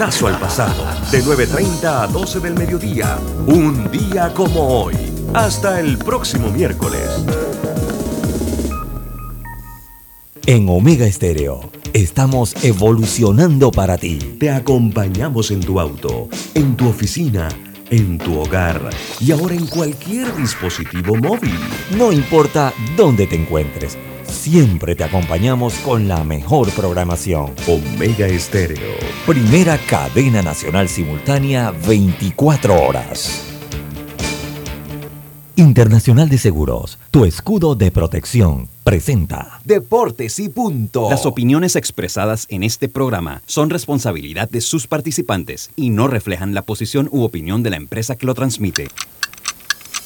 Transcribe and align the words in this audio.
vistazo 0.00 0.28
al 0.28 0.38
pasado, 0.40 0.82
de 1.12 1.22
9.30 1.22 1.84
a 1.84 2.06
12 2.06 2.40
del 2.40 2.54
mediodía, 2.54 3.18
un 3.46 3.90
día 3.90 4.32
como 4.32 4.66
hoy. 4.66 4.94
Hasta 5.34 5.78
el 5.78 5.98
próximo 5.98 6.50
miércoles. 6.50 7.02
En 10.46 10.70
Omega 10.70 11.04
Estéreo 11.04 11.70
estamos 11.92 12.54
evolucionando 12.64 13.70
para 13.70 13.98
ti. 13.98 14.16
Te 14.40 14.48
acompañamos 14.48 15.50
en 15.50 15.60
tu 15.60 15.78
auto, 15.78 16.30
en 16.54 16.78
tu 16.78 16.88
oficina, 16.88 17.50
en 17.90 18.16
tu 18.16 18.40
hogar 18.40 18.88
y 19.20 19.32
ahora 19.32 19.54
en 19.54 19.66
cualquier 19.66 20.34
dispositivo 20.34 21.14
móvil. 21.16 21.60
No 21.98 22.10
importa 22.10 22.72
dónde 22.96 23.26
te 23.26 23.36
encuentres, 23.36 23.98
siempre 24.24 24.94
te 24.94 25.04
acompañamos 25.04 25.74
con 25.80 26.08
la 26.08 26.24
mejor 26.24 26.70
programación. 26.72 27.52
Omega 27.66 28.26
Estéreo. 28.26 28.96
Primera 29.26 29.78
cadena 29.78 30.42
nacional 30.42 30.88
simultánea 30.88 31.72
24 31.86 32.82
horas. 32.82 33.50
Internacional 35.60 36.30
de 36.30 36.38
Seguros, 36.38 36.98
tu 37.10 37.26
escudo 37.26 37.74
de 37.74 37.90
protección, 37.90 38.70
presenta 38.82 39.60
Deportes 39.62 40.38
y 40.38 40.48
punto. 40.48 41.10
Las 41.10 41.26
opiniones 41.26 41.76
expresadas 41.76 42.46
en 42.48 42.62
este 42.62 42.88
programa 42.88 43.42
son 43.44 43.68
responsabilidad 43.68 44.48
de 44.48 44.62
sus 44.62 44.86
participantes 44.86 45.70
y 45.76 45.90
no 45.90 46.08
reflejan 46.08 46.54
la 46.54 46.62
posición 46.62 47.10
u 47.12 47.24
opinión 47.24 47.62
de 47.62 47.68
la 47.68 47.76
empresa 47.76 48.16
que 48.16 48.24
lo 48.24 48.34
transmite. 48.34 48.88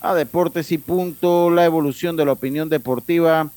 a 0.00 0.14
Deportes 0.14 0.70
y 0.72 0.78
Punto, 0.78 1.50
la 1.50 1.64
evolución 1.64 2.16
de 2.16 2.24
la 2.24 2.32
opinión 2.32 2.68
deportiva. 2.68 3.50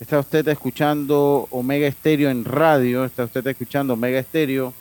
Está 0.00 0.18
usted 0.18 0.46
escuchando 0.48 1.48
Omega 1.50 1.86
Estéreo 1.86 2.30
en 2.30 2.44
radio, 2.44 3.04
está 3.04 3.24
usted 3.24 3.46
escuchando 3.46 3.94
Omega 3.94 4.18
Estéreo, 4.18 4.72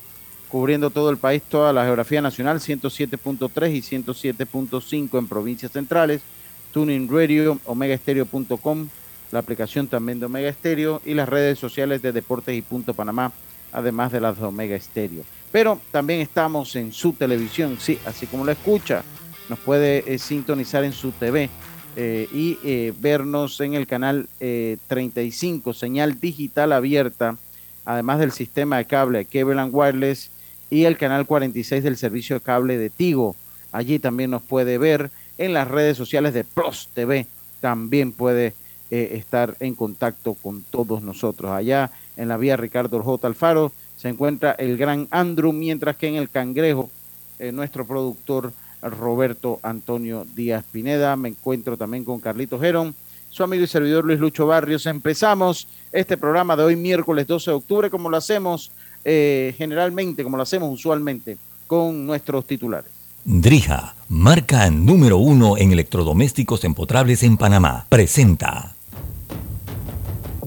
cubriendo 0.49 0.89
todo 0.89 1.09
el 1.09 1.17
país, 1.17 1.41
toda 1.41 1.73
la 1.73 1.85
geografía 1.85 2.21
nacional, 2.21 2.59
107.3 2.59 3.73
y 3.73 3.81
107.5 3.81 5.17
en 5.17 5.27
provincias 5.27 5.71
centrales, 5.71 6.21
Tuning 6.71 7.09
Radio, 7.09 7.59
omegaestereo.com, 7.65 8.89
la 9.31 9.39
aplicación 9.39 9.87
también 9.87 10.19
de 10.19 10.27
Omega 10.27 10.49
Estéreo 10.49 11.01
y 11.05 11.13
las 11.13 11.27
redes 11.27 11.57
sociales 11.57 12.01
de 12.01 12.11
Deportes 12.11 12.55
y 12.55 12.61
Punto 12.61 12.93
Panamá, 12.93 13.31
además 13.71 14.11
de 14.11 14.21
las 14.21 14.37
de 14.37 14.45
Omega 14.45 14.75
Estéreo. 14.75 15.23
Pero 15.51 15.79
también 15.91 16.19
estamos 16.19 16.75
en 16.75 16.91
su 16.91 17.13
televisión, 17.13 17.77
sí, 17.79 17.97
así 18.05 18.27
como 18.27 18.45
lo 18.45 18.51
escucha 18.51 19.03
nos 19.49 19.59
puede 19.59 20.13
eh, 20.13 20.19
sintonizar 20.19 20.83
en 20.83 20.93
su 20.93 21.11
TV 21.11 21.49
eh, 21.95 22.27
y 22.31 22.57
eh, 22.63 22.93
vernos 22.99 23.59
en 23.61 23.73
el 23.73 23.87
canal 23.87 24.27
35, 24.39 25.73
señal 25.73 26.19
digital 26.19 26.73
abierta, 26.73 27.37
además 27.85 28.19
del 28.19 28.31
sistema 28.31 28.77
de 28.77 28.85
cable 28.85 29.25
Cable 29.25 29.63
Wireless 29.63 30.29
y 30.69 30.83
el 30.83 30.97
canal 30.97 31.25
46 31.25 31.83
del 31.83 31.97
servicio 31.97 32.35
de 32.35 32.41
cable 32.41 32.77
de 32.77 32.89
Tigo. 32.89 33.35
Allí 33.71 33.99
también 33.99 34.31
nos 34.31 34.43
puede 34.43 34.77
ver 34.77 35.11
en 35.37 35.53
las 35.53 35.67
redes 35.67 35.97
sociales 35.97 36.33
de 36.33 36.43
Plus 36.43 36.89
TV. 36.93 37.25
También 37.61 38.11
puede 38.11 38.53
estar 38.89 39.55
en 39.59 39.75
contacto 39.75 40.33
con 40.35 40.63
todos 40.63 41.01
nosotros. 41.01 41.51
Allá 41.51 41.91
en 42.15 42.27
la 42.27 42.37
vía 42.37 42.57
Ricardo 42.57 43.01
J. 43.01 43.27
Alfaro 43.27 43.71
se 43.97 44.09
encuentra 44.09 44.51
el 44.51 44.77
gran 44.77 45.07
Andrew, 45.09 45.51
mientras 45.51 45.97
que 45.97 46.07
en 46.07 46.15
el 46.15 46.29
Cangrejo, 46.29 46.89
nuestro 47.51 47.85
productor 47.85 48.53
Roberto 48.81 49.59
Antonio 49.63 50.25
Díaz 50.35 50.63
Pineda. 50.71 51.15
Me 51.15 51.29
encuentro 51.29 51.77
también 51.77 52.03
con 52.03 52.19
Carlito 52.19 52.59
Gerón, 52.59 52.95
su 53.29 53.43
amigo 53.43 53.63
y 53.63 53.67
servidor 53.67 54.05
Luis 54.05 54.19
Lucho 54.19 54.47
Barrios. 54.47 54.85
Empezamos 54.85 55.67
este 55.91 56.17
programa 56.17 56.55
de 56.55 56.63
hoy, 56.63 56.75
miércoles 56.75 57.27
12 57.27 57.51
de 57.51 57.57
octubre, 57.57 57.89
como 57.89 58.09
lo 58.09 58.17
hacemos 58.17 58.71
eh, 59.03 59.53
generalmente, 59.57 60.23
como 60.23 60.37
lo 60.37 60.43
hacemos 60.43 60.73
usualmente, 60.73 61.37
con 61.65 62.05
nuestros 62.05 62.45
titulares. 62.45 62.91
Drija, 63.23 63.95
marca 64.07 64.69
número 64.69 65.17
uno 65.17 65.57
en 65.57 65.73
electrodomésticos 65.73 66.63
empotrables 66.63 67.23
en 67.23 67.37
Panamá, 67.37 67.85
presenta 67.89 68.75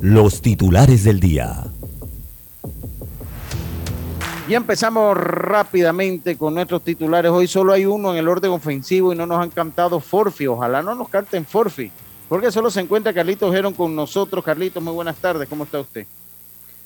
los 0.00 0.40
titulares 0.40 1.04
del 1.04 1.20
día. 1.20 1.64
Y 4.50 4.54
empezamos 4.56 5.16
rápidamente 5.16 6.36
con 6.36 6.54
nuestros 6.54 6.82
titulares. 6.82 7.30
Hoy 7.30 7.46
solo 7.46 7.72
hay 7.72 7.86
uno 7.86 8.10
en 8.10 8.16
el 8.16 8.26
orden 8.26 8.50
ofensivo 8.50 9.12
y 9.12 9.16
no 9.16 9.24
nos 9.24 9.40
han 9.40 9.50
cantado 9.50 10.00
Forfi. 10.00 10.48
Ojalá 10.48 10.82
no 10.82 10.96
nos 10.96 11.08
canten 11.08 11.46
Forfi, 11.46 11.92
porque 12.28 12.50
solo 12.50 12.68
se 12.68 12.80
encuentra 12.80 13.12
Carlitos 13.12 13.54
Geron 13.54 13.74
con 13.74 13.94
nosotros. 13.94 14.44
Carlitos, 14.44 14.82
muy 14.82 14.92
buenas 14.92 15.18
tardes. 15.18 15.48
¿Cómo 15.48 15.62
está 15.62 15.78
usted? 15.78 16.04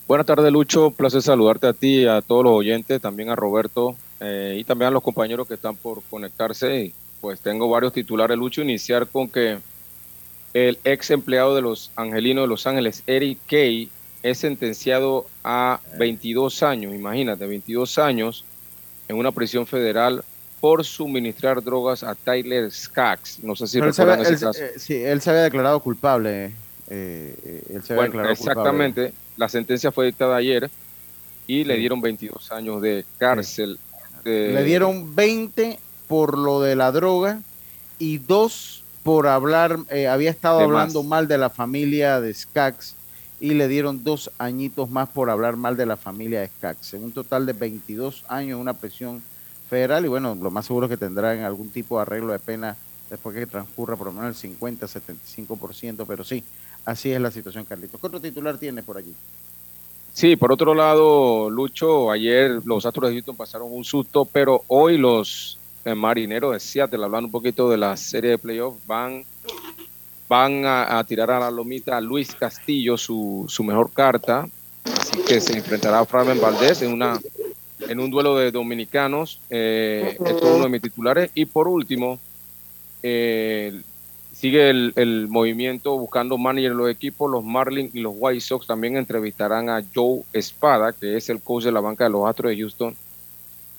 Buenas 0.06 0.26
tardes, 0.26 0.52
Lucho. 0.52 0.90
Placer 0.90 1.22
saludarte 1.22 1.66
a 1.66 1.72
ti 1.72 2.06
a 2.06 2.20
todos 2.20 2.44
los 2.44 2.52
oyentes, 2.52 3.00
también 3.00 3.30
a 3.30 3.34
Roberto 3.34 3.96
eh, 4.20 4.58
y 4.60 4.64
también 4.64 4.88
a 4.88 4.90
los 4.90 5.02
compañeros 5.02 5.48
que 5.48 5.54
están 5.54 5.74
por 5.74 6.02
conectarse. 6.10 6.92
Pues 7.22 7.40
tengo 7.40 7.70
varios 7.70 7.94
titulares, 7.94 8.36
Lucho. 8.36 8.60
Iniciar 8.60 9.06
con 9.06 9.26
que 9.26 9.56
el 10.52 10.78
ex 10.84 11.10
empleado 11.10 11.54
de 11.54 11.62
los 11.62 11.90
Angelinos 11.96 12.44
de 12.44 12.48
Los 12.48 12.66
Ángeles, 12.66 13.02
Eric 13.06 13.38
Kay, 13.48 13.88
es 14.24 14.38
sentenciado 14.38 15.26
a 15.44 15.80
22 15.98 16.62
años, 16.62 16.94
imagínate, 16.94 17.46
22 17.46 17.98
años 17.98 18.42
en 19.06 19.18
una 19.18 19.30
prisión 19.32 19.66
federal 19.66 20.24
por 20.62 20.82
suministrar 20.82 21.62
drogas 21.62 22.02
a 22.02 22.14
Tyler 22.14 22.72
Skaggs. 22.72 23.40
No 23.44 23.54
sé 23.54 23.66
si 23.66 23.80
recuerdan 23.80 24.22
ese 24.22 24.42
caso. 24.42 24.64
Eh, 24.64 24.72
sí, 24.78 24.94
él 24.94 25.20
se 25.20 25.28
había 25.28 25.42
declarado 25.42 25.78
culpable. 25.80 26.46
Eh, 26.46 26.52
eh, 26.88 27.62
él 27.74 27.82
se 27.84 27.92
había 27.92 28.04
declarado 28.04 28.32
exactamente. 28.32 29.12
La 29.36 29.50
sentencia 29.50 29.92
fue 29.92 30.06
dictada 30.06 30.36
ayer 30.36 30.70
y 31.46 31.64
le 31.64 31.76
dieron 31.76 32.00
22 32.00 32.50
años 32.50 32.80
de 32.80 33.04
cárcel. 33.18 33.78
Le 34.24 34.64
dieron 34.64 35.14
20 35.14 35.78
por 36.08 36.38
lo 36.38 36.62
de 36.62 36.76
la 36.76 36.92
droga 36.92 37.40
y 37.98 38.16
dos 38.16 38.84
por 39.02 39.26
hablar, 39.26 39.80
había 40.08 40.30
estado 40.30 40.60
hablando 40.60 41.02
mal 41.02 41.28
de 41.28 41.36
la 41.36 41.50
familia 41.50 42.22
de 42.22 42.32
Skaggs 42.32 42.96
y 43.40 43.54
le 43.54 43.68
dieron 43.68 44.04
dos 44.04 44.30
añitos 44.38 44.90
más 44.90 45.08
por 45.08 45.30
hablar 45.30 45.56
mal 45.56 45.76
de 45.76 45.86
la 45.86 45.96
familia. 45.96 46.48
En 46.62 47.04
un 47.04 47.12
total 47.12 47.46
de 47.46 47.52
22 47.52 48.24
años, 48.28 48.60
una 48.60 48.74
presión 48.74 49.22
federal 49.68 50.04
y 50.04 50.08
bueno, 50.08 50.34
lo 50.34 50.50
más 50.50 50.66
seguro 50.66 50.86
es 50.86 50.90
que 50.90 50.96
tendrán 50.96 51.40
algún 51.40 51.70
tipo 51.70 51.96
de 51.96 52.02
arreglo 52.02 52.32
de 52.32 52.38
pena 52.38 52.76
después 53.10 53.34
que 53.36 53.46
transcurra 53.46 53.96
por 53.96 54.08
lo 54.08 54.12
menos 54.12 54.28
el 54.28 54.34
50, 54.34 54.86
75%, 54.86 56.04
pero 56.06 56.24
sí, 56.24 56.42
así 56.84 57.10
es 57.10 57.20
la 57.20 57.30
situación, 57.30 57.64
Carlitos. 57.64 58.00
¿Qué 58.00 58.06
otro 58.06 58.20
titular 58.20 58.58
tiene 58.58 58.82
por 58.82 58.96
allí? 58.96 59.14
Sí, 60.12 60.36
por 60.36 60.52
otro 60.52 60.74
lado, 60.74 61.50
Lucho, 61.50 62.10
ayer 62.10 62.60
los 62.64 62.86
Astros 62.86 63.10
de 63.10 63.16
Houston 63.16 63.36
pasaron 63.36 63.68
un 63.70 63.84
susto, 63.84 64.24
pero 64.24 64.62
hoy 64.68 64.96
los 64.96 65.58
eh, 65.84 65.94
marineros 65.94 66.52
de 66.52 66.60
Seattle, 66.60 67.04
hablando 67.04 67.26
un 67.26 67.32
poquito 67.32 67.68
de 67.68 67.76
la 67.76 67.96
serie 67.96 68.30
de 68.30 68.38
playoffs, 68.38 68.78
van 68.86 69.24
van 70.28 70.64
a, 70.64 71.02
tirar 71.04 71.30
a 71.30 71.40
la 71.40 71.50
lomita 71.50 71.96
a 71.96 72.00
Luis 72.00 72.34
Castillo 72.34 72.96
su, 72.96 73.44
su 73.48 73.62
mejor 73.62 73.90
carta, 73.92 74.48
así 74.84 75.18
que 75.26 75.40
se 75.40 75.56
enfrentará 75.56 76.00
a 76.00 76.04
Fabián 76.04 76.40
Valdés 76.40 76.82
en 76.82 76.92
una 76.92 77.20
en 77.88 78.00
un 78.00 78.10
duelo 78.10 78.36
de 78.36 78.50
dominicanos, 78.50 79.40
eh, 79.50 80.16
es 80.24 80.42
uno 80.42 80.64
de 80.64 80.68
mis 80.68 80.82
titulares. 80.82 81.30
Y 81.34 81.44
por 81.44 81.68
último, 81.68 82.18
eh, 83.02 83.80
sigue 84.32 84.70
el, 84.70 84.92
el, 84.96 85.28
movimiento 85.28 85.96
buscando 85.98 86.38
manager 86.38 86.72
en 86.72 86.78
los 86.78 86.90
equipos. 86.90 87.30
Los 87.30 87.44
Marlins 87.44 87.94
y 87.94 88.00
los 88.00 88.14
White 88.16 88.40
Sox 88.40 88.66
también 88.66 88.96
entrevistarán 88.96 89.68
a 89.68 89.82
Joe 89.94 90.22
Espada, 90.32 90.92
que 90.92 91.16
es 91.16 91.28
el 91.28 91.40
coach 91.40 91.64
de 91.64 91.72
la 91.72 91.80
banca 91.80 92.04
de 92.04 92.10
los 92.10 92.26
Astros 92.26 92.50
de 92.50 92.58
Houston, 92.58 92.96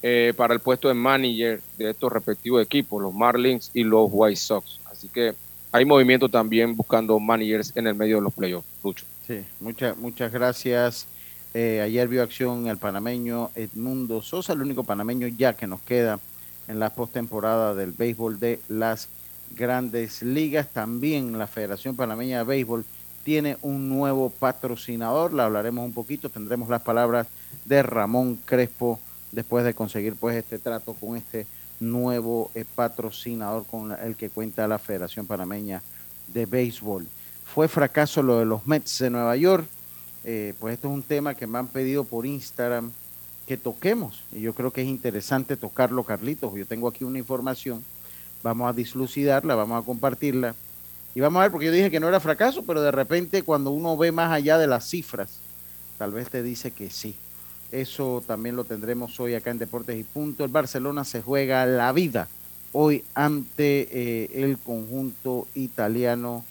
eh, 0.03 0.33
para 0.35 0.53
el 0.53 0.59
puesto 0.59 0.87
de 0.87 0.93
manager 0.93 1.61
de 1.77 1.89
estos 1.89 2.11
respectivos 2.11 2.61
equipos, 2.61 3.01
los 3.01 3.13
Marlins 3.13 3.71
y 3.73 3.83
los 3.83 4.07
White 4.11 4.35
Sox. 4.35 4.79
Así 4.85 5.07
que 5.07 5.33
hay 5.75 5.83
movimiento 5.83 6.29
también 6.29 6.73
buscando 6.73 7.19
managers 7.19 7.73
en 7.75 7.85
el 7.87 7.95
medio 7.95 8.15
de 8.15 8.21
los 8.21 8.33
playoffs, 8.33 8.65
Lucho. 8.81 9.05
Sí, 9.27 9.43
muchas 9.59 9.97
muchas 9.97 10.31
gracias. 10.31 11.05
Eh, 11.53 11.81
ayer 11.81 12.07
vio 12.07 12.23
acción 12.23 12.67
el 12.67 12.77
panameño 12.77 13.49
Edmundo 13.55 14.21
Sosa, 14.21 14.53
el 14.53 14.61
único 14.61 14.85
panameño 14.85 15.27
ya 15.27 15.51
que 15.51 15.67
nos 15.67 15.81
queda 15.81 16.17
en 16.69 16.79
la 16.79 16.91
postemporada 16.91 17.75
del 17.75 17.91
béisbol 17.91 18.39
de 18.39 18.61
las 18.69 19.09
grandes 19.53 20.21
ligas. 20.21 20.69
También 20.69 21.37
la 21.37 21.45
Federación 21.45 21.97
Panameña 21.97 22.37
de 22.37 22.43
Béisbol 22.45 22.85
tiene 23.25 23.57
un 23.61 23.89
nuevo 23.89 24.29
patrocinador, 24.29 25.33
le 25.33 25.41
hablaremos 25.41 25.83
un 25.83 25.93
poquito, 25.93 26.29
tendremos 26.29 26.69
las 26.69 26.83
palabras 26.83 27.27
de 27.65 27.83
Ramón 27.83 28.39
Crespo 28.45 28.97
después 29.33 29.65
de 29.65 29.73
conseguir 29.73 30.15
pues 30.15 30.37
este 30.37 30.57
trato 30.57 30.93
con 30.93 31.17
este 31.17 31.45
nuevo 31.79 32.51
eh, 32.55 32.65
patrocinador 32.75 33.65
con 33.65 33.91
el 33.91 34.15
que 34.15 34.29
cuenta 34.29 34.67
la 34.67 34.79
Federación 34.79 35.27
Panameña 35.27 35.81
de 36.27 36.45
Béisbol. 36.45 37.07
Fue 37.45 37.67
fracaso 37.67 38.23
lo 38.23 38.39
de 38.39 38.45
los 38.45 38.65
Mets 38.67 38.99
de 38.99 39.09
Nueva 39.09 39.35
York. 39.35 39.65
Eh, 40.23 40.53
pues 40.59 40.73
esto 40.73 40.87
es 40.87 40.93
un 40.93 41.03
tema 41.03 41.35
que 41.35 41.47
me 41.47 41.59
han 41.59 41.67
pedido 41.67 42.03
por 42.03 42.25
Instagram 42.25 42.91
que 43.47 43.57
toquemos. 43.57 44.23
Y 44.31 44.41
yo 44.41 44.53
creo 44.53 44.71
que 44.71 44.81
es 44.81 44.87
interesante 44.87 45.55
tocarlo, 45.55 46.03
Carlitos. 46.03 46.53
Yo 46.55 46.65
tengo 46.65 46.87
aquí 46.87 47.03
una 47.03 47.19
información. 47.19 47.83
Vamos 48.43 48.69
a 48.69 48.73
dislucidarla, 48.73 49.55
vamos 49.55 49.81
a 49.81 49.85
compartirla. 49.85 50.55
Y 51.13 51.21
vamos 51.21 51.39
a 51.39 51.43
ver, 51.43 51.51
porque 51.51 51.67
yo 51.67 51.71
dije 51.71 51.91
que 51.91 51.99
no 51.99 52.09
era 52.09 52.19
fracaso, 52.19 52.63
pero 52.63 52.81
de 52.81 52.91
repente 52.91 53.43
cuando 53.43 53.71
uno 53.71 53.95
ve 53.95 54.11
más 54.11 54.31
allá 54.31 54.57
de 54.57 54.67
las 54.67 54.89
cifras, 54.89 55.39
tal 55.97 56.11
vez 56.11 56.29
te 56.29 56.43
dice 56.43 56.71
que 56.71 56.89
sí. 56.89 57.15
Eso 57.71 58.23
también 58.25 58.55
lo 58.55 58.63
tendremos 58.63 59.19
hoy 59.19 59.33
acá 59.33 59.51
en 59.51 59.57
Deportes 59.57 59.99
y 59.99 60.03
Punto. 60.03 60.43
El 60.43 60.51
Barcelona 60.51 61.03
se 61.03 61.21
juega 61.21 61.65
la 61.65 61.91
vida 61.91 62.27
hoy 62.77 63.05
ante 63.13 63.87
eh, 63.89 64.29
el 64.33 64.57
conjunto 64.57 65.47
italiano 65.55 66.43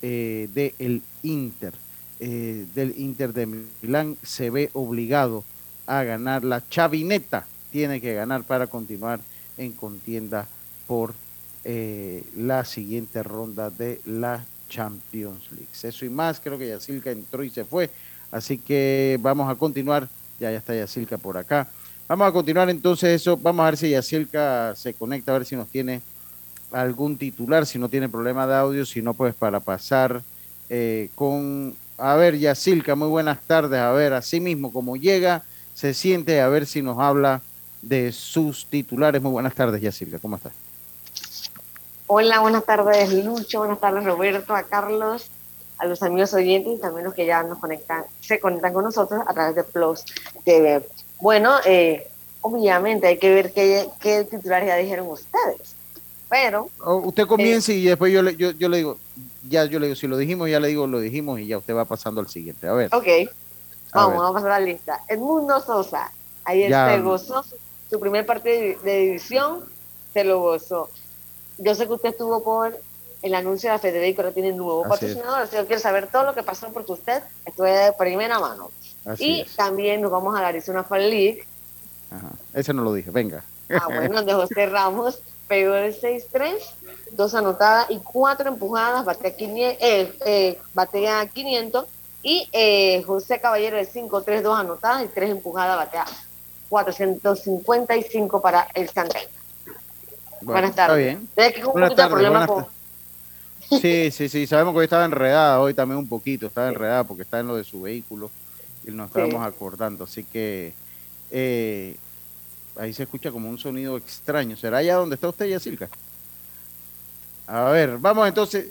eh, 0.00 0.48
del 0.54 1.02
Inter. 1.22 1.74
Eh, 2.20 2.66
del 2.72 2.94
Inter 2.96 3.32
de 3.32 3.46
Milán 3.46 4.16
se 4.22 4.50
ve 4.50 4.70
obligado 4.74 5.42
a 5.86 6.04
ganar. 6.04 6.44
La 6.44 6.66
chavineta 6.68 7.46
tiene 7.72 8.00
que 8.00 8.14
ganar 8.14 8.44
para 8.44 8.68
continuar 8.68 9.20
en 9.56 9.72
contienda 9.72 10.48
por 10.86 11.14
la 11.64 12.64
siguiente 12.64 13.22
ronda 13.22 13.70
de 13.70 14.00
la 14.04 14.44
Champions 14.68 15.52
League. 15.52 15.68
Eso 15.80 16.04
y 16.04 16.08
más, 16.08 16.40
creo 16.40 16.58
que 16.58 16.66
Yacilca 16.66 17.12
entró 17.12 17.44
y 17.44 17.50
se 17.50 17.64
fue. 17.64 17.88
Así 18.32 18.58
que 18.58 19.16
vamos 19.20 19.48
a 19.48 19.54
continuar 19.54 20.08
ya, 20.38 20.50
ya 20.50 20.58
está 20.58 20.74
Yacilca 20.74 21.18
por 21.18 21.36
acá. 21.36 21.68
Vamos 22.08 22.28
a 22.28 22.32
continuar 22.32 22.68
entonces 22.70 23.10
eso. 23.20 23.36
Vamos 23.36 23.62
a 23.62 23.66
ver 23.66 23.76
si 23.76 23.90
Yacilca 23.90 24.74
se 24.76 24.94
conecta, 24.94 25.34
a 25.34 25.38
ver 25.38 25.46
si 25.46 25.56
nos 25.56 25.68
tiene 25.68 26.02
algún 26.72 27.16
titular, 27.16 27.66
si 27.66 27.78
no 27.78 27.88
tiene 27.88 28.08
problema 28.08 28.46
de 28.46 28.54
audio, 28.54 28.84
si 28.84 29.02
no, 29.02 29.14
pues 29.14 29.34
para 29.34 29.60
pasar 29.60 30.22
eh, 30.68 31.10
con... 31.14 31.74
A 31.98 32.14
ver, 32.16 32.38
Yacilca, 32.38 32.94
muy 32.94 33.08
buenas 33.08 33.40
tardes. 33.42 33.78
A 33.78 33.92
ver, 33.92 34.12
así 34.12 34.40
mismo 34.40 34.72
como 34.72 34.96
llega, 34.96 35.42
se 35.74 35.94
siente, 35.94 36.40
a 36.40 36.48
ver 36.48 36.66
si 36.66 36.82
nos 36.82 36.98
habla 36.98 37.40
de 37.80 38.10
sus 38.12 38.66
titulares. 38.66 39.22
Muy 39.22 39.32
buenas 39.32 39.54
tardes, 39.54 39.80
Yacilca, 39.80 40.18
¿cómo 40.18 40.36
estás? 40.36 40.52
Hola, 42.08 42.40
buenas 42.40 42.64
tardes, 42.64 43.12
Lucho. 43.24 43.60
Buenas 43.60 43.80
tardes, 43.80 44.04
Roberto, 44.04 44.54
a 44.54 44.64
Carlos 44.64 45.30
a 45.82 45.86
los 45.86 46.00
amigos 46.04 46.32
oyentes 46.32 46.74
y 46.76 46.78
también 46.78 47.04
los 47.04 47.12
que 47.12 47.26
ya 47.26 47.42
nos 47.42 47.58
conectan, 47.58 48.04
se 48.20 48.38
conectan 48.38 48.72
con 48.72 48.84
nosotros 48.84 49.20
a 49.26 49.34
través 49.34 49.56
de 49.56 49.64
Plus 49.64 50.04
TV. 50.44 50.86
Bueno, 51.20 51.56
eh, 51.64 52.06
obviamente 52.40 53.08
hay 53.08 53.18
que 53.18 53.34
ver 53.34 53.52
qué, 53.52 53.88
qué, 53.98 54.22
titulares 54.22 54.68
ya 54.68 54.76
dijeron 54.76 55.08
ustedes, 55.08 55.74
pero... 56.28 56.68
Oh, 56.84 56.98
usted 56.98 57.26
comience 57.26 57.74
y 57.74 57.84
después 57.86 58.12
yo 58.12 58.22
le, 58.22 58.36
yo, 58.36 58.52
yo 58.52 58.68
le 58.68 58.76
digo, 58.76 58.96
ya 59.48 59.64
yo 59.64 59.80
le 59.80 59.86
digo, 59.86 59.96
si 59.96 60.06
lo 60.06 60.16
dijimos, 60.16 60.48
ya 60.48 60.60
le 60.60 60.68
digo, 60.68 60.86
lo 60.86 61.00
dijimos 61.00 61.40
y 61.40 61.48
ya 61.48 61.58
usted 61.58 61.74
va 61.74 61.84
pasando 61.84 62.20
al 62.20 62.28
siguiente. 62.28 62.68
A 62.68 62.74
ver. 62.74 62.94
Ok, 62.94 63.28
vamos, 63.92 64.18
vamos 64.18 64.30
a 64.30 64.34
pasar 64.34 64.50
a 64.52 64.60
la 64.60 64.64
lista. 64.64 65.00
Edmundo 65.08 65.60
Sosa, 65.62 66.12
ayer 66.44 66.70
se 66.70 67.00
gozó 67.00 67.44
su, 67.90 67.98
primer 67.98 68.24
partido 68.24 68.54
de, 68.54 68.78
de 68.84 68.98
división, 68.98 69.64
se 70.12 70.22
lo 70.22 70.38
gozó. 70.38 70.90
Yo 71.58 71.74
sé 71.74 71.88
que 71.88 71.92
usted 71.92 72.10
estuvo 72.10 72.40
por 72.44 72.78
el 73.22 73.34
anuncio 73.34 73.70
de 73.72 73.78
Federico 73.78 74.22
ahora 74.22 74.34
tiene 74.34 74.52
nuevo 74.52 74.82
patrocinador, 74.82 75.40
así 75.40 75.52
que 75.52 75.56
yo 75.58 75.66
quiero 75.66 75.80
saber 75.80 76.08
todo 76.08 76.24
lo 76.24 76.34
que 76.34 76.42
pasó 76.42 76.68
porque 76.72 76.92
usted 76.92 77.22
estuvo 77.46 77.66
de 77.66 77.92
primera 77.98 78.38
mano. 78.38 78.70
y 79.18 79.44
también 79.56 80.00
nos 80.00 80.10
vamos 80.10 80.36
a 80.36 80.42
la 80.42 80.48
Arizona 80.48 80.82
Fall 80.82 81.08
League. 81.08 81.46
Ajá. 82.10 82.30
Ese 82.52 82.74
no 82.74 82.82
lo 82.82 82.92
dije, 82.92 83.10
venga. 83.10 83.44
Ah, 83.70 83.86
bueno, 83.86 84.22
de 84.22 84.34
José 84.34 84.66
Ramos 84.66 85.22
pegó 85.48 85.74
el 85.74 85.94
6-3, 85.98 86.58
dos 87.12 87.34
anotadas 87.34 87.90
y 87.90 87.98
cuatro 87.98 88.48
empujadas, 88.48 89.04
batea 89.04 89.36
500, 89.36 89.78
eh, 89.80 90.12
eh, 90.24 90.58
batea 90.74 91.26
500 91.26 91.86
y 92.22 92.48
eh, 92.52 93.02
José 93.06 93.40
Caballero 93.40 93.76
de 93.76 93.88
5-3, 93.88 94.42
dos 94.42 94.58
anotadas 94.58 95.04
y 95.04 95.08
tres 95.08 95.30
empujadas, 95.30 95.76
batea 95.76 96.06
455 96.68 98.40
para 98.40 98.66
el 98.74 98.88
Sandrén. 98.88 99.28
buenas 100.40 100.74
tardes. 100.74 101.18
Está 101.18 101.48
bien. 101.48 101.72
buenas 101.72 101.94
tardes, 101.94 102.66
Sí, 103.80 104.10
sí, 104.10 104.28
sí, 104.28 104.46
sabemos 104.46 104.72
que 104.72 104.80
hoy 104.80 104.84
estaba 104.84 105.04
enredada, 105.04 105.60
hoy 105.60 105.74
también 105.74 105.98
un 105.98 106.08
poquito, 106.08 106.46
estaba 106.46 106.68
enredada 106.68 107.04
porque 107.04 107.22
está 107.22 107.40
en 107.40 107.48
lo 107.48 107.56
de 107.56 107.64
su 107.64 107.82
vehículo 107.82 108.30
y 108.86 108.90
nos 108.90 109.08
estábamos 109.08 109.46
acordando, 109.46 110.04
así 110.04 110.24
que 110.24 110.74
eh, 111.30 111.96
ahí 112.76 112.92
se 112.92 113.04
escucha 113.04 113.30
como 113.30 113.48
un 113.48 113.58
sonido 113.58 113.96
extraño. 113.96 114.56
¿Será 114.56 114.78
allá 114.78 114.96
donde 114.96 115.14
está 115.14 115.28
usted, 115.28 115.46
Yacirca? 115.46 115.88
A 117.46 117.70
ver, 117.70 117.98
vamos 117.98 118.28
entonces. 118.28 118.68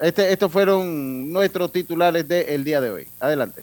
Este, 0.00 0.32
estos 0.32 0.50
fueron 0.50 1.30
nuestros 1.30 1.70
titulares 1.70 2.26
del 2.26 2.64
día 2.64 2.80
de 2.80 2.90
hoy. 2.90 3.08
Adelante. 3.20 3.62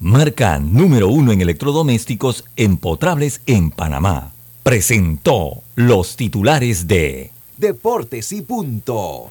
marca 0.00 0.58
número 0.58 1.08
uno 1.08 1.32
en 1.32 1.40
electrodomésticos 1.40 2.44
empotrables 2.56 3.40
en 3.46 3.70
Panamá. 3.70 4.32
Presentó 4.62 5.62
los 5.74 6.16
titulares 6.16 6.86
de 6.86 7.30
Deportes 7.56 8.32
y 8.32 8.42
Punto. 8.42 9.30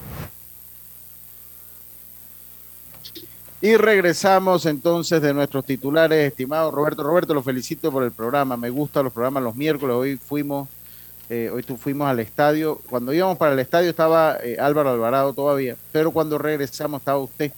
Y 3.64 3.76
regresamos 3.76 4.66
entonces 4.66 5.22
de 5.22 5.32
nuestros 5.32 5.64
titulares, 5.64 6.26
estimado 6.26 6.70
Roberto. 6.70 7.02
Roberto, 7.02 7.32
lo 7.32 7.42
felicito 7.42 7.90
por 7.90 8.04
el 8.04 8.12
programa. 8.12 8.58
Me 8.58 8.68
gustan 8.68 9.04
los 9.04 9.12
programas 9.12 9.42
los 9.42 9.56
miércoles. 9.56 9.96
Hoy 9.96 10.16
fuimos, 10.18 10.68
eh, 11.30 11.50
hoy 11.50 11.62
fuimos 11.62 12.06
al 12.06 12.20
estadio. 12.20 12.82
Cuando 12.90 13.14
íbamos 13.14 13.38
para 13.38 13.54
el 13.54 13.58
estadio 13.58 13.88
estaba 13.88 14.36
eh, 14.42 14.58
Álvaro 14.60 14.90
Alvarado 14.90 15.32
todavía, 15.32 15.76
pero 15.92 16.10
cuando 16.10 16.36
regresamos 16.36 17.00
estaba 17.00 17.18
usted 17.18 17.52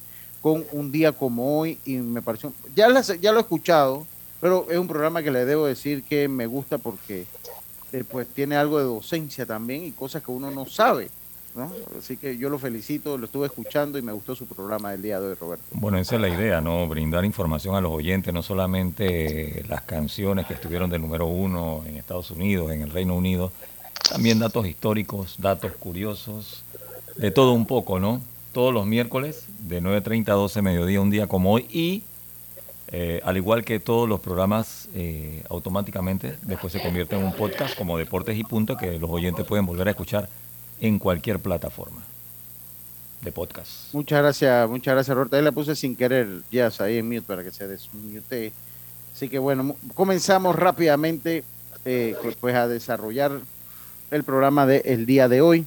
con 0.46 0.64
un 0.70 0.92
día 0.92 1.10
como 1.10 1.58
hoy 1.58 1.76
y 1.84 1.96
me 1.96 2.22
pareció, 2.22 2.52
ya, 2.72 2.86
ya 3.20 3.32
lo 3.32 3.38
he 3.38 3.40
escuchado, 3.40 4.06
pero 4.40 4.68
es 4.70 4.78
un 4.78 4.86
programa 4.86 5.20
que 5.20 5.32
le 5.32 5.44
debo 5.44 5.66
decir 5.66 6.04
que 6.04 6.28
me 6.28 6.46
gusta 6.46 6.78
porque 6.78 7.26
eh, 7.92 8.04
pues 8.08 8.28
tiene 8.28 8.54
algo 8.54 8.78
de 8.78 8.84
docencia 8.84 9.44
también 9.44 9.82
y 9.82 9.90
cosas 9.90 10.22
que 10.22 10.30
uno 10.30 10.52
no 10.52 10.64
sabe. 10.64 11.10
¿no? 11.56 11.72
Así 11.98 12.16
que 12.16 12.38
yo 12.38 12.48
lo 12.48 12.60
felicito, 12.60 13.18
lo 13.18 13.24
estuve 13.24 13.46
escuchando 13.46 13.98
y 13.98 14.02
me 14.02 14.12
gustó 14.12 14.36
su 14.36 14.46
programa 14.46 14.92
del 14.92 15.02
día 15.02 15.18
de 15.18 15.30
hoy, 15.30 15.34
Roberto. 15.34 15.64
Bueno, 15.72 15.98
esa 15.98 16.14
es 16.14 16.20
la 16.20 16.28
idea, 16.28 16.60
¿no? 16.60 16.86
Brindar 16.86 17.24
información 17.24 17.74
a 17.74 17.80
los 17.80 17.90
oyentes, 17.90 18.32
no 18.32 18.44
solamente 18.44 19.64
las 19.68 19.82
canciones 19.82 20.46
que 20.46 20.54
estuvieron 20.54 20.88
del 20.88 21.02
número 21.02 21.26
uno 21.26 21.82
en 21.86 21.96
Estados 21.96 22.30
Unidos, 22.30 22.70
en 22.70 22.82
el 22.82 22.90
Reino 22.92 23.16
Unido, 23.16 23.50
también 24.08 24.38
datos 24.38 24.64
históricos, 24.68 25.34
datos 25.38 25.72
curiosos, 25.72 26.62
de 27.16 27.32
todo 27.32 27.52
un 27.52 27.66
poco, 27.66 27.98
¿no? 27.98 28.20
Todos 28.56 28.72
los 28.72 28.86
miércoles 28.86 29.44
de 29.68 29.82
9.30 29.82 30.30
a 30.30 30.32
12 30.32 30.62
mediodía, 30.62 31.02
un 31.02 31.10
día 31.10 31.26
como 31.26 31.52
hoy. 31.52 31.66
Y 31.68 32.04
eh, 32.88 33.20
al 33.22 33.36
igual 33.36 33.66
que 33.66 33.80
todos 33.80 34.08
los 34.08 34.18
programas, 34.18 34.88
eh, 34.94 35.42
automáticamente 35.50 36.38
después 36.40 36.72
se 36.72 36.80
convierte 36.80 37.16
en 37.16 37.22
un 37.22 37.34
podcast 37.34 37.76
como 37.76 37.98
Deportes 37.98 38.34
y 38.38 38.44
Punto 38.44 38.78
que 38.78 38.98
los 38.98 39.10
oyentes 39.10 39.44
pueden 39.44 39.66
volver 39.66 39.88
a 39.88 39.90
escuchar 39.90 40.30
en 40.80 40.98
cualquier 40.98 41.38
plataforma 41.38 42.02
de 43.20 43.30
podcast. 43.30 43.92
Muchas 43.92 44.22
gracias, 44.22 44.70
muchas 44.70 44.94
gracias 44.94 45.14
Roberto. 45.14 45.36
Ahí 45.36 45.42
le 45.42 45.52
puse 45.52 45.76
sin 45.76 45.94
querer 45.94 46.26
ya 46.50 46.72
ahí 46.78 46.96
en 46.96 47.08
mute 47.08 47.26
para 47.26 47.44
que 47.44 47.50
se 47.50 47.68
desmute. 47.68 48.54
Así 49.14 49.28
que 49.28 49.38
bueno, 49.38 49.76
comenzamos 49.92 50.56
rápidamente 50.56 51.44
eh, 51.84 52.16
pues 52.40 52.54
a 52.54 52.68
desarrollar 52.68 53.38
el 54.10 54.25
programa 54.25 54.64
del 54.64 55.04
día 55.04 55.28
de 55.28 55.42
hoy. 55.42 55.66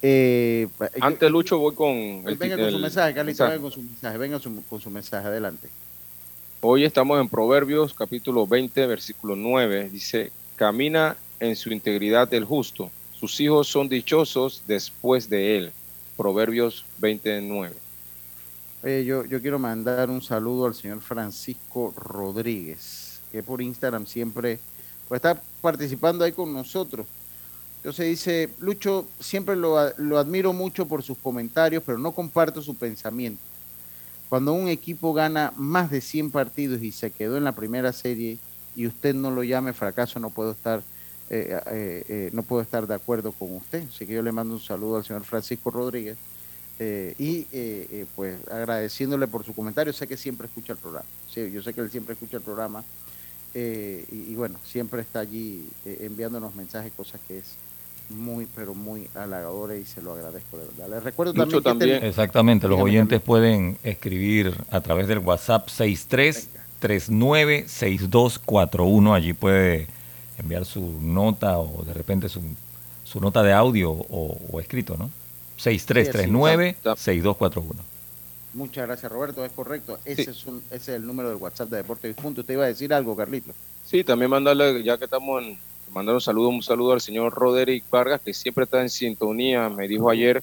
Eh, 0.00 0.68
Antes, 1.00 1.30
Lucho, 1.30 1.58
voy 1.58 1.74
con. 1.74 1.96
El, 1.96 2.36
venga 2.36 2.56
con 2.56 2.70
su 2.70 2.78
mensaje, 2.78 3.14
Carlito, 3.14 3.44
venga 3.44 3.60
con 3.60 3.72
su 3.72 3.82
mensaje, 3.82 4.18
venga 4.18 4.40
con 4.68 4.80
su 4.80 4.90
mensaje, 4.90 5.26
adelante. 5.26 5.68
Hoy 6.60 6.84
estamos 6.84 7.20
en 7.20 7.28
Proverbios, 7.28 7.94
capítulo 7.94 8.46
20, 8.46 8.86
versículo 8.86 9.34
9. 9.34 9.90
Dice: 9.90 10.30
Camina 10.56 11.16
en 11.40 11.56
su 11.56 11.72
integridad 11.72 12.32
el 12.32 12.44
justo, 12.44 12.90
sus 13.18 13.40
hijos 13.40 13.66
son 13.66 13.88
dichosos 13.88 14.62
después 14.66 15.28
de 15.28 15.58
él. 15.58 15.72
Proverbios 16.16 16.84
29. 16.98 17.74
Oye, 18.84 19.04
yo, 19.04 19.24
yo 19.24 19.40
quiero 19.40 19.58
mandar 19.58 20.10
un 20.10 20.22
saludo 20.22 20.66
al 20.66 20.74
señor 20.74 21.00
Francisco 21.00 21.92
Rodríguez, 21.96 23.20
que 23.32 23.42
por 23.42 23.60
Instagram 23.60 24.06
siempre 24.06 24.60
pues, 25.08 25.18
está 25.18 25.40
participando 25.60 26.24
ahí 26.24 26.30
con 26.30 26.52
nosotros 26.52 27.06
Entonces 27.78 28.06
dice, 28.06 28.50
Lucho, 28.58 29.06
siempre 29.20 29.54
lo, 29.54 29.78
admiro 29.78 30.52
mucho 30.52 30.86
por 30.86 31.04
sus 31.04 31.16
comentarios, 31.16 31.82
pero 31.86 31.96
no 31.96 32.10
comparto 32.10 32.60
su 32.60 32.74
pensamiento. 32.74 33.40
Cuando 34.28 34.52
un 34.52 34.68
equipo 34.68 35.14
gana 35.14 35.52
más 35.56 35.90
de 35.90 36.00
100 36.00 36.32
partidos 36.32 36.82
y 36.82 36.90
se 36.90 37.12
quedó 37.12 37.36
en 37.36 37.44
la 37.44 37.52
primera 37.52 37.92
serie 37.92 38.38
y 38.74 38.86
usted 38.86 39.14
no 39.14 39.30
lo 39.30 39.44
llame 39.44 39.72
fracaso, 39.72 40.18
no 40.18 40.30
puedo 40.30 40.50
estar, 40.50 40.82
eh, 41.30 41.60
eh, 41.70 42.04
eh, 42.08 42.30
no 42.32 42.42
puedo 42.42 42.62
estar 42.62 42.86
de 42.86 42.94
acuerdo 42.94 43.30
con 43.30 43.54
usted. 43.54 43.84
Así 43.88 44.06
que 44.06 44.12
yo 44.12 44.22
le 44.22 44.32
mando 44.32 44.54
un 44.54 44.60
saludo 44.60 44.96
al 44.96 45.04
señor 45.04 45.24
Francisco 45.24 45.70
Rodríguez 45.70 46.18
y 46.80 47.46
pues 48.14 48.38
agradeciéndole 48.50 49.28
por 49.28 49.44
su 49.44 49.54
comentario. 49.54 49.92
Sé 49.92 50.06
que 50.08 50.16
siempre 50.16 50.48
escucha 50.48 50.72
el 50.72 50.78
programa. 50.78 51.06
Sí, 51.32 51.50
yo 51.52 51.62
sé 51.62 51.72
que 51.72 51.80
él 51.80 51.90
siempre 51.90 52.14
escucha 52.14 52.36
el 52.36 52.42
programa 52.42 52.84
y, 53.54 54.34
bueno, 54.34 54.58
siempre 54.64 55.00
está 55.00 55.20
allí 55.20 55.68
enviándonos 55.84 56.54
mensajes, 56.54 56.92
cosas 56.92 57.20
que 57.26 57.38
es 57.38 57.56
muy, 58.10 58.46
pero 58.54 58.74
muy 58.74 59.08
halagadora 59.14 59.76
y 59.76 59.84
se 59.84 60.00
lo 60.02 60.12
agradezco 60.12 60.56
de 60.56 60.64
verdad. 60.64 60.88
Les 60.96 61.04
recuerdo 61.04 61.34
también, 61.34 61.62
también. 61.62 62.02
Exactamente, 62.04 62.66
los 62.68 62.80
oyentes 62.80 63.20
pueden 63.20 63.76
escribir 63.82 64.54
a 64.70 64.80
través 64.80 65.08
del 65.08 65.18
WhatsApp 65.18 65.68
63 65.68 66.48
396241. 66.78 69.14
Allí 69.14 69.32
puede 69.32 69.88
enviar 70.38 70.64
su 70.64 71.00
nota 71.02 71.58
o 71.58 71.84
de 71.84 71.92
repente 71.92 72.28
su, 72.28 72.40
su 73.04 73.20
nota 73.20 73.42
de 73.42 73.52
audio 73.52 73.90
o, 73.90 74.60
escrito, 74.60 74.96
¿no? 74.96 75.10
6339-6241. 75.58 77.74
Muchas 78.54 78.86
gracias, 78.86 79.10
Roberto. 79.10 79.44
Es 79.44 79.50
correcto. 79.52 79.98
Ese, 80.04 80.22
es 80.22 80.28
ese 80.28 80.52
es 80.70 80.88
el 80.88 81.04
número 81.06 81.28
del 81.28 81.38
WhatsApp 81.38 81.68
de 81.68 81.78
Deportes 81.78 82.14
Punto. 82.16 82.42
Usted 82.42 82.54
iba 82.54 82.64
a 82.64 82.68
decir 82.68 82.94
algo, 82.94 83.16
Carlito. 83.16 83.52
Sí, 83.84 84.04
también 84.04 84.30
mandarle, 84.30 84.84
ya 84.84 84.96
que 84.98 85.04
estamos 85.04 85.42
en, 85.42 85.58
mandar 85.92 86.14
un 86.14 86.20
saludo, 86.20 86.48
un 86.48 86.62
saludo 86.62 86.92
al 86.92 87.00
señor 87.00 87.32
Roderick 87.32 87.84
Vargas, 87.90 88.20
que 88.20 88.34
siempre 88.34 88.64
está 88.64 88.80
en 88.82 88.90
sintonía. 88.90 89.68
Me 89.68 89.88
dijo 89.88 90.10
ayer, 90.10 90.42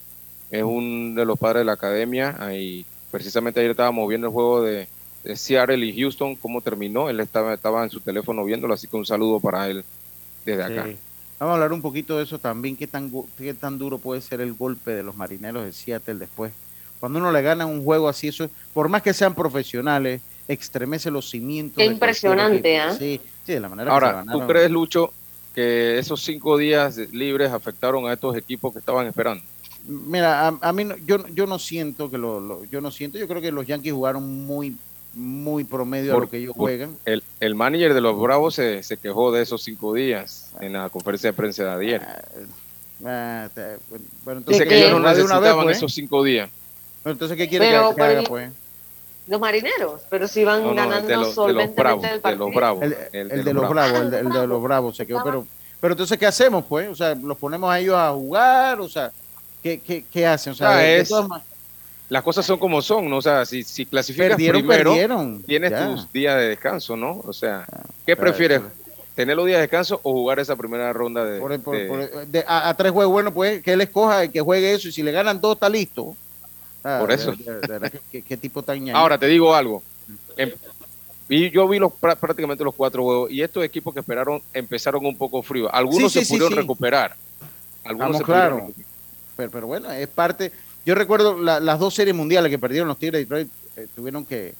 es 0.51 0.63
uno 0.63 1.19
de 1.19 1.25
los 1.25 1.37
padres 1.37 1.61
de 1.61 1.65
la 1.65 1.73
academia. 1.73 2.37
Y 2.53 2.85
precisamente 3.11 3.59
ayer 3.59 3.71
estábamos 3.71 4.07
viendo 4.07 4.27
el 4.27 4.33
juego 4.33 4.61
de, 4.61 4.87
de 5.23 5.35
Seattle 5.35 5.85
y 5.85 5.99
Houston, 5.99 6.35
cómo 6.35 6.61
terminó. 6.61 7.09
Él 7.09 7.19
estaba, 7.19 7.53
estaba 7.53 7.83
en 7.83 7.89
su 7.89 7.99
teléfono 7.99 8.45
viéndolo, 8.45 8.73
así 8.73 8.87
que 8.87 8.95
un 8.95 9.05
saludo 9.05 9.39
para 9.39 9.67
él 9.69 9.83
desde 10.45 10.63
acá. 10.63 10.87
Vamos 11.39 11.51
a 11.51 11.53
hablar 11.55 11.73
un 11.73 11.81
poquito 11.81 12.17
de 12.17 12.23
eso 12.23 12.39
también, 12.39 12.77
qué 12.77 12.87
tan, 12.87 13.11
qué 13.37 13.53
tan 13.53 13.77
duro 13.77 13.97
puede 13.97 14.21
ser 14.21 14.39
el 14.39 14.53
golpe 14.53 14.91
de 14.91 15.03
los 15.03 15.15
marineros 15.15 15.65
de 15.65 15.73
Seattle 15.73 16.15
después. 16.15 16.53
Cuando 16.99 17.19
uno 17.19 17.31
le 17.31 17.41
gana 17.41 17.65
un 17.65 17.83
juego 17.83 18.07
así, 18.07 18.29
eso, 18.29 18.49
por 18.73 18.87
más 18.87 19.01
que 19.01 19.13
sean 19.13 19.35
profesionales, 19.35 20.21
extremece 20.47 21.11
los 21.11 21.29
cimientos. 21.29 21.77
Qué 21.77 21.85
impresionante, 21.85 22.79
¿ah? 22.79 22.93
Sí, 22.93 23.19
sí, 23.45 23.53
de 23.53 23.59
la 23.59 23.67
manera 23.67 23.91
Ahora, 23.91 24.23
que 24.23 24.31
se 24.31 24.31
¿tú 24.31 24.47
crees, 24.47 24.71
Lucho, 24.71 25.13
que 25.55 25.97
esos 25.97 26.21
cinco 26.21 26.57
días 26.57 26.97
libres 27.13 27.51
afectaron 27.51 28.07
a 28.07 28.13
estos 28.13 28.35
equipos 28.35 28.73
que 28.73 28.79
estaban 28.79 29.07
esperando? 29.07 29.43
Mira, 29.87 30.47
a, 30.47 30.73
mí 30.73 30.87
yo, 31.05 31.25
yo 31.29 31.47
no 31.47 31.57
siento 31.57 32.11
que 32.11 32.17
lo, 32.17 32.65
yo 32.65 32.81
no 32.81 32.91
siento, 32.91 33.17
yo 33.17 33.27
creo 33.27 33.41
que 33.41 33.51
los 33.51 33.65
Yankees 33.65 33.93
jugaron 33.93 34.45
muy 34.45 34.75
muy 35.13 35.63
promedio 35.63 36.17
a 36.17 36.19
lo 36.19 36.29
que 36.29 36.37
ellos 36.37 36.53
juegan. 36.53 36.97
El, 37.05 37.23
el 37.39 37.55
manager 37.55 37.93
de 37.93 38.01
los 38.01 38.19
Bravos 38.19 38.55
se, 38.55 38.83
se, 38.83 38.97
quejó 38.97 39.31
de 39.31 39.43
esos 39.43 39.63
cinco 39.63 39.93
días 39.93 40.51
en 40.59 40.73
la 40.73 40.89
conferencia 40.89 41.29
de 41.29 41.33
prensa 41.33 41.63
de 41.63 41.85
ayer. 41.85 42.01
Ah, 43.05 43.49
ah, 43.55 43.75
bueno, 44.25 44.39
entonces 44.39 44.67
que 44.67 44.77
ellos 44.77 44.91
no 44.91 44.99
necesitaban 44.99 45.63
pues. 45.63 45.77
esos 45.77 45.93
cinco 45.93 46.21
días. 46.23 46.49
Bueno, 47.03 47.13
entonces, 47.13 47.37
¿qué 47.37 47.47
quiere 47.47 47.69
que, 47.69 47.75
haga, 47.75 48.23
pues? 48.27 48.51
Los 49.27 49.39
marineros, 49.39 50.01
pero 50.09 50.27
si 50.27 50.43
van 50.43 50.75
ganando 50.75 51.07
de 51.07 51.33
solventemente 51.33 52.13
el 52.13 52.21
partido. 52.21 52.45
De 52.45 52.51
los 52.51 52.55
bravos, 52.55 52.83
el, 52.83 52.95
el, 53.11 53.43
de, 53.43 53.53
los 53.53 53.69
bravos, 53.69 53.99
el 53.99 54.11
de, 54.11 54.47
los 54.47 54.61
bravos 54.61 54.95
se 54.97 55.07
quedó, 55.07 55.23
pero, 55.23 55.47
pero 55.79 55.93
entonces, 55.93 56.17
¿qué 56.17 56.27
hacemos, 56.27 56.63
pues? 56.65 56.89
O 56.89 56.95
sea, 56.95 57.15
¿los 57.15 57.37
ponemos 57.37 57.71
a 57.71 57.79
ellos 57.79 57.95
a 57.95 58.11
jugar? 58.11 58.79
O 58.79 58.87
sea, 58.87 59.11
¿qué, 59.63 59.79
qué, 59.79 60.05
qué 60.11 60.27
hacen? 60.27 60.53
O 60.53 60.55
sea, 60.55 60.87
es, 60.95 61.11
las 62.07 62.23
cosas 62.23 62.45
son 62.45 62.59
como 62.59 62.81
son, 62.81 63.09
¿no? 63.09 63.17
O 63.17 63.21
sea, 63.21 63.45
si, 63.45 63.63
si 63.63 63.85
clasificas 63.85 64.35
primero, 64.35 64.93
tienes 65.45 65.73
tus 65.75 66.11
días 66.11 66.37
de 66.37 66.49
descanso, 66.49 66.95
¿no? 66.95 67.21
O 67.25 67.33
sea, 67.33 67.65
¿qué 68.05 68.15
prefieres? 68.15 68.61
¿Tener 69.15 69.35
los 69.35 69.45
días 69.45 69.57
de 69.57 69.61
descanso 69.61 69.99
o 70.03 70.11
jugar 70.11 70.39
esa 70.39 70.55
primera 70.55 70.91
ronda 70.91 71.23
de... 71.23 72.43
a, 72.45 72.73
tres 72.77 72.91
juegos, 72.91 73.11
bueno, 73.11 73.33
pues 73.33 73.63
que 73.63 73.73
él 73.73 73.81
escoja 73.81 74.25
y 74.25 74.29
que 74.29 74.41
juegue 74.41 74.73
eso, 74.73 74.89
y 74.89 74.91
si 74.91 75.01
le 75.01 75.11
ganan 75.11 75.39
dos, 75.39 75.55
está 75.55 75.69
listo. 75.69 76.15
Ah, 76.87 76.99
por 77.01 77.11
eso. 77.11 77.33
¿qué, 78.11 78.37
tipo 78.37 78.61
tan 78.61 78.89
Ahora, 78.91 79.17
te 79.17 79.25
digo 79.25 79.53
algo. 79.53 79.81
Em, 80.37 80.51
y 81.27 81.49
yo 81.49 81.67
vi 81.67 81.79
los, 81.79 81.91
prácticamente 81.93 82.63
los 82.63 82.75
cuatro 82.75 83.03
juegos, 83.03 83.31
y 83.31 83.41
estos 83.41 83.63
equipos 83.63 83.93
que 83.93 84.01
esperaron 84.01 84.41
empezaron 84.53 85.05
un 85.05 85.17
poco 85.17 85.41
fríos. 85.41 85.69
Algunos 85.73 86.13
se 86.13 86.25
pudieron 86.25 86.53
recuperar. 86.53 87.15
Algunos 87.83 88.21
claro. 88.21 88.69
Pero, 89.35 89.51
pero 89.51 89.67
bueno, 89.67 89.91
es 89.91 90.07
parte 90.07 90.51
yo 90.85 90.93
recuerdo 90.93 91.35
las 91.39 91.79
dos 91.79 91.95
series 91.95 92.15
mundiales 92.15 92.51
que 92.51 92.59
perdieron 92.59 92.87
los 92.87 92.99
Tigres 92.99 93.13
de 93.13 93.19
Detroit, 93.19 93.49
eh, 93.75 93.87
tuvieron 93.95 94.23
que 94.23 94.53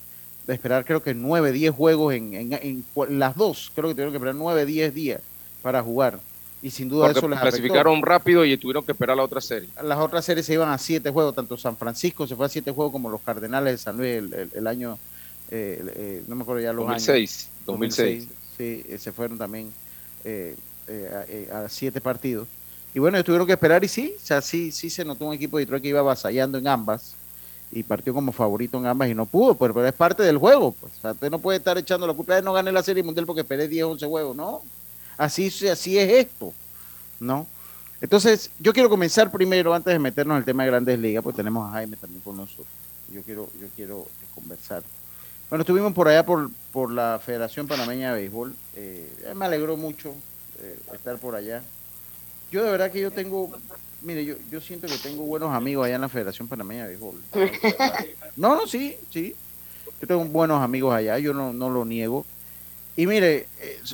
esperar 0.48 0.84
creo 0.84 1.01
que 1.01 1.13
nueve, 1.13 1.51
diez 1.51 1.74
juegos 1.74 2.15
en, 2.15 2.84
las 3.10 3.36
dos, 3.36 3.72
creo 3.75 3.89
que 3.89 3.94
tuvieron 3.94 4.12
que 4.12 4.17
esperar 4.17 4.36
nueve, 4.36 4.65
diez 4.65 4.94
días 4.94 5.22
para 5.62 5.84
jugar. 5.84 6.20
Y 6.65 6.72
sin 6.72 6.89
duda 6.89 7.12
eso 7.12 7.27
les 7.27 7.39
clasificaron 7.39 8.01
rápido 8.01 8.43
y 8.43 8.57
tuvieron 8.57 8.84
que 8.84 8.93
esperar 8.93 9.15
la 9.15 9.22
otra 9.22 9.39
serie. 9.39 9.69
Las 9.84 10.00
otras 10.00 10.25
series 10.25 10.48
se 10.48 10.53
iban 10.53 10.69
a 10.69 10.79
siete 10.79 11.12
juegos, 11.12 11.36
tanto 11.36 11.55
San 11.57 11.77
Francisco 11.77 12.25
se 12.25 12.36
fue 12.36 12.48
a 12.48 12.50
siete 12.50 12.72
juegos 12.72 12.91
como 12.91 13.07
los 13.07 13.22
Cardenales 13.22 13.74
de 13.74 13.77
San 13.77 13.98
Luis 13.98 14.24
el, 14.51 14.65
año, 14.65 14.98
eh, 15.51 15.79
eh, 15.95 16.24
no 16.27 16.36
me 16.36 16.41
acuerdo 16.41 16.63
ya 16.63 16.74
los 16.74 16.88
2006, 16.88 17.10
años. 17.12 17.65
2006. 17.67 18.27
2006. 18.57 18.88
Sí, 18.89 18.98
se 18.98 19.12
fueron 19.12 19.38
también 19.38 19.72
a 21.53 21.69
siete 21.69 22.01
partidos. 22.01 22.48
Y 22.95 23.00
bueno, 23.00 23.24
tuvieron 23.24 23.45
que 23.45 23.53
esperar 23.53 23.84
y 23.84 23.88
sí, 23.88 24.15
o 24.17 24.25
sea, 24.25 24.41
sí, 24.41 24.72
sí 24.72 24.89
se 24.89 25.05
notó 25.05 25.27
un 25.27 25.36
equipo 25.36 25.60
de 25.60 25.65
Detroit 25.65 25.84
que 25.84 25.89
iba 25.89 26.00
avasallando 26.00 26.57
en 26.57 26.67
ambas 26.67 27.15
y 27.72 27.84
partió 27.84 28.12
como 28.12 28.31
favorito 28.31 28.79
en 28.79 28.88
ambas 28.88 29.07
y 29.07 29.13
no 29.13 29.27
pudo, 29.27 29.53
pues, 29.53 29.72
pero, 29.72 29.86
es 29.86 29.93
parte 29.93 30.24
del 30.24 30.39
juego. 30.39 30.72
Pues. 30.72 30.93
O 30.98 31.01
sea, 31.01 31.12
usted 31.12 31.29
no 31.29 31.38
puede 31.38 31.60
estar 31.60 31.77
echando 31.77 32.07
la 32.07 32.13
culpa 32.15 32.34
de 32.34 32.41
no 32.41 32.53
ganar 32.53 32.74
la 32.74 32.81
Serie 32.81 33.03
Mundial 33.03 33.27
porque 33.27 33.41
esperé 33.41 33.67
10, 33.67 33.84
11 33.86 34.07
juegos, 34.07 34.36
¿no? 34.36 34.63
Así, 35.17 35.48
así 35.69 35.98
es 35.98 36.12
esto, 36.12 36.53
¿no? 37.19 37.48
Entonces, 38.01 38.51
yo 38.60 38.74
quiero 38.74 38.89
comenzar 38.89 39.31
primero, 39.31 39.74
antes 39.74 39.93
de 39.93 40.00
meternos 40.00 40.36
en 40.36 40.39
el 40.39 40.45
tema 40.45 40.63
de 40.63 40.69
Grandes 40.69 41.00
Ligas, 41.00 41.24
pues 41.24 41.36
tenemos 41.36 41.67
a 41.67 41.72
Jaime 41.72 41.98
también 41.98 42.22
con 42.22 42.38
nosotros. 42.38 42.67
Yo 43.12 43.22
quiero, 43.24 43.50
yo 43.60 43.67
quiero 43.75 44.07
conversar. 44.34 44.84
Bueno, 45.50 45.62
estuvimos 45.62 45.93
por 45.93 46.07
allá 46.07 46.25
por, 46.25 46.50
por 46.72 46.91
la 46.91 47.19
Federación 47.24 47.67
Panameña 47.67 48.13
de 48.13 48.22
Béisbol. 48.22 48.55
Eh, 48.75 49.34
me 49.36 49.45
alegró 49.45 49.77
mucho 49.77 50.13
eh, 50.62 50.79
estar 50.93 51.17
por 51.17 51.36
allá. 51.36 51.63
Yo 52.51 52.63
de 52.63 52.72
verdad 52.72 52.91
que 52.91 53.00
yo 53.00 53.12
tengo, 53.12 53.51
mire, 54.01 54.25
yo, 54.25 54.36
yo 54.51 54.60
siento 54.60 54.88
que 54.88 54.98
tengo 54.98 55.24
buenos 55.24 55.53
amigos 55.53 55.86
allá 55.86 55.95
en 55.95 56.01
la 56.01 56.10
Federación 56.10 56.48
Panameña 56.48 56.88
de 56.88 56.89
Béisbol. 56.89 57.22
No, 58.36 58.53
no, 58.55 58.67
sí, 58.67 58.98
sí. 59.12 59.34
Yo 60.01 60.07
tengo 60.07 60.25
buenos 60.25 60.62
amigos 60.62 60.93
allá, 60.93 61.17
yo 61.19 61.34
no, 61.34 61.53
no 61.53 61.69
lo 61.69 61.86
niego. 61.86 62.25
Y 62.98 63.08
mire, 63.08 63.48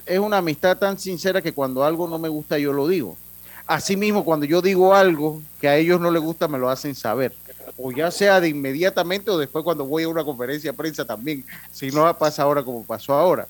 es, 0.05 0.20
una 0.20 0.38
amistad 0.38 0.77
tan 0.77 1.00
sincera 1.00 1.41
que 1.41 1.53
cuando 1.53 1.84
algo 1.84 2.08
no 2.08 2.20
me 2.20 2.29
gusta 2.29 2.58
yo 2.60 2.72
lo 2.72 2.88
digo. 2.88 3.17
Asimismo, 3.65 4.25
cuando 4.25 4.46
yo 4.46 4.62
digo 4.62 4.93
algo 4.93 5.41
que 5.60 5.67
a 5.67 5.77
ellos 5.77 6.00
no 6.00 6.12
les 6.12 6.22
gusta, 6.22 6.48
me 6.48 6.58
lo 6.58 6.70
hacen 6.70 6.93
saber. 6.93 7.34
O 7.77 7.91
ya 7.91 8.12
sea 8.12 8.41
de 8.41 8.50
inmediatamente 8.50 9.31
o 9.31 9.38
después 9.38 9.63
cuando 9.63 9.86
voy 9.86 10.03
a 10.03 10.10
una 10.10 10.24
conferencia 10.24 10.72
de 10.72 10.77
prensa 10.77 11.05
también. 11.05 11.46
Si 11.72 11.89
no 11.89 12.15
pasa 12.17 12.43
ahora 12.43 12.63
como 12.63 12.84
pasó 12.84 13.13
ahora. 13.13 13.48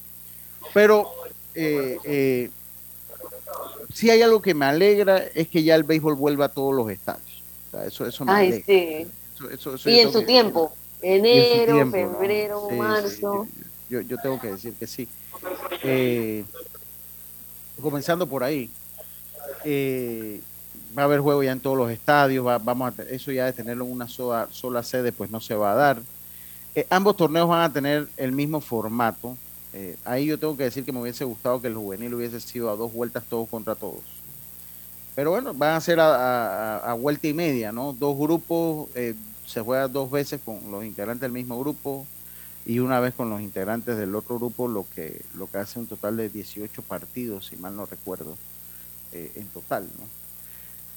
Pero 0.74 1.10
eh, 1.55 1.98
eh, 2.03 2.50
si 3.93 4.10
hay 4.10 4.22
algo 4.22 4.41
que 4.41 4.53
me 4.53 4.65
alegra 4.65 5.17
es 5.17 5.48
que 5.48 5.63
ya 5.63 5.75
el 5.75 5.84
béisbol 5.84 6.15
vuelva 6.15 6.46
a 6.46 6.50
todos 6.50 6.74
los 6.74 6.89
estadios. 6.89 7.43
eso, 7.86 8.05
eso 8.05 8.25
me 8.25 8.31
Ay, 8.31 8.63
Sí. 8.65 9.08
y 9.86 10.00
en 10.00 10.12
su 10.12 10.24
tiempo, 10.24 10.74
enero, 11.01 11.89
febrero, 11.89 12.70
marzo. 12.70 13.48
yo, 13.89 14.01
yo, 14.01 14.17
tengo 14.17 14.39
que 14.39 14.51
decir 14.51 14.74
que 14.75 14.86
sí. 14.86 15.08
Eh, 15.83 16.43
comenzando 17.81 18.27
por 18.27 18.43
ahí, 18.43 18.69
eh, 19.63 20.41
va 20.98 21.03
a 21.03 21.05
haber 21.05 21.19
juego 21.19 21.41
ya 21.41 21.51
en 21.51 21.60
todos 21.60 21.77
los 21.77 21.89
estadios, 21.89 22.45
vamos 22.63 22.93
a, 23.00 23.03
eso 23.03 23.31
ya 23.31 23.45
de 23.45 23.53
tenerlo 23.53 23.86
en 23.86 23.91
una 23.91 24.07
sola, 24.07 24.48
sola 24.51 24.83
sede, 24.83 25.12
pues 25.12 25.31
no 25.31 25.39
se 25.39 25.55
va 25.55 25.71
a 25.71 25.75
dar. 25.75 26.01
Eh, 26.75 26.86
ambos 26.89 27.17
torneos 27.17 27.50
van 27.50 27.63
a 27.63 27.74
tener 27.74 28.07
el 28.17 28.31
mismo 28.31 28.62
formato, 28.62 29.38
ahí 30.03 30.25
yo 30.25 30.38
tengo 30.38 30.57
que 30.57 30.63
decir 30.63 30.83
que 30.83 30.91
me 30.91 31.00
hubiese 31.00 31.24
gustado 31.24 31.62
que 31.62 31.67
el 31.67 31.75
juvenil 31.75 32.13
hubiese 32.13 32.39
sido 32.41 32.69
a 32.69 32.75
dos 32.75 32.93
vueltas 32.93 33.24
todos 33.29 33.50
contra 33.50 33.74
todos. 33.74 34.01
Pero 35.15 35.31
bueno, 35.31 35.53
van 35.53 35.75
a 35.75 35.81
ser 35.81 36.00
a, 36.00 36.95
vuelta 37.00 37.27
y 37.27 37.33
media, 37.33 37.71
¿no? 37.71 37.93
Dos 37.93 38.17
grupos, 38.17 38.89
se 39.45 39.62
juega 39.62 39.88
dos 39.88 40.12
veces 40.12 40.41
con 40.43 40.60
los 40.69 40.83
integrantes 40.83 41.21
del 41.21 41.31
mismo 41.31 41.60
grupo 41.60 42.05
y 42.65 42.79
una 42.79 42.99
vez 42.99 43.13
con 43.13 43.29
los 43.29 43.41
integrantes 43.41 43.97
del 43.97 44.15
otro 44.15 44.37
grupo, 44.37 44.67
lo 44.67 44.85
que, 44.95 45.21
lo 45.35 45.49
que 45.49 45.57
hace 45.57 45.79
un 45.79 45.87
total 45.87 46.17
de 46.17 46.29
18 46.29 46.81
partidos, 46.83 47.47
si 47.47 47.57
mal 47.57 47.75
no 47.75 47.85
recuerdo, 47.85 48.37
eh, 49.11 49.31
en 49.35 49.47
total, 49.47 49.87
¿no? 49.97 50.05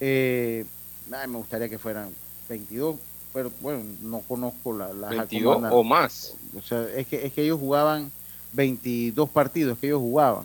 me 0.00 1.37
gustaría 1.38 1.68
que 1.68 1.78
fueran 1.78 2.11
22, 2.49 2.97
pero 3.33 3.50
bueno, 3.61 3.83
no 4.02 4.21
conozco 4.21 4.76
la, 4.76 4.92
las 4.92 5.11
22 5.11 5.64
o 5.71 5.83
más. 5.83 6.35
O 6.56 6.62
sea, 6.62 6.87
es 6.94 7.06
que, 7.06 7.26
es 7.26 7.33
que 7.33 7.42
ellos 7.42 7.59
jugaban 7.59 8.11
22 8.52 9.28
partidos 9.30 9.78
que 9.78 9.87
ellos 9.87 10.00
jugaban, 10.00 10.44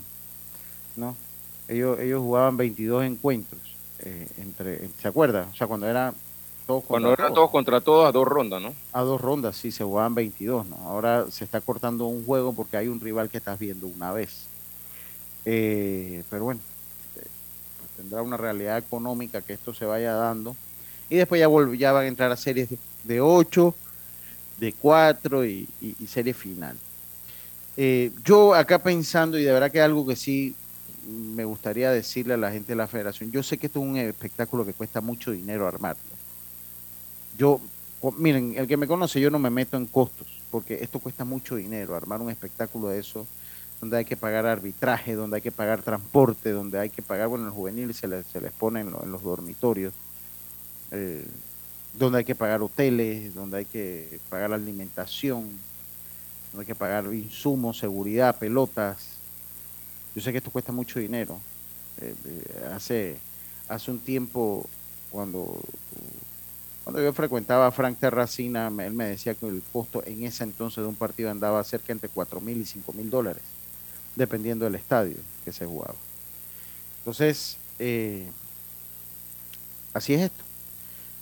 ¿no? 0.96 1.16
Ellos, 1.68 2.00
ellos 2.00 2.22
jugaban 2.22 2.58
22 2.58 3.04
encuentros. 3.06 3.62
eh, 4.00 4.28
entre, 4.38 4.90
¿se 5.02 5.08
acuerda? 5.08 5.48
O 5.52 5.56
sea, 5.56 5.68
cuando 5.68 5.88
era 5.88 6.14
todos 6.70 6.84
Cuando 6.84 7.12
eran 7.12 7.34
todos 7.34 7.50
contra 7.50 7.82
todos 7.82 8.08
a 8.08 8.12
dos 8.12 8.28
rondas, 8.28 8.62
¿no? 8.62 8.76
A 8.94 9.02
dos 9.02 9.20
rondas, 9.20 9.56
sí, 9.56 9.72
se 9.72 9.84
jugaban 9.84 10.14
22, 10.14 10.68
¿no? 10.68 10.76
Ahora 10.86 11.26
se 11.32 11.44
está 11.44 11.62
cortando 11.62 12.06
un 12.06 12.24
juego 12.24 12.54
porque 12.54 12.78
hay 12.78 12.88
un 12.88 13.00
rival 13.00 13.28
que 13.28 13.40
estás 13.40 13.58
viendo 13.58 13.88
una 13.88 14.12
vez. 14.12 14.46
Eh, 15.46 16.24
pero 16.30 16.44
bueno, 16.44 16.62
eh, 17.16 17.26
tendrá 17.98 18.22
una 18.22 18.38
realidad 18.38 18.78
económica 18.78 19.42
que 19.42 19.54
esto 19.54 19.74
se 19.74 19.86
vaya 19.86 20.14
dando. 20.14 20.56
Y 21.10 21.16
después 21.16 21.42
ya, 21.42 21.48
ya 21.76 21.92
van 21.92 22.04
a 22.04 22.08
entrar 22.08 22.32
a 22.32 22.38
series 22.38 22.70
de, 23.04 23.20
8, 23.20 23.74
de 24.60 24.74
4 24.74 25.46
y, 25.46 25.68
serie 26.08 26.36
final. 26.36 26.78
yo 28.24 28.54
acá 28.54 28.78
pensando, 28.78 29.40
y 29.40 29.44
de 29.44 29.54
verdad 29.54 29.72
que 29.72 29.82
algo 29.82 30.06
que 30.06 30.16
sí 30.16 30.54
me 31.08 31.46
gustaría 31.46 31.90
decirle 31.90 32.36
a 32.36 32.38
la 32.38 32.52
gente 32.52 32.74
de 32.74 32.76
la 32.76 32.86
federación, 32.86 33.32
yo 33.32 33.42
sé 33.42 33.58
que 33.58 33.66
esto 33.66 33.80
es 33.80 33.88
un 33.88 33.98
espectáculo 33.98 34.64
que 34.64 34.74
cuesta 34.74 35.02
mucho 35.02 35.32
dinero 35.32 35.68
armarlo. 35.68 36.19
Yo, 37.40 37.62
miren, 38.18 38.56
el 38.58 38.68
que 38.68 38.76
me 38.76 38.86
conoce, 38.86 39.22
yo 39.22 39.32
no 39.32 39.40
me 39.40 39.50
meto 39.50 39.78
en 39.78 39.86
costos, 39.86 40.28
porque 40.52 40.80
esto 40.82 41.00
cuesta 41.00 41.24
mucho 41.24 41.56
dinero, 41.56 41.96
armar 41.96 42.20
un 42.20 42.30
espectáculo 42.30 42.90
de 42.90 43.00
eso, 43.00 43.26
donde 43.80 43.98
hay 43.98 44.04
que 44.04 44.18
pagar 44.18 44.46
arbitraje, 44.46 45.16
donde 45.16 45.38
hay 45.38 45.42
que 45.42 45.54
pagar 45.54 45.82
transporte, 45.82 46.52
donde 46.52 46.78
hay 46.80 46.90
que 46.90 47.02
pagar, 47.02 47.30
bueno, 47.30 47.46
el 47.46 47.52
juvenil 47.52 47.94
se 47.94 48.10
les, 48.10 48.28
se 48.28 48.42
les 48.42 48.52
pone 48.52 48.82
en, 48.82 48.92
los 48.92 49.24
dormitorios, 49.24 49.94
eh, 50.92 51.26
donde 51.94 52.18
hay 52.18 52.26
que 52.26 52.36
pagar 52.36 52.62
hoteles, 52.62 53.34
donde 53.34 53.60
hay 53.60 53.66
que 53.66 54.20
pagar 54.30 54.52
alimentación, 54.52 55.44
donde 56.52 56.64
hay 56.64 56.66
que 56.66 56.76
pagar 56.76 57.06
insumos, 57.14 57.78
seguridad, 57.78 58.38
pelotas, 58.38 59.20
yo 60.14 60.22
sé 60.22 60.34
que 60.34 60.40
esto 60.40 60.52
cuesta 60.52 60.74
mucho 60.74 61.00
dinero. 61.00 61.40
Eh, 62.02 62.14
eh, 62.26 62.70
hace, 62.76 63.18
hace 63.70 63.92
un 63.92 64.00
tiempo, 64.00 64.68
cuando, 65.10 65.58
cuando 66.90 67.04
yo 67.04 67.14
frecuentaba 67.14 67.68
a 67.68 67.72
Frank 67.72 68.00
Terracina, 68.00 68.72
él 68.80 68.94
me 68.94 69.06
decía 69.06 69.36
que 69.36 69.48
el 69.48 69.62
costo 69.72 70.02
en 70.08 70.24
ese 70.24 70.44
entonces 70.44 70.82
de 70.82 70.90
un 70.90 70.96
partido 70.96 71.30
andaba 71.30 71.64
cerca 71.64 71.94
entre 71.94 72.10
4 72.10 72.42
mil 72.42 72.60
y 72.60 72.66
5 72.66 72.94
mil 72.94 73.12
dólares, 73.12 73.44
dependiendo 74.16 74.66
del 74.66 74.74
estadio 74.74 75.18
que 75.46 75.52
se 75.52 75.68
jugaba. 75.68 75.94
Entonces, 76.98 77.58
eh, 77.78 78.28
así 79.94 80.16
es 80.16 80.22
esto. 80.22 80.44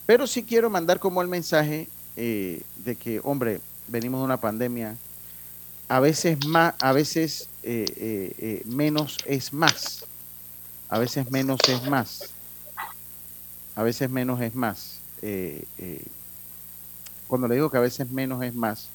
Pero 0.06 0.26
sí 0.26 0.42
quiero 0.42 0.70
mandar 0.70 0.98
como 1.00 1.20
el 1.20 1.28
mensaje 1.28 1.86
de 2.16 2.96
que, 2.98 3.20
hombre, 3.22 3.60
venimos 3.88 4.20
de 4.20 4.24
una 4.24 4.40
pandemia, 4.40 4.96
a 5.86 6.00
veces 6.00 6.46
más, 6.46 6.76
a 6.80 6.92
veces 6.92 7.50
eh, 7.62 7.84
eh, 7.94 8.34
eh, 8.38 8.62
menos 8.64 9.18
es 9.26 9.52
más. 9.52 10.06
A 10.88 10.98
veces 10.98 11.30
menos 11.30 11.60
es 11.68 11.82
más. 11.90 12.30
A 13.76 13.82
veces 13.82 14.08
menos 14.08 14.40
es 14.40 14.54
más. 14.54 14.97
Cuando 17.26 17.48
le 17.48 17.56
digo 17.56 17.70
que 17.70 17.76
a 17.76 17.80
veces 17.80 18.10
menos 18.10 18.42
es 18.42 18.54
más, 18.54 18.88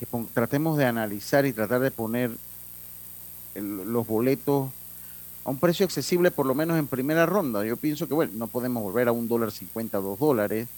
que 0.00 0.06
tratemos 0.34 0.76
de 0.78 0.84
analizar 0.84 1.46
y 1.46 1.52
tratar 1.52 1.80
de 1.80 1.90
poner 1.90 2.30
los 3.54 4.06
boletos 4.06 4.70
a 5.44 5.50
un 5.50 5.58
precio 5.58 5.84
accesible, 5.84 6.30
por 6.30 6.46
lo 6.46 6.54
menos 6.54 6.78
en 6.78 6.86
primera 6.86 7.26
ronda. 7.26 7.64
Yo 7.64 7.76
pienso 7.76 8.06
que, 8.08 8.14
bueno, 8.14 8.32
no 8.36 8.46
podemos 8.46 8.82
volver 8.82 9.08
a 9.08 9.12
un 9.12 9.28
dólar 9.28 9.50
cincuenta, 9.50 9.98
dos 9.98 10.18
dólares. 10.18 10.68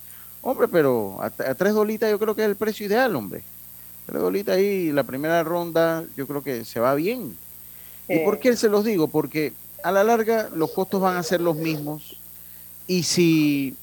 Hombre, 0.43 0.69
pero 0.69 1.19
a, 1.21 1.27
a 1.27 1.55
tres 1.55 1.75
dolitas 1.75 2.11
yo 2.11 2.19
creo 2.19 2.35
que 2.35 2.43
es 2.43 2.49
el 2.49 2.57
precio 2.57 2.87
ideal, 2.87 3.15
hombre. 3.17 3.43
Pero 4.07 4.21
ahorita 4.21 4.53
ahí 4.53 4.93
la 4.93 5.05
primera 5.05 5.43
ronda 5.43 6.05
yo 6.17 6.27
creo 6.27 6.43
que 6.43 6.65
se 6.65 6.81
va 6.81 6.95
bien. 6.95 7.37
¿Y 8.09 8.19
por 8.19 8.39
qué 8.39 8.55
se 8.57 8.69
los 8.69 8.85
digo? 8.85 9.09
Porque 9.09 9.55
a 9.83 9.91
la 9.91 10.05
larga 10.05 10.51
los 10.55 10.71
costos 10.73 11.01
van 11.01 11.17
a 11.17 11.23
ser 11.23 11.41
los 11.41 11.57
mismos 11.57 12.19
y 12.87 13.05
si 13.05 13.77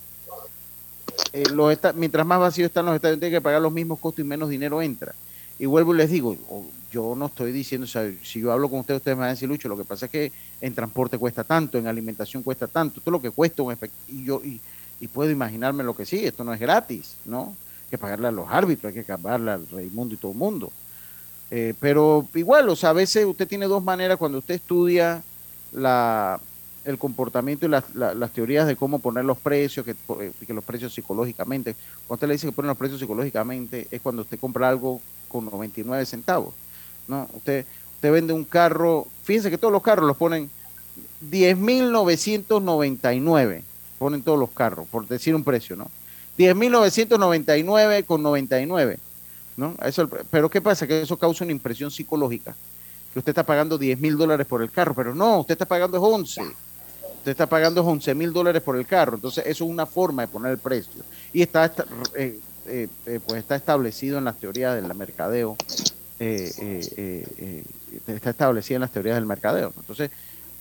eh, 1.33 1.43
los 1.53 1.77
mientras 1.95 2.25
más 2.25 2.39
vacíos 2.39 2.67
están 2.67 2.85
los 2.85 2.95
estadios, 2.95 3.19
tienen 3.19 3.37
que 3.37 3.41
pagar 3.41 3.61
los 3.61 3.71
mismos 3.71 3.99
costos 3.99 4.23
y 4.25 4.27
menos 4.27 4.49
dinero 4.49 4.81
entra. 4.81 5.13
Y 5.59 5.65
vuelvo 5.65 5.93
y 5.93 5.97
les 5.97 6.10
digo, 6.10 6.36
yo 6.91 7.13
no 7.15 7.27
estoy 7.27 7.51
diciendo, 7.51 7.86
o 7.86 7.88
sea, 7.88 8.12
si 8.23 8.41
yo 8.41 8.51
hablo 8.51 8.69
con 8.69 8.79
ustedes, 8.79 8.99
ustedes 8.99 9.15
me 9.15 9.21
van 9.21 9.29
a 9.29 9.34
decir, 9.34 9.47
Lucho, 9.47 9.69
lo 9.69 9.77
que 9.77 9.84
pasa 9.84 10.05
es 10.05 10.12
que 10.12 10.31
en 10.60 10.73
transporte 10.73 11.17
cuesta 11.17 11.43
tanto, 11.43 11.77
en 11.77 11.88
alimentación 11.88 12.41
cuesta 12.41 12.67
tanto, 12.67 12.99
todo 12.99 13.12
lo 13.12 13.21
que 13.21 13.29
cuesta 13.29 13.62
un 13.62 13.77
y 14.07 14.23
yo 14.25 14.41
y, 14.43 14.60
y 14.99 15.07
puedo 15.07 15.29
imaginarme 15.29 15.84
lo 15.84 15.95
que 15.95 16.05
sí, 16.05 16.25
esto 16.25 16.43
no 16.43 16.53
es 16.53 16.60
gratis, 16.60 17.15
¿no? 17.25 17.55
que 17.91 17.97
pagarle 17.97 18.29
a 18.29 18.31
los 18.31 18.49
árbitros, 18.49 18.95
hay 18.95 19.03
que 19.03 19.17
pagarle 19.17 19.51
al 19.51 19.67
Raimundo 19.69 20.15
y 20.15 20.17
todo 20.17 20.31
el 20.31 20.38
mundo. 20.38 20.71
Eh, 21.51 21.73
pero 21.79 22.25
igual, 22.34 22.69
o 22.69 22.75
sea, 22.75 22.91
a 22.91 22.93
veces 22.93 23.25
usted 23.25 23.47
tiene 23.47 23.65
dos 23.65 23.84
maneras 23.84 24.17
cuando 24.17 24.38
usted 24.38 24.55
estudia 24.55 25.21
la, 25.73 26.39
el 26.84 26.98
comportamiento 26.98 27.65
y 27.65 27.70
las 27.70 28.32
teorías 28.34 28.67
de 28.67 28.76
cómo 28.76 29.00
poner 29.00 29.24
los 29.26 29.38
precios, 29.38 29.86
que, 29.86 29.91
eh, 29.91 30.32
que, 30.46 30.54
los 30.54 30.63
precios 30.63 30.94
psicológicamente. 30.94 31.76
Cuando 32.08 32.15
usted 32.15 32.28
le 32.28 32.34
dice 32.34 32.48
que 32.48 32.54
pone 32.54 32.67
los 32.67 32.78
precios 32.78 33.00
psicológicamente, 33.00 33.88
es 33.91 34.02
cuando 34.02 34.24
usted 34.24 34.39
compra 34.39 34.70
algo 34.70 35.02
con 35.28 35.46
99 35.46 36.06
centavos. 36.06 36.54
¿no? 37.08 37.30
Usted, 37.34 37.65
usted 37.96 38.12
vende 38.12 38.34
un 38.34 38.44
carro, 38.44 39.08
fíjense 39.24 39.50
que 39.50 39.58
todos 39.58 39.72
los 39.72 39.84
carros 39.84 40.06
los 40.08 40.17
ponen 40.17 40.50
10.999, 41.30 43.62
ponen 44.00 44.24
todos 44.24 44.39
los 44.39 44.50
carros, 44.50 44.88
por 44.88 45.08
decir 45.08 45.36
un 45.36 45.44
precio, 45.44 45.76
¿no? 45.76 45.91
10.999 46.38 48.06
con 48.06 48.24
99. 48.24 48.98
¿no? 49.58 49.76
Eso, 49.84 50.10
pero 50.30 50.50
¿qué 50.50 50.62
pasa? 50.62 50.88
Que 50.88 51.02
eso 51.02 51.17
causa 51.17 51.44
una 51.44 51.52
impresión 51.52 51.91
psicológica. 51.91 52.56
Que 53.13 53.20
usted 53.20 53.32
está 53.32 53.46
pagando 53.46 53.78
10 53.78 54.00
mil 54.00 54.17
dólares 54.17 54.48
por 54.48 54.62
el 54.62 54.72
carro, 54.72 54.96
pero 54.96 55.13
no, 55.13 55.41
usted 55.41 55.52
está 55.54 55.65
pagando 55.65 56.02
11. 56.02 56.41
Usted 57.21 57.34
está 57.34 57.45
pagando 57.45 57.84
11 57.84 58.15
mil 58.15 58.34
dólares 58.34 58.63
por 58.63 58.75
el 58.75 58.88
carro. 58.88 59.13
Entonces, 59.13 59.43
eso 59.45 59.63
es 59.63 59.69
una 59.69 59.86
forma 59.86 60.23
de 60.23 60.27
poner 60.27 60.53
el 60.53 60.57
precio. 60.57 61.03
Y 61.31 61.43
está, 61.43 61.71
eh, 62.15 62.39
eh, 62.65 62.88
eh, 63.05 63.19
pues 63.23 63.38
está 63.38 63.55
establecido 63.55 64.17
en 64.17 64.25
las 64.25 64.39
teorías 64.39 64.73
del 64.73 64.91
mercadeo. 64.95 65.55
está 66.17 68.31
establecido 68.31 68.77
en 68.77 68.81
las 68.81 68.91
teorías 68.91 69.17
del 69.17 69.27
mercadeo. 69.27 69.71
Entonces, 69.77 70.10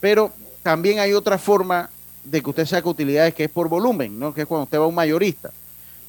pero 0.01 0.35
también 0.63 0.99
hay 0.99 1.15
otra 1.15 1.39
forma 1.39 1.89
de 2.25 2.43
que 2.43 2.51
usted 2.51 2.67
saque 2.67 2.91
utilidades 2.91 3.35
que 3.35 3.45
es 3.45 3.51
por 3.51 3.71
volumen, 3.71 4.19
¿no? 4.19 4.35
Que 4.35 4.43
es 4.43 4.47
cuando 4.47 4.65
usted 4.65 4.79
va 4.79 4.85
a 4.85 4.89
un 4.89 4.95
mayorista. 4.95 5.51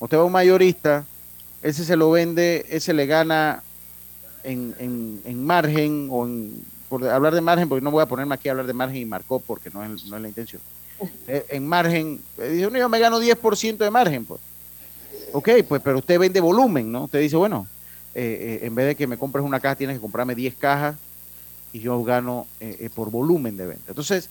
Usted 0.02 0.18
va 0.18 0.24
a 0.24 0.26
un 0.26 0.34
mayorista, 0.34 1.06
ese 1.64 1.86
se 1.86 1.96
lo 1.96 2.12
vende, 2.12 2.66
ese 2.68 2.94
le 2.94 3.06
gana 3.06 3.64
en, 4.44 5.22
en, 5.24 5.46
margen 5.46 6.10
o 6.12 6.26
en, 6.26 6.66
por 6.92 7.08
hablar 7.08 7.34
de 7.34 7.40
margen, 7.40 7.70
porque 7.70 7.82
no 7.82 7.90
voy 7.90 8.04
a 8.04 8.06
ponerme 8.06 8.36
aquí 8.36 8.50
a 8.50 8.52
hablar 8.52 8.68
de 8.68 8.74
margen 8.74 8.98
y 8.98 9.06
marcó 9.06 9.40
porque 9.40 9.70
no 9.70 9.82
es, 9.82 10.04
no 10.08 10.18
es 10.18 10.22
la 10.22 10.28
intención. 10.28 10.62
Eh, 11.26 11.46
en 11.48 11.66
margen, 11.66 12.20
eh, 12.38 12.50
dice, 12.50 12.70
yo 12.80 12.90
me 12.90 13.00
gano 13.00 13.18
10% 13.18 13.78
de 13.78 13.90
margen, 13.90 14.26
pues. 14.26 14.42
Ok, 15.32 15.50
pues, 15.70 15.82
pero 15.82 16.00
usted 16.00 16.20
vende 16.20 16.42
volumen, 16.42 16.92
¿no? 16.92 17.06
Usted 17.06 17.22
dice, 17.22 17.38
bueno, 17.38 17.66
eh, 18.14 18.60
en 18.64 18.76
vez 18.76 18.88
de 18.88 18.96
que 18.96 19.08
me 19.08 19.18
compres 19.18 19.46
una 19.46 19.62
caja, 19.62 19.78
tienes 19.78 19.96
que 19.96 20.02
comprarme 20.02 20.36
10 20.36 20.54
cajas 20.56 20.98
y 21.72 21.80
yo 21.80 22.04
gano 22.04 22.46
por 22.94 23.10
volumen 23.10 23.56
de 23.56 23.68
venta. 23.68 23.86
Entonces, 23.88 24.30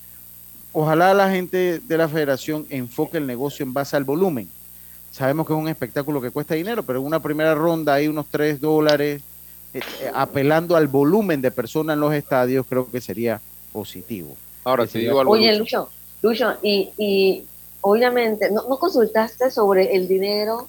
ojalá 0.75 1.15
la 1.15 1.31
gente 1.31 1.81
de 1.81 1.97
la 1.97 2.09
federación 2.09 2.67
enfoque 2.69 3.17
el 3.17 3.27
negocio 3.27 3.65
en 3.65 3.73
base 3.73 3.97
al 3.97 4.05
volumen 4.05 4.51
Sabemos 5.11 5.47
que 5.47 5.53
es 5.53 5.59
un 5.59 5.69
espectáculo 5.69 6.21
que 6.21 6.31
cuesta 6.31 6.55
dinero, 6.55 6.85
pero 6.85 7.01
en 7.01 7.07
una 7.07 7.21
primera 7.21 7.55
ronda 7.55 7.95
hay 7.95 8.07
unos 8.07 8.27
3 8.31 8.61
dólares, 8.61 9.21
eh, 9.21 9.25
eh, 9.25 9.30
apelando 10.15 10.77
al 10.77 10.89
volumen 10.89 11.41
de 11.41 11.51
personas 11.51 11.95
en 11.95 12.01
los 12.01 12.13
estadios, 12.13 12.67
creo 12.69 12.91
que 12.91 13.01
sería 13.01 13.41
positivo. 13.73 14.37
Ahora, 14.65 14.87
si 14.87 14.99
digo 15.01 15.21
algo. 15.21 15.33
Oye, 15.33 15.55
Lucho, 15.57 15.89
Lucho, 16.23 16.57
y, 16.63 16.91
y 16.99 17.47
obviamente, 17.81 18.51
¿no, 18.51 18.65
consultaste 18.79 19.51
sobre 19.51 19.97
el 19.97 20.09
dinero 20.09 20.69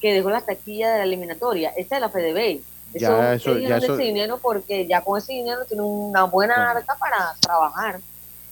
que 0.00 0.14
dejó 0.14 0.30
la 0.30 0.40
taquilla 0.40 0.92
de 0.92 0.98
la 0.98 1.04
eliminatoria? 1.04 1.70
Esta 1.70 1.96
es 1.96 2.00
la 2.00 2.08
FedeBase. 2.08 2.62
Ya, 2.94 3.34
eso, 3.34 3.58
ya 3.58 3.76
eso, 3.76 3.94
ese 3.94 4.04
dinero 4.04 4.38
porque 4.40 4.86
ya 4.86 5.02
con 5.02 5.18
ese 5.18 5.34
dinero 5.34 5.64
tiene 5.66 5.82
una 5.82 6.24
buena 6.24 6.70
arca 6.70 6.96
para 6.98 7.34
trabajar. 7.40 8.00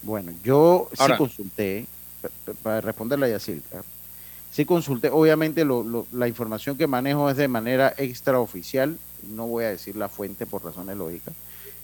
Bueno, 0.02 0.32
yo 0.42 0.90
sí 0.92 1.12
consulté, 1.16 1.86
para 2.62 2.82
responderle 2.82 3.26
a 3.26 3.28
Yacirca, 3.30 3.82
Sí 4.54 4.64
consulté, 4.64 5.10
obviamente 5.10 5.66
la 6.12 6.28
información 6.28 6.76
que 6.76 6.86
manejo 6.86 7.28
es 7.28 7.36
de 7.36 7.48
manera 7.48 7.92
extraoficial, 7.96 8.96
no 9.30 9.46
voy 9.46 9.64
a 9.64 9.70
decir 9.70 9.96
la 9.96 10.08
fuente 10.08 10.46
por 10.46 10.64
razones 10.64 10.96
lógicas, 10.96 11.34